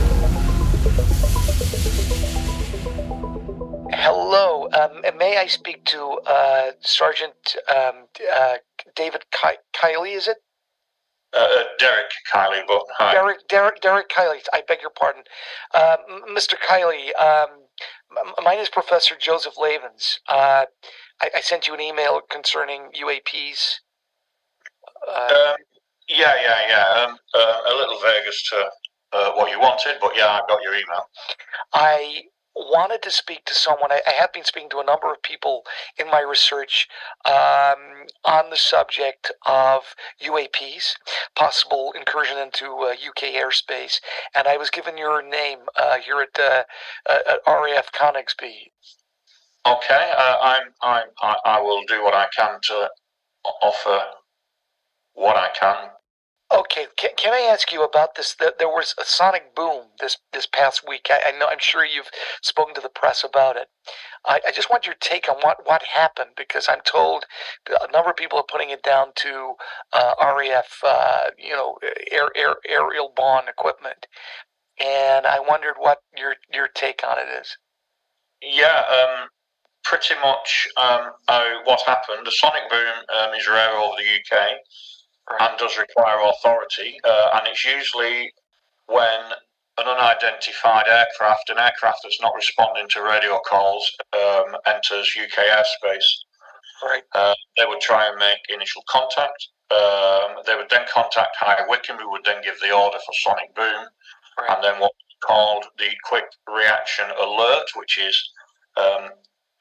Hello, 3.91 4.69
um, 4.73 5.03
may 5.19 5.39
I 5.39 5.47
speak 5.47 5.85
to 5.87 6.21
uh, 6.27 6.71
Sergeant 6.81 7.57
um, 7.75 8.07
uh, 8.33 8.55
David 8.95 9.25
Ki- 9.33 9.59
Kylie, 9.75 10.15
is 10.17 10.29
it? 10.29 10.37
Uh, 11.35 11.39
uh, 11.41 11.63
Derek 11.79 12.11
Kylie, 12.33 12.63
but 12.67 12.83
hi. 12.99 13.13
Derek, 13.13 13.49
Derek, 13.49 13.81
Derek 13.81 14.09
Kylie, 14.09 14.41
I 14.53 14.63
beg 14.69 14.81
your 14.81 14.91
pardon. 14.91 15.23
Uh, 15.75 15.97
Mr. 16.31 16.55
Kylie, 16.67 17.15
um, 17.21 17.49
m- 18.17 18.45
my 18.45 18.53
name 18.53 18.61
is 18.63 18.69
Professor 18.69 19.15
Joseph 19.19 19.55
Lavens. 19.59 20.21
Uh, 20.29 20.65
I-, 21.21 21.31
I 21.37 21.41
sent 21.41 21.67
you 21.69 21.75
an 21.75 21.81
email 21.81 22.21
concerning 22.31 22.91
UAPs. 23.01 23.77
Uh, 25.09 25.29
Um, 25.51 25.57
yeah, 26.09 26.35
yeah, 26.43 26.69
yeah. 26.69 27.03
Um, 27.05 27.19
uh, 27.35 27.61
a 27.69 27.75
little 27.77 27.99
vague 28.01 28.27
as 28.27 28.43
to 28.51 28.69
uh, 29.13 29.33
what 29.33 29.51
you 29.51 29.61
wanted, 29.61 29.97
but 30.01 30.13
yeah, 30.17 30.27
I 30.27 30.41
got 30.49 30.63
your 30.63 30.75
email. 30.75 31.05
I 31.73 32.23
wanted 32.59 33.03
to 33.03 33.11
speak 33.11 33.45
to 33.47 33.55
someone. 33.55 33.93
I, 33.93 34.01
I 34.07 34.13
have 34.13 34.33
been 34.33 34.45
speaking 34.45 34.71
to 34.71 34.81
a 34.81 34.85
number 34.85 35.13
of 35.13 35.23
people 35.23 35.63
in 35.99 36.09
my 36.09 36.21
research 36.21 36.89
um, 37.25 38.07
on 38.25 38.51
the 38.51 38.57
subject 38.57 39.33
of 39.47 39.83
UAPs, 40.23 40.95
possible 41.37 41.93
incursion 41.97 42.39
into 42.39 42.67
uh, 42.67 42.93
UK 42.93 43.35
airspace, 43.35 44.01
and 44.35 44.49
I 44.49 44.57
was 44.57 44.71
given 44.71 44.99
your 44.99 45.23
name 45.23 45.61
uh, 45.77 45.99
here 45.99 46.21
at, 46.21 46.39
uh, 46.41 46.65
at 47.09 47.41
RAF 47.47 47.93
Coningsby. 47.93 48.73
Okay, 49.67 50.13
uh, 50.17 50.37
I'm, 50.43 50.63
I'm, 50.83 51.05
I, 51.23 51.37
I 51.45 51.61
will 51.61 51.83
do 51.87 52.03
what 52.03 52.15
I 52.15 52.27
can 52.37 52.59
to 52.63 52.89
offer 53.63 54.01
what 55.15 55.37
I 55.37 55.49
can. 55.59 55.91
Okay, 56.51 56.87
can, 56.97 57.11
can 57.19 57.35
I 57.35 57.41
ask 57.41 57.73
you 57.73 57.83
about 57.85 58.15
this? 58.15 58.35
There 58.39 58.69
was 58.69 58.95
a 58.99 59.05
sonic 59.05 59.55
boom 59.55 59.89
this 60.01 60.17
this 60.33 60.47
past 60.47 60.83
week. 60.89 61.09
I, 61.11 61.33
I 61.35 61.39
know 61.39 61.47
I'm 61.47 61.59
sure 61.59 61.85
you've 61.85 62.09
spoken 62.41 62.75
to 62.75 62.81
the 62.81 62.89
press 62.89 63.23
about 63.23 63.57
it. 63.57 63.69
I, 64.27 64.41
I 64.49 64.51
just 64.53 64.71
want 64.71 64.87
your 64.87 64.95
take 64.99 65.29
on 65.29 65.37
what, 65.43 65.59
what 65.67 65.83
happened 65.83 66.31
because 66.39 66.67
I'm 66.69 66.81
told 66.87 67.27
a 67.69 67.93
number 67.93 68.11
of 68.11 68.17
people 68.17 68.39
are 68.39 68.47
putting 68.51 68.71
it 68.71 68.83
down 68.83 69.09
to 69.17 69.55
uh, 69.93 70.15
RAF, 70.23 70.79
uh, 70.87 71.31
you 71.37 71.51
know, 71.53 71.77
air, 72.11 72.31
air 72.35 72.57
aerial 72.67 73.13
bomb 73.15 73.47
equipment, 73.47 74.07
and 74.83 75.27
I 75.27 75.41
wondered 75.41 75.75
what 75.77 75.99
your 76.17 76.35
your 76.53 76.69
take 76.69 77.03
on 77.07 77.19
it 77.19 77.29
is. 77.43 77.59
Yeah, 78.41 78.85
um, 78.91 79.29
pretty 79.85 80.15
much 80.23 80.67
um, 80.79 81.11
uh, 81.29 81.45
what 81.65 81.81
happened. 81.83 82.27
The 82.27 82.33
sonic 82.33 82.71
boom 82.71 82.95
um, 83.15 83.35
is 83.35 83.47
rare 83.47 83.77
over 83.77 83.97
the 83.99 84.39
UK 84.39 84.57
and 85.41 85.59
does 85.59 85.79
require 85.79 86.19
authority, 86.29 86.99
uh, 87.05 87.31
and 87.35 87.49
it's 87.49 87.65
usually 87.65 88.33
when 88.87 89.21
an 89.79 89.87
unidentified 89.87 90.87
aircraft, 90.89 91.51
an 91.51 91.59
aircraft 91.59 92.01
that's 92.03 92.21
not 92.21 92.35
responding 92.35 92.89
to 92.89 93.03
radio 93.03 93.39
calls, 93.47 93.91
um, 94.13 94.57
enters 94.67 95.17
UK 95.17 95.45
airspace. 95.45 96.09
Right. 96.83 97.03
Uh, 97.15 97.35
they 97.57 97.65
would 97.67 97.81
try 97.81 98.09
and 98.09 98.19
make 98.19 98.39
initial 98.53 98.83
contact. 98.89 99.49
Um, 99.71 100.43
they 100.47 100.55
would 100.57 100.71
then 100.71 100.87
contact 100.93 101.37
High 101.39 101.65
Wycombe, 101.69 101.99
who 101.99 102.11
would 102.11 102.25
then 102.25 102.43
give 102.43 102.59
the 102.61 102.75
order 102.75 102.99
for 102.99 103.13
sonic 103.23 103.55
boom, 103.55 103.87
and 104.49 104.65
then 104.65 104.81
what's 104.81 104.95
called 105.23 105.65
the 105.79 105.91
quick 106.05 106.25
reaction 106.49 107.07
alert, 107.21 107.67
which 107.77 107.99
is 107.99 108.31
um, 108.77 109.11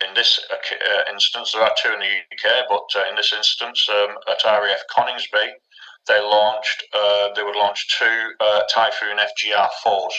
in 0.06 0.14
this 0.14 0.39
uh, 0.52 1.12
instance, 1.12 1.52
there 1.54 1.64
are 1.64 1.74
two 1.82 1.93
in 1.93 2.00
the 2.00 2.06
UK, 2.06 2.66
but 2.70 2.88
uh, 3.00 3.10
in 3.10 3.16
this 3.16 3.34
instance, 3.34 3.88
um, 3.89 4.16
at 4.30 4.43
RAF 4.43 4.82
Coningsby, 4.95 5.50
they 6.08 6.22
launched, 6.22 6.84
uh, 6.93 7.30
they 7.36 7.43
would 7.43 7.56
launch 7.56 7.98
two 7.98 8.32
uh, 8.39 8.62
Typhoon 8.74 9.18
FGR 9.18 9.70
4s. 9.86 10.14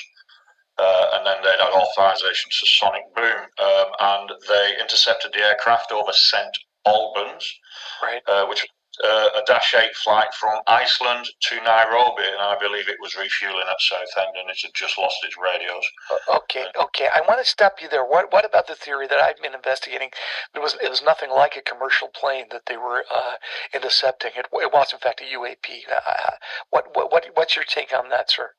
Uh, 0.79 1.11
and 1.15 1.27
then 1.27 1.37
they'd 1.43 1.59
had 1.59 1.73
authorization 1.73 2.49
to 2.51 2.67
sonic 2.67 3.03
boom, 3.17 3.43
um, 3.59 3.87
and 3.99 4.31
they 4.49 4.77
intercepted 4.81 5.33
the 5.33 5.41
aircraft 5.41 5.91
over 5.91 6.13
St. 6.13 6.57
Albans, 6.87 7.53
right. 8.01 8.23
uh, 8.29 8.47
which 8.47 8.65
uh, 9.05 9.29
a 9.37 9.43
Dash 9.47 9.75
8 9.75 9.95
flight 9.97 10.33
from 10.35 10.61
Iceland 10.67 11.27
to 11.41 11.57
Nairobi, 11.63 12.25
and 12.25 12.41
I 12.41 12.57
believe 12.59 12.89
it 12.89 13.01
was 13.01 13.17
refueling 13.17 13.67
at 13.69 13.81
Southend, 13.81 14.37
and 14.37 14.51
it 14.51 14.59
had 14.63 14.75
just 14.75 14.99
lost 14.99 15.17
its 15.25 15.37
radios. 15.37 15.85
Okay, 16.29 16.67
okay. 16.81 17.09
I 17.15 17.21
want 17.29 17.41
to 17.41 17.49
stop 17.49 17.81
you 17.81 17.89
there. 17.89 18.05
What 18.05 18.33
what 18.33 18.45
about 18.45 18.67
the 18.67 18.75
theory 18.75 19.07
that 19.07 19.19
I've 19.19 19.41
been 19.41 19.55
investigating? 19.55 20.11
It 20.55 20.61
was 20.61 20.77
it 20.83 20.91
was 20.91 21.03
nothing 21.03 21.31
like 21.31 21.57
a 21.57 21.63
commercial 21.63 22.09
plane 22.09 22.47
that 22.51 22.67
they 22.67 22.77
were 22.77 23.05
uh, 23.13 23.35
intercepting. 23.75 24.33
It, 24.37 24.47
it 24.53 24.73
was 24.73 24.93
in 24.93 24.99
fact 24.99 25.21
a 25.21 25.37
UAP. 25.37 25.87
Uh, 25.91 26.31
what 26.71 26.95
what 26.95 27.13
what 27.13 27.27
what's 27.35 27.57
your 27.57 27.65
take 27.65 27.93
on 27.97 28.09
that, 28.11 28.31
sir? 28.31 28.51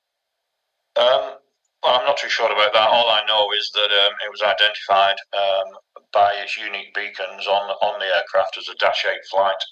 Um, 0.96 1.40
well, 1.84 2.00
I'm 2.00 2.06
not 2.06 2.18
too 2.18 2.30
sure 2.30 2.52
about 2.52 2.74
that. 2.74 2.90
All 2.90 3.10
I 3.10 3.24
know 3.28 3.48
is 3.58 3.72
that 3.74 3.92
um, 3.92 4.14
it 4.26 4.32
was 4.32 4.42
identified 4.42 5.16
um, 5.34 5.78
by 6.12 6.34
its 6.34 6.58
unique 6.58 6.94
beacons 6.94 7.48
on 7.48 7.70
on 7.82 8.00
the 8.00 8.06
aircraft 8.06 8.58
as 8.58 8.68
a 8.68 8.76
Dash 8.76 9.06
8 9.06 9.16
flight. 9.32 9.64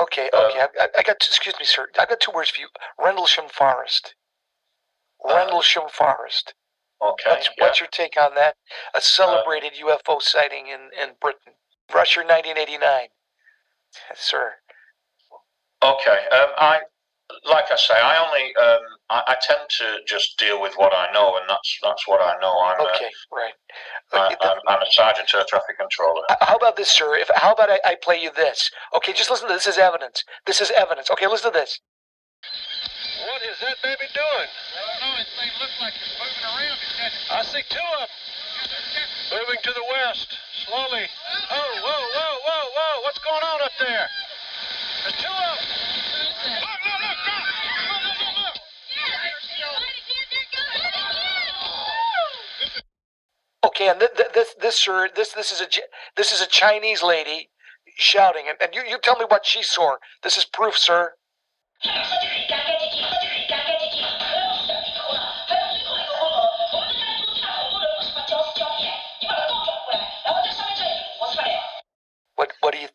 Okay, 0.00 0.30
okay. 0.32 0.66
I, 0.80 0.88
I 0.98 1.02
got. 1.02 1.16
Excuse 1.16 1.54
me, 1.58 1.64
sir. 1.64 1.86
I've 1.98 2.08
got 2.08 2.20
two 2.20 2.32
words 2.34 2.50
for 2.50 2.60
you. 2.60 2.68
Rendlesham 3.02 3.46
Forest. 3.48 4.14
Rendlesham 5.24 5.84
Forest. 5.90 6.54
Okay. 7.02 7.30
What's, 7.30 7.50
what's 7.58 7.80
your 7.80 7.88
take 7.90 8.20
on 8.20 8.34
that? 8.36 8.54
A 8.94 9.00
celebrated 9.00 9.72
UFO 9.84 10.20
sighting 10.22 10.66
in 10.68 10.90
in 11.00 11.14
Britain, 11.20 11.54
Russia, 11.94 12.20
1989. 12.20 13.08
Sir. 14.14 14.52
Okay. 15.82 16.18
Um, 16.32 16.50
I 16.58 16.80
like 17.48 17.64
I 17.70 17.76
say, 17.76 17.94
I 17.94 18.24
only 18.26 18.54
um, 18.56 18.80
I, 19.12 19.20
I 19.28 19.36
tend 19.44 19.68
to 19.68 19.98
just 20.08 20.38
deal 20.38 20.60
with 20.62 20.72
what 20.76 20.94
I 20.94 21.12
know, 21.12 21.36
and 21.36 21.44
that's 21.48 21.78
that's 21.82 22.08
what 22.08 22.20
I 22.22 22.40
know. 22.40 22.54
I'm 22.64 22.80
Okay, 22.80 23.10
right. 23.30 23.52
I, 24.12 24.34
I'm, 24.40 24.58
I'm 24.68 24.80
a 24.82 24.90
sergeant 24.90 25.28
air 25.34 25.44
traffic 25.48 25.76
controller. 25.78 26.22
Uh, 26.30 26.36
How 26.40 26.56
about 26.56 26.76
this, 26.76 26.88
sir? 26.88 27.14
If 27.16 27.30
how 27.34 27.52
about 27.52 27.68
I, 27.70 27.78
I 27.84 27.96
play 28.00 28.16
you 28.22 28.30
this? 28.34 28.70
Okay, 28.96 29.12
just 29.12 29.30
listen 29.30 29.48
to 29.48 29.54
this. 29.54 29.66
This 29.66 29.74
is 29.76 29.78
evidence. 29.78 30.24
This 30.46 30.60
is 30.62 30.70
evidence. 30.70 31.10
Okay, 31.10 31.26
listen 31.26 31.52
to 31.52 31.58
this. 31.58 31.78
What 33.28 33.42
is 33.42 33.60
that 33.60 33.76
baby 33.84 34.08
doing? 34.16 34.48
I 34.48 34.80
don't 34.80 35.00
know. 35.04 35.20
It 35.20 35.28
may 35.36 35.50
look 35.60 35.74
like 35.80 35.94
it's 36.00 36.16
moving 36.16 36.44
around. 36.48 36.78
I 37.30 37.42
see 37.44 37.62
two 37.68 37.86
of 38.00 38.08
them. 38.08 38.10
Moving 39.30 39.60
to 39.62 39.72
the 39.72 39.84
west, 39.92 40.28
slowly. 40.66 41.04
Oh, 41.52 41.72
whoa, 41.84 42.02
whoa, 42.16 42.34
whoa, 42.48 42.64
whoa. 42.76 43.02
What's 43.04 43.18
going 43.20 43.44
on 43.44 43.60
up 43.62 43.72
there? 43.78 44.08
There's 45.04 45.18
two 45.20 45.28
of 45.28 45.36
them. 45.36 45.68
Look, 46.64 46.80
look, 46.80 47.00
look, 47.04 47.20
look. 47.28 47.46
Look, 47.92 48.02
look, 48.04 48.18
look, 48.20 48.36
look. 48.40 48.56
Okay, 53.64 53.88
and 53.88 54.00
th- 54.00 54.12
th- 54.16 54.28
this 54.34 54.54
this 54.60 54.76
sir, 54.76 55.08
this 55.14 55.32
this 55.32 55.52
is 55.52 55.60
a 55.60 55.68
this 56.16 56.32
is 56.32 56.40
a 56.40 56.46
Chinese 56.46 57.02
lady 57.02 57.50
shouting, 57.96 58.44
and, 58.48 58.58
and 58.60 58.74
you 58.74 58.82
you 58.88 58.98
tell 59.02 59.16
me 59.16 59.24
what 59.28 59.46
she 59.46 59.62
saw. 59.62 59.96
This 60.22 60.36
is 60.36 60.44
proof, 60.44 60.76
sir. 60.76 61.12
What 72.36 72.52
what 72.60 72.74
do 72.74 72.80
you? 72.80 72.88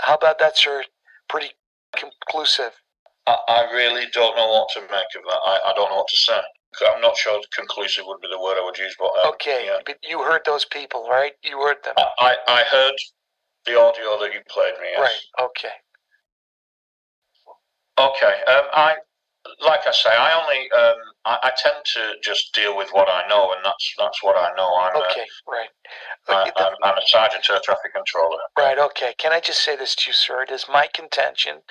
How 0.00 0.14
about 0.16 0.38
that, 0.40 0.58
sir? 0.58 0.84
Pretty 1.28 1.52
conclusive. 1.96 2.72
I, 3.26 3.36
I 3.48 3.72
really 3.72 4.06
don't 4.12 4.36
know 4.36 4.48
what 4.48 4.68
to 4.74 4.80
make 4.82 4.90
of 5.16 5.22
that. 5.28 5.40
I, 5.46 5.60
I 5.68 5.72
don't 5.74 5.90
know 5.90 5.96
what 5.98 6.08
to 6.08 6.16
say. 6.16 6.40
I'm 6.94 7.00
not 7.00 7.16
sure 7.16 7.40
conclusive 7.54 8.04
would 8.06 8.20
be 8.20 8.28
the 8.30 8.40
word 8.40 8.56
I 8.60 8.64
would 8.64 8.78
use, 8.78 8.94
but 8.98 9.06
um, 9.24 9.32
Okay, 9.34 9.66
yeah. 9.66 9.78
but 9.84 9.98
you 10.02 10.22
heard 10.22 10.42
those 10.46 10.64
people, 10.64 11.08
right? 11.08 11.32
You 11.42 11.58
heard 11.60 11.82
them. 11.84 11.94
I, 11.96 12.36
I 12.48 12.64
heard 12.70 12.94
the 13.66 13.78
audio 13.78 14.18
that 14.20 14.32
you 14.32 14.40
played 14.48 14.74
me. 14.80 14.88
Yes. 14.92 15.00
Right. 15.38 15.46
Okay. 15.46 15.74
Okay. 17.98 18.34
Um, 18.52 18.64
I 18.72 18.94
like 19.64 19.80
I 19.86 19.92
say, 19.92 20.10
I 20.10 20.40
only 20.40 20.70
um, 20.72 20.96
I, 21.24 21.38
I 21.44 21.52
tend 21.56 21.76
to 21.94 22.14
just 22.22 22.54
deal 22.54 22.76
with 22.76 22.88
what 22.92 23.08
I 23.08 23.26
know, 23.28 23.52
and 23.52 23.64
that's 23.64 23.94
that's 23.98 24.22
what 24.22 24.36
I 24.36 24.54
know. 24.56 24.74
I'm 24.76 24.96
Okay. 24.96 25.26
Right. 25.48 25.68
a, 26.28 26.32
I, 26.32 26.50
I'm, 26.56 26.74
I'm 26.82 26.98
a 26.98 27.06
sergeant 27.06 27.44
air 27.50 27.60
traffic 27.64 27.94
controller. 27.94 28.38
Right, 28.58 28.78
okay. 28.78 29.14
Can 29.18 29.32
I 29.32 29.40
just 29.40 29.64
say 29.64 29.76
this 29.76 29.94
to 29.96 30.10
you, 30.10 30.14
sir? 30.14 30.42
It 30.42 30.50
is 30.50 30.66
my 30.68 30.88
contention. 30.92 31.62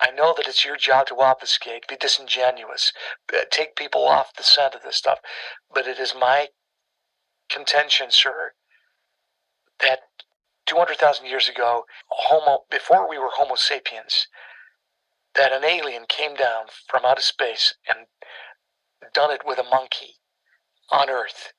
I 0.00 0.10
know 0.10 0.32
that 0.36 0.48
it's 0.48 0.64
your 0.64 0.76
job 0.76 1.06
to 1.08 1.20
obfuscate, 1.20 1.86
be 1.88 1.96
disingenuous, 1.96 2.92
uh, 3.32 3.42
take 3.50 3.76
people 3.76 4.06
off 4.06 4.34
the 4.36 4.42
scent 4.42 4.74
of 4.74 4.82
this 4.82 4.96
stuff, 4.96 5.18
but 5.72 5.86
it 5.86 5.98
is 5.98 6.14
my 6.18 6.48
contention, 7.50 8.10
sir, 8.10 8.52
that 9.80 10.00
200,000 10.66 11.26
years 11.26 11.48
ago, 11.48 11.84
Homo, 12.08 12.64
before 12.70 13.08
we 13.08 13.18
were 13.18 13.30
Homo 13.34 13.56
sapiens, 13.56 14.26
that 15.34 15.52
an 15.52 15.64
alien 15.64 16.04
came 16.08 16.34
down 16.34 16.66
from 16.88 17.04
outer 17.04 17.22
space 17.22 17.74
and 17.88 18.06
done 19.12 19.30
it 19.30 19.42
with 19.44 19.58
a 19.58 19.64
monkey 19.64 20.16
on 20.90 21.10
Earth. 21.10 21.52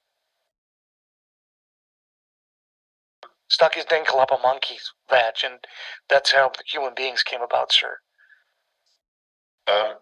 stuck 3.51 3.75
his 3.75 3.85
dinkle 3.85 4.21
up 4.21 4.31
a 4.31 4.37
monkey's 4.41 4.93
vag, 5.09 5.35
and 5.43 5.59
that's 6.09 6.31
how 6.31 6.51
human 6.65 6.93
beings 6.95 7.21
came 7.21 7.41
about, 7.41 7.71
sir. 7.71 7.99
Um, 9.71 9.95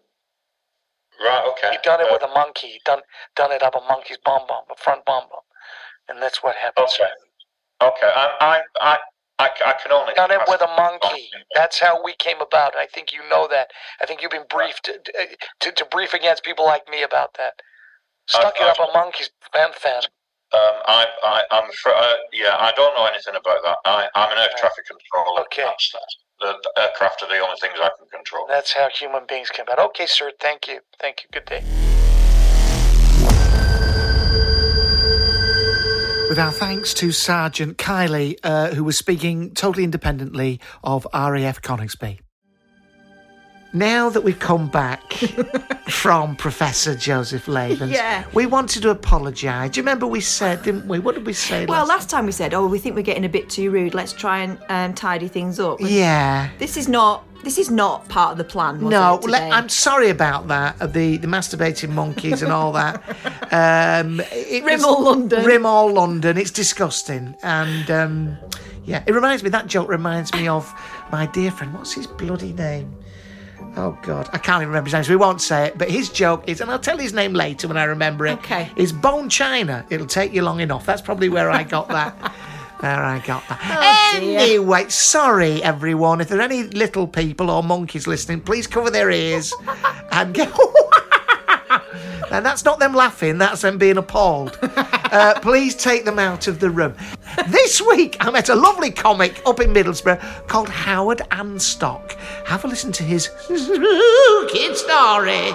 right. 1.22 1.46
Okay. 1.52 1.72
He 1.72 1.78
done 1.84 2.02
it 2.02 2.08
with 2.12 2.24
a 2.24 2.34
monkey. 2.34 2.68
He 2.68 2.82
done 2.86 3.02
done 3.36 3.52
it 3.52 3.62
up 3.62 3.76
a 3.76 3.82
monkey's 3.88 4.18
bum 4.24 4.42
bum, 4.48 4.64
a 4.72 4.76
front 4.76 5.06
bum 5.06 5.24
bum, 5.30 5.42
and 6.08 6.22
that's 6.22 6.42
what 6.44 6.56
happened. 6.56 6.88
Okay. 6.88 7.10
Okay. 7.82 8.12
I 8.16 8.30
I 8.42 8.62
I 8.82 8.98
I, 9.40 9.48
I 9.66 9.74
can 9.82 9.94
only 9.94 10.14
Done 10.16 10.32
it 10.32 10.42
with 10.50 10.62
a 10.62 10.68
monkey. 10.76 11.30
That's 11.56 11.80
how 11.80 12.04
we 12.04 12.14
came 12.20 12.42
about. 12.42 12.76
I 12.76 12.86
think 12.88 13.14
you 13.14 13.22
know 13.30 13.48
that. 13.50 13.72
I 14.02 14.06
think 14.06 14.22
you've 14.22 14.32
been 14.32 14.48
briefed 14.50 14.84
to, 14.84 15.00
to, 15.62 15.72
to 15.72 15.86
brief 15.86 16.14
against 16.14 16.44
people 16.44 16.66
like 16.66 16.90
me 16.90 17.04
about 17.04 17.36
that. 17.38 17.54
Stuck 18.28 18.56
it 18.58 18.68
up 18.68 18.78
a 18.78 18.92
monkey's 18.94 19.30
fan 19.54 19.70
fan. 19.74 20.02
Um, 20.52 20.76
I, 20.86 21.06
I, 21.24 21.44
I'm 21.52 21.70
uh, 21.70 22.16
yeah, 22.34 22.58
I 22.60 22.74
don't 22.76 22.94
know 22.96 23.06
anything 23.06 23.36
about 23.36 23.64
that. 23.64 23.78
I, 23.86 24.10
I'm 24.14 24.32
an 24.32 24.38
air 24.40 24.50
traffic 24.58 24.86
controller. 24.86 25.42
Okay. 25.42 25.70
That's, 26.42 26.54
that's, 26.54 26.64
the, 26.64 26.72
the 26.76 26.82
aircraft 26.82 27.24
are 27.24 27.30
the 27.30 27.40
only 27.40 27.58
things 27.60 27.74
I 27.82 27.90
can 27.98 28.08
control. 28.10 28.46
That's 28.48 28.74
how 28.74 28.90
human 28.90 29.24
beings 29.28 29.50
came 29.50 29.66
about. 29.68 29.80
Okay, 29.90 30.06
sir. 30.06 30.32
Thank 30.40 30.68
you. 30.68 30.80
Thank 31.00 31.24
you. 31.24 31.30
Good 31.32 31.46
day. 31.46 31.64
With 36.30 36.38
our 36.38 36.52
thanks 36.52 36.94
to 36.94 37.12
Sergeant 37.12 37.78
Kylie, 37.78 38.38
uh, 38.44 38.70
who 38.76 38.84
was 38.84 38.96
speaking 38.98 39.52
totally 39.56 39.84
independently 39.84 40.60
of 40.84 41.08
RAF 41.12 41.62
Coningsby. 41.62 42.20
Now 43.72 44.10
that 44.10 44.22
we've 44.24 44.40
come 44.40 44.68
back 44.68 45.14
from 45.90 46.36
Professor 46.36 46.96
Joseph 46.96 47.48
Lavens, 47.48 47.92
Yeah. 47.92 48.24
we 48.34 48.46
wanted 48.48 48.82
to 48.84 48.90
apologise. 48.90 49.72
Do 49.72 49.80
you 49.80 49.84
remember 49.84 50.08
we 50.08 50.22
said, 50.22 50.64
didn't 50.64 50.88
we? 50.88 50.98
What 51.00 51.16
did 51.16 51.26
we 51.26 51.34
say? 51.34 51.66
Well, 51.68 51.82
last 51.86 51.90
last 52.00 52.10
time 52.10 52.26
we 52.26 52.32
said, 52.32 52.54
"Oh, 52.54 52.66
we 52.68 52.80
think 52.80 52.96
we're 52.96 53.02
getting 53.04 53.26
a 53.26 53.30
bit 53.30 53.50
too 53.50 53.70
rude. 53.72 53.94
Let's 53.94 54.14
try 54.14 54.40
and 54.40 54.58
um, 54.70 54.94
tidy 54.96 55.28
things 55.28 55.60
up." 55.60 55.80
And 55.80 55.90
Yeah. 55.90 56.50
This 56.58 56.78
is 56.78 56.88
not. 56.88 57.26
This 57.44 57.58
is 57.58 57.70
not 57.72 58.08
part 58.10 58.34
of 58.34 58.38
the 58.38 58.44
plan. 58.44 58.82
Was 58.82 58.92
No, 58.92 59.18
it, 59.24 59.34
I'm 59.34 59.70
sorry 59.70 60.10
about 60.10 60.48
that. 60.50 60.76
uh, 60.82 60.88
The 60.88 61.18
the 61.18 61.28
masturbating 61.28 61.90
monkeys 61.90 62.42
and 62.42 62.52
all 62.52 62.72
that. 62.74 63.02
Um, 63.52 64.20
it 64.32 64.64
Rimmel 64.64 65.02
London. 65.04 65.44
Rimmel 65.44 65.92
London. 65.94 66.38
It's 66.38 66.52
disgusting. 66.52 67.36
And 67.42 67.90
um, 67.90 68.38
yeah, 68.86 69.04
it 69.08 69.14
reminds 69.14 69.42
me. 69.44 69.50
That 69.50 69.66
joke 69.68 69.90
reminds 69.90 70.32
me 70.34 70.48
of 70.48 70.72
my 71.12 71.26
dear 71.28 71.50
friend. 71.50 71.74
What's 71.74 71.94
his 71.94 72.06
bloody 72.08 72.54
name? 72.54 72.94
Oh 73.78 73.98
God, 74.02 74.30
I 74.34 74.38
can't 74.38 74.62
even 74.62 74.70
remember 74.70 74.88
his 74.88 74.94
name, 74.94 75.04
so 75.04 75.12
we 75.12 75.16
won't 75.16 75.42
say 75.42 75.68
it. 75.68 75.78
But 75.78 75.90
his 75.90 76.10
joke 76.10 76.48
is, 76.48 76.60
and 76.62 76.70
I'll 76.70 76.80
tell 76.80 76.98
his 76.98 77.14
name 77.14 77.34
later 77.34 77.68
when 77.68 77.78
I 77.78 77.84
remember 77.86 78.26
it. 78.28 78.34
Okay. 78.40 78.72
Is 78.76 78.92
Bone 78.92 79.30
China. 79.30 79.86
It'll 79.90 80.08
take 80.08 80.34
you 80.34 80.42
long 80.42 80.60
enough. 80.60 80.86
That's 80.86 81.02
probably 81.02 81.30
where 81.30 81.50
I 81.50 81.64
got 81.64 81.88
that. 81.90 82.16
Where 82.80 83.04
I 83.04 83.20
got 83.20 83.46
that. 83.50 83.60
Oh, 83.62 84.20
dear. 84.22 84.40
anyway, 84.40 84.86
sorry 84.88 85.62
everyone. 85.62 86.22
If 86.22 86.30
there 86.30 86.40
are 86.40 86.44
any 86.44 86.64
little 86.64 87.08
people 87.08 87.50
or 87.50 87.62
monkeys 87.62 88.08
listening, 88.08 88.40
please 88.40 88.68
cover 88.68 88.90
their 88.90 89.12
ears 89.12 89.54
and 90.14 90.34
go. 90.34 90.46
And 92.32 92.46
that's 92.46 92.64
not 92.64 92.80
them 92.80 92.94
laughing, 92.94 93.38
that's 93.38 93.62
them 93.62 93.78
being 93.78 93.98
appalled. 93.98 94.58
Uh, 95.10 95.40
please 95.40 95.74
take 95.74 96.06
them 96.06 96.20
out 96.20 96.46
of 96.48 96.60
the 96.60 96.70
room. 96.70 96.94
This 97.48 97.82
week, 97.82 98.16
I 98.20 98.30
met 98.30 98.48
a 98.50 98.54
lovely 98.54 98.92
comic 98.92 99.42
up 99.44 99.60
in 99.60 99.74
Middlesbrough 99.74 100.48
called 100.48 100.70
Howard 100.70 101.24
Anstock. 101.32 102.12
Have 102.46 102.64
a 102.64 102.68
listen 102.68 102.92
to 102.92 103.04
his 103.04 103.28
kid 103.48 104.78
story. 104.78 105.52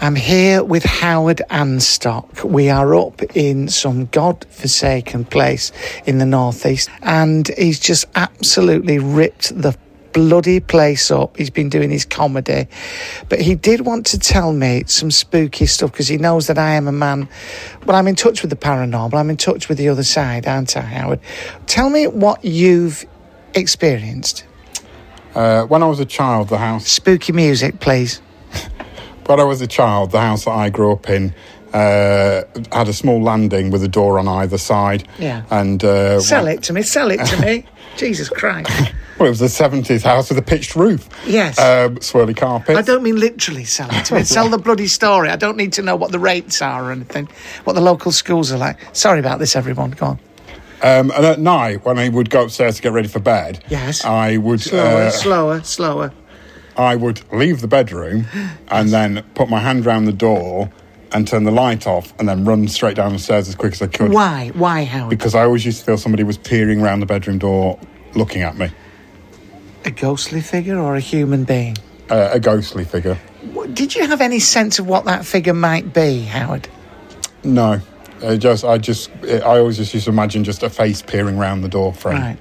I'm 0.00 0.14
here 0.14 0.62
with 0.62 0.84
Howard 0.84 1.40
Anstock. 1.50 2.44
We 2.44 2.68
are 2.68 2.94
up 2.94 3.22
in 3.34 3.68
some 3.68 4.06
god-forsaken 4.06 5.24
place 5.24 5.72
in 6.04 6.18
the 6.18 6.26
northeast, 6.26 6.90
and 7.02 7.48
he's 7.56 7.80
just 7.80 8.04
absolutely 8.14 8.98
ripped 8.98 9.60
the 9.60 9.76
bloody 10.14 10.60
place 10.60 11.10
up. 11.10 11.36
He's 11.36 11.50
been 11.50 11.68
doing 11.68 11.90
his 11.90 12.06
comedy, 12.06 12.68
but 13.28 13.42
he 13.42 13.54
did 13.54 13.82
want 13.82 14.06
to 14.06 14.18
tell 14.18 14.54
me 14.54 14.84
some 14.86 15.10
spooky 15.10 15.66
stuff 15.66 15.92
because 15.92 16.08
he 16.08 16.16
knows 16.16 16.46
that 16.46 16.56
I 16.56 16.70
am 16.76 16.88
a 16.88 16.92
man. 16.92 17.28
Well, 17.84 17.96
I'm 17.96 18.08
in 18.08 18.14
touch 18.14 18.40
with 18.40 18.48
the 18.48 18.56
paranormal. 18.56 19.12
I'm 19.12 19.28
in 19.28 19.36
touch 19.36 19.68
with 19.68 19.76
the 19.76 19.90
other 19.90 20.04
side, 20.04 20.46
aren't 20.46 20.74
I, 20.74 20.80
Howard? 20.80 21.20
Tell 21.66 21.90
me 21.90 22.06
what 22.06 22.42
you've 22.42 23.04
experienced. 23.52 24.46
Uh, 25.34 25.64
when 25.64 25.82
I 25.82 25.86
was 25.86 26.00
a 26.00 26.06
child, 26.06 26.48
the 26.48 26.58
house. 26.58 26.88
Spooky 26.88 27.32
music, 27.32 27.80
please. 27.80 28.22
When 29.26 29.40
I 29.40 29.44
was 29.44 29.62
a 29.62 29.66
child, 29.66 30.10
the 30.10 30.20
house 30.20 30.44
that 30.44 30.50
I 30.50 30.68
grew 30.68 30.92
up 30.92 31.08
in 31.08 31.34
uh, 31.74 32.44
had 32.70 32.88
a 32.88 32.92
small 32.92 33.20
landing 33.20 33.70
with 33.70 33.82
a 33.82 33.88
door 33.88 34.18
on 34.18 34.28
either 34.28 34.58
side. 34.58 35.08
Yeah. 35.18 35.44
And 35.50 35.82
uh, 35.82 36.20
Sell 36.20 36.46
it 36.46 36.62
to 36.64 36.72
me. 36.72 36.82
Sell 36.82 37.10
it 37.10 37.24
to 37.26 37.40
me. 37.44 37.66
Jesus 37.96 38.28
Christ. 38.28 38.70
Well, 39.16 39.28
it 39.28 39.30
was 39.30 39.40
a 39.42 39.48
seventies 39.48 40.02
house 40.02 40.28
with 40.28 40.38
a 40.38 40.42
pitched 40.42 40.74
roof. 40.74 41.08
Yes. 41.24 41.56
Um, 41.56 41.98
swirly 41.98 42.36
carpet. 42.36 42.76
I 42.76 42.82
don't 42.82 43.04
mean 43.04 43.14
literally 43.14 43.62
sell 43.62 43.88
it 43.92 44.04
to 44.06 44.14
me. 44.16 44.24
Sell 44.24 44.48
the 44.48 44.58
bloody 44.58 44.88
story. 44.88 45.28
I 45.28 45.36
don't 45.36 45.56
need 45.56 45.72
to 45.74 45.82
know 45.82 45.94
what 45.94 46.10
the 46.10 46.18
rates 46.18 46.60
are 46.60 46.86
or 46.86 46.90
anything, 46.90 47.28
what 47.62 47.74
the 47.74 47.80
local 47.80 48.10
schools 48.10 48.50
are 48.50 48.58
like. 48.58 48.76
Sorry 48.92 49.20
about 49.20 49.38
this, 49.38 49.54
everyone. 49.54 49.92
Go 49.92 50.06
on. 50.06 50.18
Um, 50.82 51.12
and 51.12 51.24
at 51.24 51.38
night, 51.38 51.84
when 51.84 51.96
I 51.96 52.08
would 52.08 52.28
go 52.28 52.42
upstairs 52.42 52.74
to 52.74 52.82
get 52.82 52.90
ready 52.90 53.06
for 53.06 53.20
bed, 53.20 53.62
Yes. 53.68 54.04
I 54.04 54.36
would 54.36 54.60
Slower, 54.60 55.02
uh, 55.02 55.10
slower, 55.10 55.62
slower. 55.62 56.12
I 56.76 56.96
would 56.96 57.22
leave 57.32 57.60
the 57.60 57.68
bedroom 57.68 58.26
and 58.66 58.88
then 58.90 59.24
put 59.36 59.48
my 59.48 59.60
hand 59.60 59.86
round 59.86 60.08
the 60.08 60.12
door 60.12 60.72
and 61.14 61.26
turn 61.26 61.44
the 61.44 61.50
light 61.52 61.86
off 61.86 62.12
and 62.18 62.28
then 62.28 62.44
run 62.44 62.66
straight 62.68 62.96
down 62.96 63.12
the 63.12 63.18
stairs 63.18 63.48
as 63.48 63.54
quick 63.54 63.72
as 63.72 63.80
I 63.80 63.86
could. 63.86 64.12
Why? 64.12 64.50
Why, 64.54 64.84
Howard? 64.84 65.10
Because 65.10 65.34
I 65.34 65.44
always 65.44 65.64
used 65.64 65.78
to 65.78 65.84
feel 65.86 65.96
somebody 65.96 66.24
was 66.24 66.36
peering 66.36 66.82
around 66.82 67.00
the 67.00 67.06
bedroom 67.06 67.38
door 67.38 67.78
looking 68.14 68.42
at 68.42 68.58
me. 68.58 68.70
A 69.84 69.90
ghostly 69.90 70.40
figure 70.40 70.78
or 70.78 70.96
a 70.96 71.00
human 71.00 71.44
being? 71.44 71.76
Uh, 72.10 72.30
a 72.32 72.40
ghostly 72.40 72.84
figure. 72.84 73.16
Did 73.72 73.94
you 73.94 74.06
have 74.06 74.20
any 74.20 74.40
sense 74.40 74.78
of 74.78 74.86
what 74.86 75.04
that 75.04 75.24
figure 75.24 75.54
might 75.54 75.94
be, 75.94 76.22
Howard? 76.22 76.68
No. 77.44 77.80
I 78.22 78.36
just, 78.36 78.64
I 78.64 78.78
just, 78.78 79.10
I 79.24 79.58
always 79.58 79.76
just 79.76 79.94
used 79.94 80.06
to 80.06 80.10
imagine 80.10 80.44
just 80.44 80.62
a 80.62 80.70
face 80.70 81.02
peering 81.02 81.38
around 81.38 81.60
the 81.60 81.68
door 81.68 81.92
frame. 81.92 82.20
Right. 82.20 82.38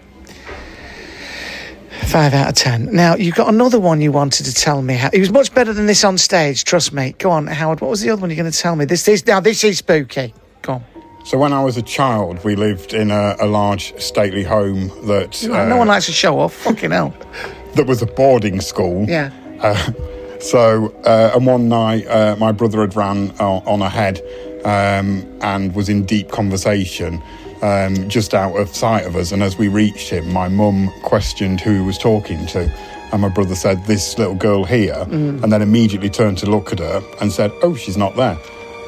Five 2.07 2.33
out 2.33 2.49
of 2.49 2.55
ten. 2.55 2.93
Now, 2.93 3.15
you've 3.15 3.35
got 3.35 3.49
another 3.49 3.79
one 3.79 3.99
you 4.01 4.11
wanted 4.11 4.45
to 4.45 4.53
tell 4.53 4.81
me. 4.81 4.99
It 5.11 5.19
was 5.19 5.31
much 5.31 5.53
better 5.53 5.73
than 5.73 5.87
this 5.87 6.03
on 6.03 6.17
stage, 6.17 6.63
trust 6.63 6.93
me. 6.93 7.15
Go 7.17 7.31
on, 7.31 7.47
Howard. 7.47 7.81
What 7.81 7.89
was 7.89 8.01
the 8.01 8.11
other 8.11 8.21
one 8.21 8.29
you're 8.29 8.37
going 8.37 8.51
to 8.51 8.57
tell 8.57 8.75
me? 8.75 8.85
This 8.85 9.07
is 9.07 9.25
now. 9.25 9.39
This 9.39 9.63
is 9.63 9.79
spooky. 9.79 10.33
Go 10.61 10.73
on. 10.73 10.83
So 11.25 11.37
when 11.37 11.53
I 11.53 11.63
was 11.63 11.77
a 11.77 11.81
child, 11.81 12.43
we 12.43 12.55
lived 12.55 12.93
in 12.93 13.09
a, 13.09 13.35
a 13.39 13.47
large 13.47 13.99
stately 13.99 14.43
home 14.43 14.89
that 15.07 15.41
no 15.47 15.75
uh, 15.75 15.77
one 15.77 15.87
likes 15.87 16.05
to 16.07 16.11
show 16.11 16.39
off. 16.39 16.53
Fucking 16.53 16.91
hell. 16.91 17.15
that 17.75 17.87
was 17.87 18.01
a 18.01 18.05
boarding 18.05 18.61
school. 18.61 19.05
Yeah. 19.07 19.31
Uh, 19.61 20.39
so, 20.39 20.93
uh, 21.05 21.31
and 21.33 21.47
one 21.47 21.69
night, 21.69 22.05
uh, 22.07 22.35
my 22.37 22.51
brother 22.51 22.81
had 22.81 22.95
ran 22.95 23.31
on, 23.39 23.63
on 23.65 23.81
ahead 23.81 24.19
um, 24.65 25.25
and 25.41 25.73
was 25.73 25.87
in 25.89 26.05
deep 26.05 26.29
conversation 26.29 27.23
um, 27.63 28.09
just 28.09 28.33
out 28.33 28.55
of 28.55 28.75
sight 28.75 29.05
of 29.05 29.15
us. 29.15 29.31
And 29.31 29.41
as 29.41 29.57
we 29.57 29.69
reached 29.69 30.09
him, 30.09 30.31
my 30.31 30.49
mum 30.49 30.91
questioned 31.01 31.61
who 31.61 31.75
he 31.75 31.81
was 31.81 31.97
talking 31.97 32.45
to. 32.47 32.69
And 33.13 33.21
my 33.21 33.29
brother 33.29 33.55
said, 33.55 33.85
This 33.85 34.17
little 34.17 34.35
girl 34.35 34.65
here. 34.65 34.93
Mm. 34.93 35.41
And 35.41 35.51
then 35.51 35.61
immediately 35.61 36.09
turned 36.09 36.37
to 36.39 36.45
look 36.45 36.73
at 36.73 36.79
her 36.79 37.01
and 37.21 37.31
said, 37.31 37.51
Oh, 37.61 37.73
she's 37.73 37.97
not 37.97 38.15
there. 38.15 38.37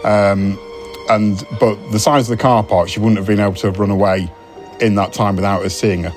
Um, 0.04 0.60
and 1.10 1.48
but 1.60 1.76
the 1.92 2.00
size 2.00 2.30
of 2.30 2.38
the 2.38 2.42
car 2.42 2.64
park, 2.64 2.90
she 2.90 3.00
wouldn't 3.00 3.18
have 3.18 3.28
been 3.28 3.40
able 3.40 3.54
to 3.54 3.68
have 3.68 3.80
run 3.80 3.92
away 3.92 4.30
in 4.82 4.96
that 4.96 5.14
time 5.14 5.36
without 5.36 5.64
us 5.64 5.74
seeing 5.74 6.04
her. 6.04 6.14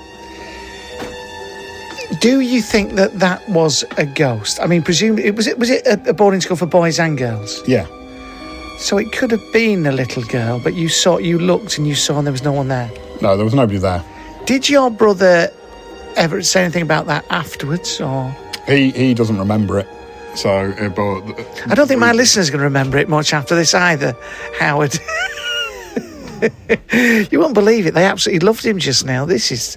Do 2.21 2.41
you 2.41 2.63
think 2.63 2.95
that 2.95 3.21
that 3.21 3.47
was 3.51 3.85
a 3.99 4.07
ghost? 4.07 4.59
I 4.61 4.67
mean, 4.67 4.83
presumably, 4.83 5.31
was 5.31 5.47
it 5.47 5.59
was 5.59 5.71
it 5.71 5.87
a, 5.87 6.11
a 6.11 6.13
boarding 6.15 6.41
school 6.41 6.57
for 6.57 6.67
boys 6.67 6.99
and 6.99 7.17
girls? 7.17 7.63
Yeah. 7.69 7.87
So 8.79 8.97
it 8.97 9.13
could 9.13 9.31
have 9.33 9.53
been 9.53 9.87
a 9.87 9.93
little 9.93 10.23
girl, 10.23 10.61
but 10.61 10.75
you 10.75 10.89
saw, 10.89 11.19
you 11.19 11.39
looked, 11.39 11.79
and 11.79 11.87
you 11.87 11.95
saw, 11.95 12.19
and 12.19 12.27
there 12.27 12.33
was 12.33 12.45
no 12.45 12.53
one 12.53 12.69
there. 12.69 12.91
No, 13.21 13.37
there 13.37 13.45
was 13.45 13.55
nobody 13.55 13.79
there. 13.79 14.05
Did 14.47 14.69
your 14.69 14.91
brother 14.91 15.53
ever 16.17 16.41
say 16.43 16.63
anything 16.63 16.83
about 16.83 17.07
that 17.07 17.25
afterwards, 17.29 18.01
or? 18.01 18.35
He 18.67 18.91
he 18.93 19.15
doesn't 19.15 19.39
remember 19.39 19.79
it. 19.81 19.89
So, 20.37 20.51
uh, 20.51 20.89
but 20.91 21.23
I 21.71 21.75
don't 21.75 21.89
think 21.89 21.99
my 22.01 22.13
listeners 22.13 22.49
are 22.49 22.53
going 22.53 22.61
to 22.61 22.65
remember 22.65 22.99
it 22.99 23.09
much 23.09 23.33
after 23.33 23.57
this 23.57 23.75
either, 23.75 24.15
Howard. 24.59 24.97
you 27.33 27.41
won't 27.41 27.55
believe 27.55 27.87
it. 27.87 27.95
They 27.95 28.05
absolutely 28.05 28.47
loved 28.47 28.65
him 28.65 28.79
just 28.79 29.05
now. 29.05 29.25
This 29.25 29.51
is 29.51 29.77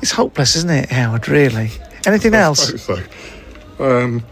it's 0.00 0.12
hopeless, 0.12 0.54
isn't 0.54 0.70
it, 0.70 0.90
Howard? 0.90 1.28
Really? 1.28 1.70
Anything 2.06 2.34
else? 2.34 2.80
So, 2.82 3.02
um, 3.80 4.22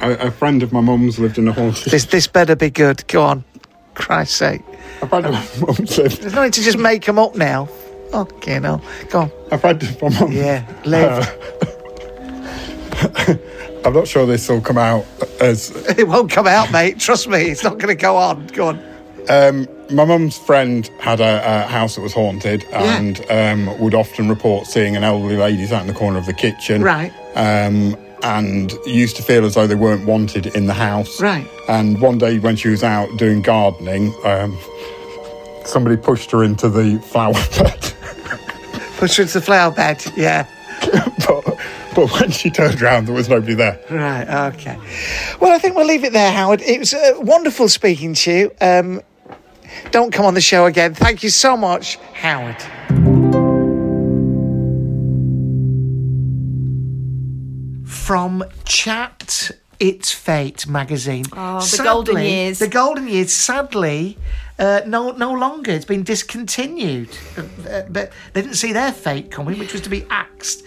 a, 0.00 0.26
a 0.26 0.30
friend 0.30 0.62
of 0.62 0.72
my 0.72 0.80
mum's 0.80 1.18
lived 1.18 1.38
in 1.38 1.48
a 1.48 1.52
haunted. 1.52 1.92
This 1.92 2.06
this 2.06 2.26
better 2.26 2.56
be 2.56 2.70
good. 2.70 3.06
Go 3.08 3.22
on, 3.22 3.44
Christ's 3.94 4.36
sake. 4.36 4.62
A 5.02 5.08
friend 5.08 5.26
of 5.26 5.32
my 5.32 5.66
mum's 5.66 5.98
lived. 5.98 6.22
There's 6.22 6.34
no 6.34 6.44
need 6.44 6.52
to 6.54 6.62
just 6.62 6.78
make 6.78 7.04
them 7.04 7.18
up 7.18 7.34
now. 7.34 7.68
Okay, 8.12 8.58
no. 8.58 8.80
Go 9.10 9.20
on. 9.22 9.32
A 9.50 9.58
friend 9.58 9.82
of 9.82 10.02
my 10.02 10.08
mum. 10.20 10.32
Yeah, 10.32 10.64
live. 10.84 11.28
I'm 13.84 13.92
not 13.92 14.08
sure 14.08 14.26
this 14.26 14.48
will 14.48 14.60
come 14.60 14.78
out 14.78 15.04
as. 15.40 15.70
it 15.98 16.08
won't 16.08 16.30
come 16.30 16.46
out, 16.46 16.72
mate. 16.72 16.98
Trust 16.98 17.28
me, 17.28 17.50
it's 17.50 17.62
not 17.62 17.78
going 17.78 17.94
to 17.96 18.00
go 18.00 18.16
on. 18.16 18.46
Go 18.48 18.68
on. 18.68 18.96
Um, 19.28 19.68
my 19.90 20.04
mum's 20.04 20.38
friend 20.38 20.88
had 21.00 21.20
a, 21.20 21.64
a 21.64 21.66
house 21.66 21.96
that 21.96 22.00
was 22.00 22.12
haunted 22.12 22.64
and 22.72 23.24
um, 23.30 23.78
would 23.80 23.94
often 23.94 24.28
report 24.28 24.66
seeing 24.66 24.96
an 24.96 25.04
elderly 25.04 25.36
lady 25.36 25.66
sat 25.66 25.80
in 25.80 25.86
the 25.88 25.94
corner 25.94 26.18
of 26.18 26.26
the 26.26 26.32
kitchen. 26.32 26.82
Right. 26.82 27.12
Um, 27.34 27.96
and 28.22 28.72
used 28.86 29.16
to 29.16 29.22
feel 29.22 29.44
as 29.44 29.54
though 29.54 29.66
they 29.66 29.74
weren't 29.74 30.06
wanted 30.06 30.46
in 30.46 30.66
the 30.66 30.74
house. 30.74 31.20
Right. 31.20 31.48
And 31.68 32.00
one 32.00 32.18
day 32.18 32.38
when 32.38 32.56
she 32.56 32.68
was 32.68 32.82
out 32.82 33.08
doing 33.16 33.42
gardening, 33.42 34.14
um, 34.24 34.58
somebody 35.64 35.96
pushed 35.96 36.30
her 36.30 36.44
into 36.44 36.68
the 36.68 36.98
flower 37.00 37.32
bed. 37.58 37.94
pushed 38.98 39.16
her 39.16 39.22
into 39.22 39.34
the 39.34 39.44
flower 39.44 39.72
bed. 39.72 40.04
Yeah. 40.16 40.46
but, 41.26 41.44
but 41.94 42.20
when 42.20 42.30
she 42.30 42.50
turned 42.50 42.82
around, 42.82 43.06
there 43.06 43.14
was 43.14 43.28
nobody 43.28 43.54
there. 43.54 43.80
Right, 43.90 44.52
okay. 44.54 44.78
Well, 45.40 45.52
I 45.52 45.58
think 45.58 45.76
we'll 45.76 45.86
leave 45.86 46.04
it 46.04 46.12
there, 46.12 46.32
Howard. 46.32 46.62
It 46.62 46.78
was 46.78 46.94
uh, 46.94 47.14
wonderful 47.18 47.68
speaking 47.68 48.14
to 48.14 48.32
you. 48.32 48.50
Um, 48.60 49.00
don't 49.90 50.12
come 50.12 50.26
on 50.26 50.34
the 50.34 50.40
show 50.40 50.66
again. 50.66 50.94
Thank 50.94 51.22
you 51.22 51.30
so 51.30 51.56
much, 51.56 51.96
Howard. 52.14 52.56
From 58.06 58.44
chat 58.64 59.50
It's 59.80 60.12
Fate 60.12 60.68
magazine. 60.68 61.24
Oh, 61.32 61.58
the 61.58 61.82
golden 61.82 62.18
years. 62.22 62.60
The 62.60 62.68
golden 62.68 63.08
years, 63.08 63.32
sadly, 63.32 64.16
uh, 64.60 64.82
no, 64.86 65.10
no 65.10 65.32
longer. 65.32 65.72
It's 65.72 65.84
been 65.84 66.04
discontinued. 66.04 67.08
Uh, 67.36 67.68
uh, 67.68 67.82
but 67.90 68.12
they 68.32 68.42
didn't 68.42 68.54
see 68.54 68.72
their 68.72 68.92
fate 68.92 69.32
coming, 69.32 69.58
which 69.58 69.72
was 69.72 69.82
to 69.82 69.90
be 69.90 70.06
axed. 70.08 70.62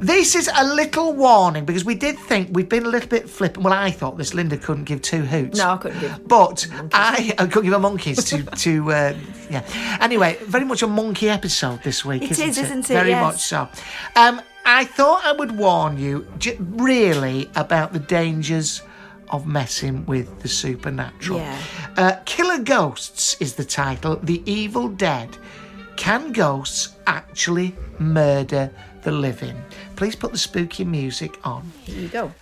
This 0.00 0.34
is 0.34 0.50
a 0.52 0.64
little 0.74 1.12
warning 1.12 1.64
because 1.64 1.84
we 1.84 1.94
did 1.94 2.18
think 2.18 2.48
we've 2.50 2.68
been 2.68 2.86
a 2.86 2.88
little 2.88 3.08
bit 3.08 3.30
flippant. 3.30 3.62
Well, 3.62 3.72
I 3.72 3.92
thought 3.92 4.18
this 4.18 4.34
Linda 4.34 4.56
couldn't 4.56 4.84
give 4.84 5.00
two 5.00 5.22
hoots. 5.24 5.56
No, 5.56 5.74
I 5.74 5.76
couldn't 5.76 6.00
give. 6.00 6.26
But 6.26 6.66
I, 6.92 7.34
I 7.38 7.46
couldn't 7.46 7.66
give 7.66 7.72
a 7.74 7.78
monkeys 7.78 8.24
to 8.24 8.42
to 8.64 8.90
uh, 8.90 9.14
yeah. 9.48 9.98
Anyway, 10.00 10.38
very 10.42 10.64
much 10.64 10.82
a 10.82 10.88
monkey 10.88 11.28
episode 11.30 11.84
this 11.84 12.04
week. 12.04 12.22
It 12.24 12.32
isn't 12.32 12.48
is, 12.48 12.58
it? 12.58 12.64
isn't 12.64 12.90
it? 12.90 12.94
Very 12.94 13.10
Yes. 13.10 13.22
much 13.22 13.40
so. 13.42 13.68
Um, 14.16 14.42
I 14.64 14.84
thought 14.84 15.24
I 15.24 15.32
would 15.32 15.52
warn 15.56 15.98
you, 15.98 16.26
j- 16.38 16.56
really, 16.58 17.50
about 17.54 17.92
the 17.92 17.98
dangers 17.98 18.82
of 19.30 19.46
messing 19.46 20.06
with 20.06 20.40
the 20.40 20.48
supernatural. 20.48 21.38
Yeah. 21.38 21.58
Uh, 21.96 22.16
Killer 22.24 22.62
Ghosts 22.62 23.36
is 23.40 23.54
the 23.54 23.64
title. 23.64 24.16
The 24.16 24.42
Evil 24.50 24.88
Dead. 24.88 25.36
Can 25.96 26.32
ghosts 26.32 26.94
actually 27.06 27.74
murder 27.98 28.70
the 29.02 29.12
living? 29.12 29.56
Please 29.96 30.16
put 30.16 30.32
the 30.32 30.38
spooky 30.38 30.84
music 30.84 31.38
on. 31.44 31.70
Here 31.84 32.00
you 32.00 32.08
go. 32.08 32.32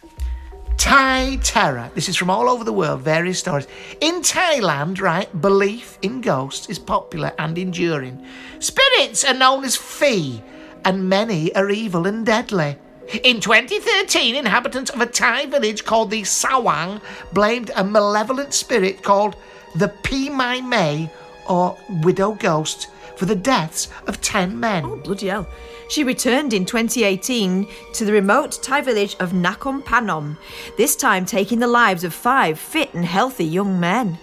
Thai 0.78 1.36
terror. 1.42 1.90
This 1.94 2.08
is 2.08 2.16
from 2.16 2.30
all 2.30 2.48
over 2.48 2.64
the 2.64 2.72
world, 2.72 3.02
various 3.02 3.38
stories. 3.38 3.66
In 4.00 4.22
Thailand, 4.22 5.00
right, 5.00 5.28
belief 5.40 5.98
in 6.02 6.20
ghosts 6.20 6.68
is 6.68 6.78
popular 6.78 7.32
and 7.38 7.56
enduring. 7.58 8.24
Spirits 8.58 9.24
are 9.24 9.34
known 9.34 9.64
as 9.64 9.76
fee, 9.76 10.42
and 10.84 11.08
many 11.08 11.54
are 11.54 11.70
evil 11.70 12.06
and 12.06 12.24
deadly. 12.24 12.76
In 13.24 13.40
2013, 13.40 14.36
inhabitants 14.36 14.90
of 14.90 15.00
a 15.00 15.06
Thai 15.06 15.46
village 15.46 15.84
called 15.84 16.10
the 16.10 16.22
Sawang 16.22 17.00
blamed 17.32 17.70
a 17.76 17.84
malevolent 17.84 18.54
spirit 18.54 19.02
called 19.02 19.36
the 19.74 19.88
Pi 19.88 20.28
Mai 20.28 20.60
Mei, 20.60 21.10
or 21.48 21.76
widow 22.02 22.32
ghost, 22.34 22.88
for 23.16 23.26
the 23.26 23.36
deaths 23.36 23.88
of 24.06 24.20
10 24.20 24.58
men. 24.58 24.84
Oh, 24.84 24.96
bloody 24.96 25.28
hell. 25.28 25.46
She 25.88 26.04
returned 26.04 26.54
in 26.54 26.64
2018 26.64 27.66
to 27.94 28.04
the 28.04 28.12
remote 28.12 28.62
Thai 28.62 28.80
village 28.80 29.14
of 29.20 29.32
Nakhon 29.32 29.82
Phanom, 29.84 30.38
this 30.78 30.96
time 30.96 31.26
taking 31.26 31.58
the 31.58 31.66
lives 31.66 32.04
of 32.04 32.14
five 32.14 32.58
fit 32.58 32.94
and 32.94 33.04
healthy 33.04 33.44
young 33.44 33.78
men. 33.78 34.18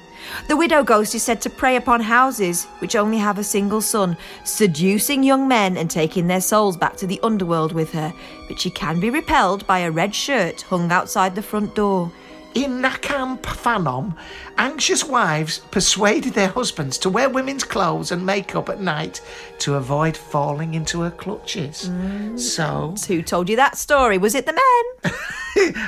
The 0.47 0.57
widow 0.57 0.84
ghost 0.84 1.15
is 1.15 1.23
said 1.23 1.41
to 1.41 1.49
prey 1.49 1.75
upon 1.75 2.01
houses 2.01 2.65
which 2.80 2.95
only 2.95 3.17
have 3.17 3.38
a 3.38 3.43
single 3.43 3.82
son, 3.82 4.17
seducing 4.43 5.23
young 5.23 5.47
men 5.47 5.77
and 5.77 5.89
taking 5.89 6.27
their 6.27 6.41
souls 6.41 6.77
back 6.77 6.95
to 6.97 7.07
the 7.07 7.19
underworld 7.21 7.73
with 7.73 7.91
her. 7.93 8.13
But 8.47 8.59
she 8.59 8.69
can 8.69 8.99
be 8.99 9.09
repelled 9.09 9.65
by 9.67 9.80
a 9.80 9.91
red 9.91 10.15
shirt 10.15 10.61
hung 10.61 10.91
outside 10.91 11.36
the 11.36 11.41
front 11.41 11.75
door. 11.75 12.11
In 12.56 12.82
Nakhon 12.82 13.39
Phanom, 13.41 14.16
anxious 14.58 15.04
wives 15.04 15.60
persuaded 15.72 16.34
their 16.34 16.47
husbands 16.47 16.97
to 17.00 17.10
wear 17.10 17.30
women's 17.30 17.64
clothes 17.64 18.12
and 18.12 18.26
makeup 18.26 18.70
at 18.70 18.82
night 18.82 19.22
to 19.60 19.76
avoid 19.76 20.18
falling 20.18 20.74
into 20.74 21.02
her 21.02 21.12
clutches. 21.12 21.89
Mm. 21.89 22.39
So. 22.39 22.95
Who 23.08 23.22
told 23.22 23.50
you 23.50 23.56
that 23.58 23.78
story? 23.78 24.18
Was 24.18 24.34
it 24.36 24.45
the 24.45 24.54
men? 24.54 25.14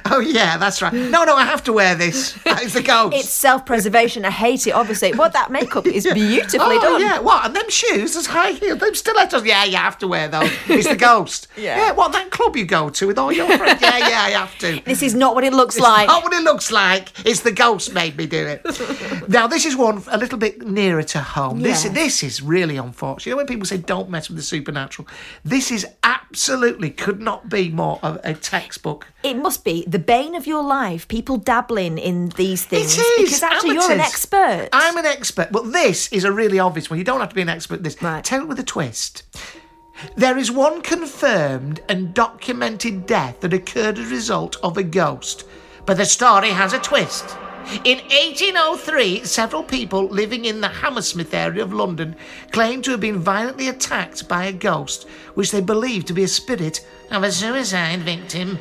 Oh, 0.05 0.19
yeah, 0.19 0.57
that's 0.57 0.81
right. 0.81 0.91
No, 0.91 1.23
no, 1.23 1.35
I 1.35 1.45
have 1.45 1.63
to 1.65 1.71
wear 1.71 1.95
this. 1.95 2.37
It's 2.45 2.73
the 2.73 2.81
ghost. 2.81 3.15
It's 3.15 3.29
self 3.29 3.65
preservation. 3.65 4.25
I 4.25 4.31
hate 4.31 4.67
it, 4.67 4.71
obviously. 4.71 5.13
Well, 5.13 5.29
that 5.29 5.51
makeup 5.51 5.85
is 5.85 6.03
beautifully 6.13 6.77
oh, 6.77 6.81
done. 6.81 7.01
yeah. 7.01 7.19
What? 7.19 7.45
And 7.45 7.55
them 7.55 7.69
shoes, 7.69 8.15
those 8.15 8.25
high 8.25 8.51
heels, 8.51 8.79
them 8.79 8.93
stilettos. 8.95 9.45
Yeah, 9.45 9.63
you 9.63 9.77
have 9.77 9.97
to 9.99 10.07
wear 10.07 10.27
those. 10.27 10.51
It's 10.67 10.87
the 10.89 10.95
ghost. 10.95 11.47
Yeah. 11.61 11.91
What, 11.91 12.11
that 12.13 12.31
club 12.31 12.55
you 12.55 12.65
go 12.65 12.89
to 12.89 13.07
with 13.07 13.19
all 13.19 13.31
your 13.31 13.45
friends? 13.57 13.81
Yeah, 13.81 13.97
yeah, 13.97 14.21
I 14.21 14.29
have 14.31 14.57
to. 14.59 14.81
This 14.83 15.03
is 15.03 15.13
not 15.13 15.35
what 15.35 15.43
it 15.43 15.53
looks 15.53 15.75
It's 15.75 15.83
like. 15.83 16.07
not 16.07 16.23
what 16.23 16.33
it 16.33 16.41
looks 16.41 16.50
like. 16.71 17.11
It's 17.25 17.41
the 17.41 17.51
ghost 17.51 17.93
made 17.93 18.17
me 18.17 18.25
do 18.25 18.45
it. 18.45 18.61
now, 19.29 19.47
this 19.47 19.65
is 19.65 19.75
one 19.75 20.03
a 20.07 20.17
little 20.17 20.37
bit 20.37 20.65
nearer 20.65 21.03
to 21.03 21.19
home. 21.21 21.61
This 21.61 21.83
this 21.83 22.23
is 22.23 22.41
really 22.41 22.77
unfortunate. 22.77 23.25
You 23.27 23.31
know 23.31 23.37
when 23.37 23.47
people 23.47 23.65
say 23.65 23.77
don't 23.77 24.09
mess 24.09 24.27
with 24.27 24.37
the 24.37 24.43
supernatural? 24.43 25.07
This 25.45 25.71
is 25.71 25.85
absolutely 26.03 26.89
could 26.89 27.21
not 27.21 27.49
be 27.49 27.69
more 27.69 27.99
of 28.03 28.19
a 28.23 28.33
textbook. 28.33 29.07
It 29.23 29.35
must 29.35 29.63
be 29.63 29.85
the 29.87 29.99
bane 29.99 30.35
of 30.35 30.45
your 30.47 30.63
life. 30.63 31.07
People 31.07 31.37
dabbling 31.37 31.97
in 31.97 32.29
these 32.29 32.65
things 32.65 32.97
It 32.97 33.01
is. 33.01 33.17
because 33.17 33.43
actually 33.43 33.75
you're 33.75 33.91
an 33.91 33.99
expert. 33.99 34.69
I'm 34.73 34.97
an 34.97 35.05
expert. 35.05 35.49
But 35.51 35.71
this 35.71 36.11
is 36.11 36.23
a 36.23 36.31
really 36.31 36.59
obvious 36.59 36.89
one. 36.89 36.99
You 36.99 37.05
don't 37.05 37.19
have 37.19 37.29
to 37.29 37.35
be 37.35 37.41
an 37.41 37.49
expert 37.49 37.75
at 37.75 37.83
this. 37.83 38.01
Right. 38.01 38.23
Tell 38.23 38.41
it 38.41 38.47
with 38.47 38.59
a 38.59 38.63
twist. 38.63 39.23
There 40.15 40.37
is 40.37 40.51
one 40.51 40.81
confirmed 40.81 41.81
and 41.87 42.13
documented 42.13 43.05
death 43.05 43.41
that 43.41 43.53
occurred 43.53 43.99
as 43.99 44.07
a 44.07 44.13
result 44.13 44.57
of 44.63 44.77
a 44.77 44.83
ghost, 44.83 45.45
but 45.85 45.97
the 45.97 46.05
story 46.05 46.49
has 46.49 46.73
a 46.73 46.79
twist. 46.79 47.37
In 47.85 47.99
1803, 47.99 49.23
several 49.23 49.63
people 49.63 50.05
living 50.05 50.45
in 50.45 50.61
the 50.61 50.67
Hammersmith 50.67 51.33
area 51.33 51.63
of 51.63 51.73
London 51.73 52.15
claimed 52.51 52.83
to 52.83 52.91
have 52.91 52.99
been 52.99 53.19
violently 53.19 53.67
attacked 53.67 54.27
by 54.27 54.45
a 54.45 54.51
ghost, 54.51 55.07
which 55.35 55.51
they 55.51 55.61
believed 55.61 56.07
to 56.07 56.13
be 56.13 56.23
a 56.23 56.27
spirit 56.27 56.85
of 57.11 57.23
a 57.23 57.31
suicide 57.31 58.01
victim. 58.01 58.59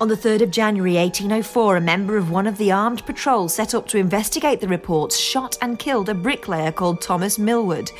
On 0.00 0.08
the 0.08 0.16
3rd 0.16 0.42
of 0.42 0.50
January 0.50 0.94
1804, 0.94 1.76
a 1.76 1.80
member 1.80 2.16
of 2.16 2.30
one 2.30 2.46
of 2.46 2.58
the 2.58 2.72
armed 2.72 3.06
patrols 3.06 3.54
set 3.54 3.74
up 3.74 3.86
to 3.88 3.98
investigate 3.98 4.60
the 4.60 4.68
reports 4.68 5.16
shot 5.16 5.56
and 5.62 5.78
killed 5.78 6.08
a 6.08 6.14
bricklayer 6.14 6.72
called 6.72 7.00
Thomas 7.00 7.38
Millward. 7.38 7.90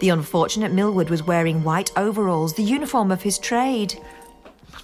The 0.00 0.10
unfortunate 0.10 0.72
Millward 0.72 1.10
was 1.10 1.22
wearing 1.22 1.62
white 1.62 1.92
overalls, 1.96 2.54
the 2.54 2.62
uniform 2.62 3.10
of 3.10 3.22
his 3.22 3.38
trade. 3.38 4.00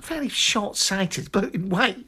Very 0.08 0.28
short-sighted, 0.28 1.30
but 1.32 1.54
in 1.54 1.68
white, 1.68 1.98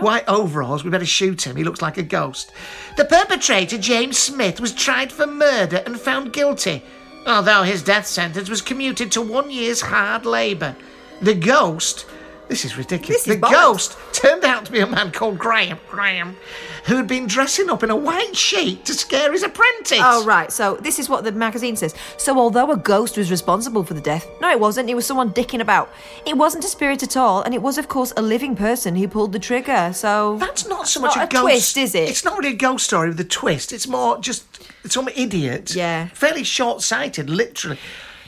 white 0.00 0.28
overalls. 0.28 0.84
We 0.84 0.90
better 0.90 1.04
shoot 1.04 1.44
him. 1.44 1.56
He 1.56 1.64
looks 1.64 1.82
like 1.82 1.98
a 1.98 2.04
ghost. 2.04 2.52
The 2.96 3.04
perpetrator, 3.04 3.78
James 3.78 4.16
Smith, 4.16 4.60
was 4.60 4.72
tried 4.72 5.10
for 5.10 5.26
murder 5.26 5.82
and 5.84 5.98
found 5.98 6.32
guilty, 6.32 6.84
although 7.26 7.64
his 7.64 7.82
death 7.82 8.06
sentence 8.06 8.48
was 8.48 8.62
commuted 8.62 9.10
to 9.12 9.20
one 9.20 9.50
year's 9.50 9.80
hard 9.80 10.24
labour. 10.24 10.76
The 11.20 11.34
ghost. 11.34 12.06
This 12.46 12.64
is 12.64 12.78
ridiculous. 12.78 13.24
This 13.24 13.34
is 13.34 13.40
the 13.40 13.46
bollocks. 13.46 13.50
ghost 13.50 13.98
turned 14.12 14.44
out 14.44 14.64
to 14.66 14.72
be 14.72 14.78
a 14.78 14.86
man 14.86 15.10
called 15.10 15.36
Graham, 15.38 15.78
Graham, 15.90 16.36
who 16.88 16.96
had 16.96 17.06
been 17.06 17.26
dressing 17.26 17.68
up 17.68 17.82
in 17.82 17.90
a 17.90 17.96
white 17.96 18.34
sheet 18.34 18.84
to 18.86 18.94
scare 18.94 19.30
his 19.32 19.42
apprentice. 19.42 20.00
Oh, 20.02 20.24
right. 20.24 20.50
So, 20.50 20.76
this 20.76 20.98
is 20.98 21.08
what 21.08 21.22
the 21.22 21.32
magazine 21.32 21.76
says. 21.76 21.94
So, 22.16 22.38
although 22.38 22.70
a 22.72 22.76
ghost 22.76 23.16
was 23.18 23.30
responsible 23.30 23.84
for 23.84 23.94
the 23.94 24.00
death, 24.00 24.26
no, 24.40 24.50
it 24.50 24.58
wasn't. 24.58 24.88
It 24.88 24.94
was 24.94 25.06
someone 25.06 25.30
dicking 25.32 25.60
about. 25.60 25.90
It 26.26 26.36
wasn't 26.36 26.64
a 26.64 26.68
spirit 26.68 27.02
at 27.02 27.16
all, 27.16 27.42
and 27.42 27.54
it 27.54 27.62
was, 27.62 27.76
of 27.78 27.88
course, 27.88 28.12
a 28.16 28.22
living 28.22 28.56
person 28.56 28.96
who 28.96 29.06
pulled 29.06 29.32
the 29.32 29.38
trigger. 29.38 29.92
So, 29.92 30.38
That's 30.38 30.66
not 30.66 30.88
so 30.88 31.00
much 31.00 31.16
not 31.16 31.24
a, 31.24 31.28
a 31.28 31.30
ghost. 31.30 31.42
twist, 31.42 31.76
is 31.76 31.94
it? 31.94 32.08
It's 32.08 32.24
not 32.24 32.38
really 32.38 32.54
a 32.54 32.56
ghost 32.56 32.86
story 32.86 33.08
with 33.10 33.20
a 33.20 33.24
twist. 33.24 33.72
It's 33.72 33.86
more 33.86 34.18
just 34.18 34.44
some 34.90 35.08
idiot. 35.08 35.74
Yeah. 35.74 36.08
Fairly 36.08 36.42
short-sighted, 36.44 37.28
literally. 37.28 37.78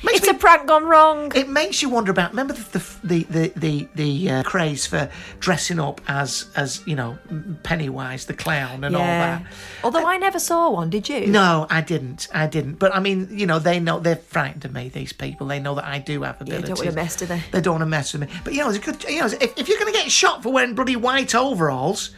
It's 0.05 0.28
a 0.28 0.34
prank 0.34 0.66
gone 0.66 0.84
wrong. 0.84 1.32
It 1.34 1.48
makes 1.48 1.82
you 1.82 1.88
wonder 1.88 2.11
about. 2.11 2.30
Remember 2.30 2.55
the 2.55 2.78
the 3.05 3.22
the 3.24 3.53
the, 3.57 3.88
the 3.94 4.30
uh, 4.30 4.42
craze 4.42 4.86
for 4.86 5.11
dressing 5.40 5.78
up 5.80 6.01
as 6.09 6.46
as 6.57 6.86
you 6.86 6.96
know 6.96 7.18
Pennywise 7.62 8.26
the 8.26 8.34
clown 8.34 8.84
and 8.84 8.96
all 8.96 9.03
that. 9.03 9.42
Although 9.84 10.07
I 10.07 10.16
never 10.16 10.38
saw 10.38 10.70
one, 10.70 10.90
did 10.90 11.09
you? 11.09 11.26
No, 11.26 11.66
I 11.70 11.80
didn't. 11.80 12.28
I 12.32 12.46
didn't. 12.46 12.74
But 12.78 12.94
I 12.94 13.01
mean, 13.01 13.28
you 13.30 13.46
know, 13.46 13.59
they 13.59 13.80
know 13.80 14.01
they're 14.01 14.16
frightened 14.16 14.64
of 14.64 14.72
me. 14.72 14.88
These 14.88 15.12
people, 15.12 15.46
they 15.46 15.61
know 15.61 15.74
that 15.74 15.84
I 15.84 15.98
do 15.98 16.22
have 16.22 16.36
Yeah, 16.40 16.57
abilities. 16.57 16.68
don't 16.68 16.78
want 16.78 16.90
to 16.90 16.96
mess, 16.96 17.16
do 17.16 17.26
they? 17.26 17.42
They 17.53 17.61
don't 17.61 17.74
want 17.74 17.82
to 17.82 17.86
mess 17.86 18.12
with 18.12 18.22
me. 18.22 18.28
But 18.44 18.55
you 18.55 18.61
know, 18.61 18.68
it's 18.70 18.78
a 18.78 18.80
good. 18.80 19.03
You 19.05 19.20
know, 19.20 19.26
if, 19.26 19.59
if 19.59 19.68
you're 19.68 19.78
going 19.78 19.92
to 19.92 19.98
get 19.98 20.11
shot 20.11 20.42
for 20.42 20.53
wearing 20.53 20.74
bloody 20.74 20.96
white 20.96 21.34
overalls, 21.34 22.11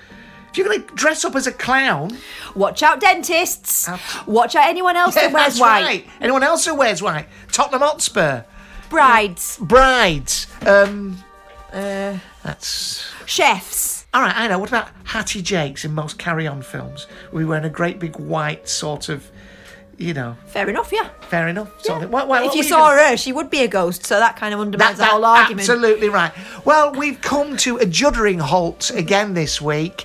if 0.53 0.59
you're 0.59 0.66
going 0.68 0.82
to 0.86 0.94
dress 0.94 1.24
up 1.24 1.34
as 1.34 1.46
a 1.48 1.53
clown, 1.53 2.16
Watch 2.55 2.82
out, 2.82 3.00
dentists. 3.00 3.88
Watch 4.26 4.55
out, 4.55 4.68
anyone 4.68 4.94
else 4.96 5.16
yeah, 5.16 5.22
that 5.28 5.32
wears 5.32 5.59
white. 5.59 5.82
right. 5.84 6.07
Anyone 6.20 6.42
else 6.44 6.64
who 6.66 6.74
wears 6.74 7.03
white? 7.03 7.26
Tottenham 7.50 7.80
Hotspur, 7.80 8.44
Brides. 8.90 9.57
brides. 9.59 10.46
Um, 10.66 11.16
Uh, 11.72 12.18
that's 12.42 13.03
chefs. 13.24 14.05
all 14.12 14.20
right. 14.20 14.36
I 14.36 14.46
know. 14.48 14.59
What 14.59 14.68
about 14.68 14.88
Hattie 15.05 15.40
Jacques 15.42 15.82
in 15.84 15.94
most 15.94 16.18
Carry 16.18 16.46
On 16.46 16.61
films? 16.61 17.07
We 17.32 17.46
wearing 17.46 17.64
a 17.64 17.70
great 17.70 17.98
big 17.98 18.16
white 18.18 18.68
sort 18.68 19.09
of, 19.09 19.30
you 19.96 20.12
know, 20.12 20.36
Fair 20.48 20.68
enough, 20.68 20.92
yeah. 20.92 21.09
fair 21.30 21.48
enough. 21.48 21.68
Sort 21.82 22.03
of. 22.03 22.11
What, 22.11 22.28
what, 22.28 22.42
if 22.42 22.48
what 22.48 22.57
you 22.57 22.62
saw 22.62 22.90
gonna- 22.90 23.09
her, 23.11 23.16
she 23.16 23.32
would 23.32 23.48
be 23.48 23.61
a 23.61 23.68
ghost, 23.68 24.05
so 24.05 24.18
that 24.18 24.36
kind 24.36 24.53
of 24.53 24.61
undermines 24.61 24.98
That- 24.98 25.07
the 25.07 25.11
whole 25.12 25.24
argument. 25.24 25.61
Absolutely 25.61 26.11
right. 26.11 26.32
Well, 26.66 26.92
we've 26.92 27.22
come 27.22 27.57
to 27.59 27.78
a 27.78 27.86
juddering 27.86 28.40
halt 28.40 28.90
again 28.90 29.32
this 29.32 29.59
week. 29.62 30.05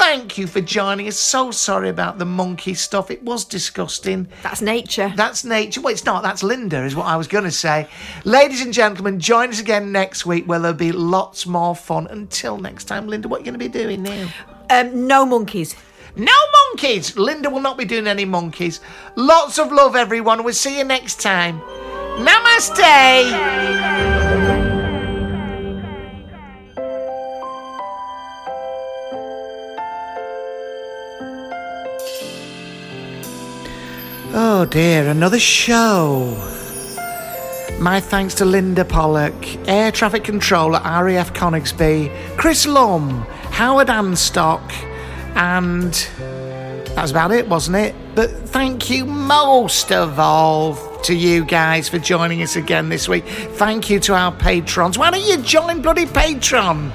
Thank 0.00 0.38
you 0.38 0.46
for 0.46 0.62
joining 0.62 1.08
us. 1.08 1.18
So 1.18 1.50
sorry 1.50 1.90
about 1.90 2.16
the 2.18 2.24
monkey 2.24 2.72
stuff. 2.72 3.10
It 3.10 3.22
was 3.22 3.44
disgusting. 3.44 4.28
That's 4.42 4.62
nature. 4.62 5.12
That's 5.14 5.44
nature. 5.44 5.82
Well, 5.82 5.92
it's 5.92 6.06
not. 6.06 6.22
That's 6.22 6.42
Linda, 6.42 6.82
is 6.84 6.96
what 6.96 7.04
I 7.04 7.16
was 7.16 7.28
going 7.28 7.44
to 7.44 7.50
say. 7.50 7.86
Ladies 8.24 8.62
and 8.62 8.72
gentlemen, 8.72 9.20
join 9.20 9.50
us 9.50 9.60
again 9.60 9.92
next 9.92 10.24
week 10.24 10.46
where 10.46 10.58
there'll 10.58 10.74
be 10.74 10.90
lots 10.90 11.44
more 11.46 11.76
fun. 11.76 12.06
Until 12.06 12.56
next 12.56 12.84
time, 12.84 13.08
Linda, 13.08 13.28
what 13.28 13.36
are 13.36 13.40
you 13.40 13.44
going 13.44 13.58
to 13.58 13.58
be 13.58 13.68
doing 13.68 14.02
now? 14.02 14.26
Um, 14.70 15.06
no 15.06 15.26
monkeys. 15.26 15.76
No 16.16 16.32
monkeys! 16.70 17.16
Linda 17.18 17.50
will 17.50 17.60
not 17.60 17.76
be 17.76 17.84
doing 17.84 18.06
any 18.06 18.24
monkeys. 18.24 18.80
Lots 19.16 19.58
of 19.58 19.70
love, 19.70 19.94
everyone. 19.96 20.44
We'll 20.44 20.54
see 20.54 20.78
you 20.78 20.84
next 20.84 21.20
time. 21.20 21.60
Namaste! 22.16 22.80
Oh 34.60 34.66
dear, 34.66 35.08
another 35.08 35.38
show. 35.38 36.36
My 37.78 37.98
thanks 37.98 38.34
to 38.34 38.44
Linda 38.44 38.84
Pollock, 38.84 39.32
Air 39.66 39.90
Traffic 39.90 40.22
Controller 40.22 40.82
RAF 40.84 41.32
Coningsby, 41.32 42.36
Chris 42.36 42.66
Lumb, 42.66 43.22
Howard 43.52 43.88
Anstock, 43.88 44.60
and 45.34 45.94
that 46.94 47.00
was 47.00 47.10
about 47.10 47.32
it, 47.32 47.48
wasn't 47.48 47.78
it? 47.78 47.94
But 48.14 48.30
thank 48.50 48.90
you 48.90 49.06
most 49.06 49.92
of 49.92 50.18
all 50.20 50.74
to 51.04 51.14
you 51.14 51.46
guys 51.46 51.88
for 51.88 51.98
joining 51.98 52.42
us 52.42 52.54
again 52.54 52.90
this 52.90 53.08
week. 53.08 53.24
Thank 53.24 53.88
you 53.88 53.98
to 54.00 54.14
our 54.14 54.30
patrons. 54.30 54.98
Why 54.98 55.10
don't 55.10 55.26
you 55.26 55.38
join 55.38 55.80
bloody 55.80 56.04
Patreon? 56.04 56.90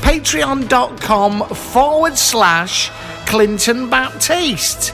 Patreon.com 0.00 1.44
forward 1.50 2.18
slash 2.18 2.90
Clinton 3.26 3.88
Baptiste. 3.88 4.92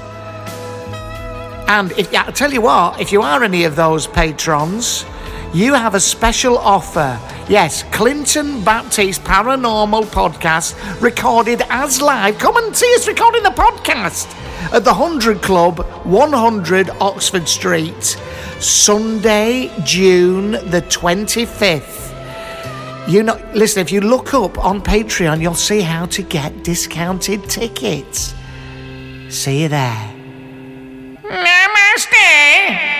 And 1.71 1.93
if 1.93 2.13
I 2.13 2.29
tell 2.33 2.53
you 2.53 2.63
what, 2.63 3.01
if 3.01 3.13
you 3.13 3.23
are 3.23 3.45
any 3.45 3.63
of 3.63 3.77
those 3.77 4.09
patrons, 4.09 5.05
you 5.55 5.73
have 5.73 5.95
a 5.95 6.01
special 6.01 6.59
offer. 6.59 7.17
Yes, 7.49 7.85
Clinton 7.93 8.65
Baptiste 8.65 9.23
Paranormal 9.23 10.07
Podcast 10.07 10.75
recorded 11.01 11.63
as 11.71 12.03
live. 12.03 12.41
Come 12.41 12.57
and 12.57 12.77
see 12.77 12.93
us 12.97 13.07
recording 13.07 13.45
the 13.45 13.51
podcast 13.51 14.35
at 14.73 14.83
the 14.83 14.93
100 14.93 15.43
Club, 15.43 15.79
100 16.07 16.91
Oxford 17.01 17.49
Street, 17.49 18.03
Sunday, 18.59 19.71
June 19.85 20.51
the 20.51 20.83
25th. 20.89 22.09
You 23.09 23.23
know, 23.23 23.41
listen, 23.55 23.81
if 23.81 23.93
you 23.93 24.01
look 24.01 24.35
up 24.35 24.59
on 24.59 24.81
Patreon, 24.83 25.41
you'll 25.41 25.55
see 25.55 25.83
how 25.83 26.07
to 26.07 26.23
get 26.23 26.65
discounted 26.65 27.49
tickets. 27.49 28.35
See 29.29 29.63
you 29.63 29.69
there. 29.69 30.10
Namaste. 31.91 33.00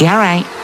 Yeah, 0.00 0.16
right. 0.16 0.63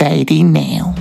society 0.00 0.42
now. 0.42 0.94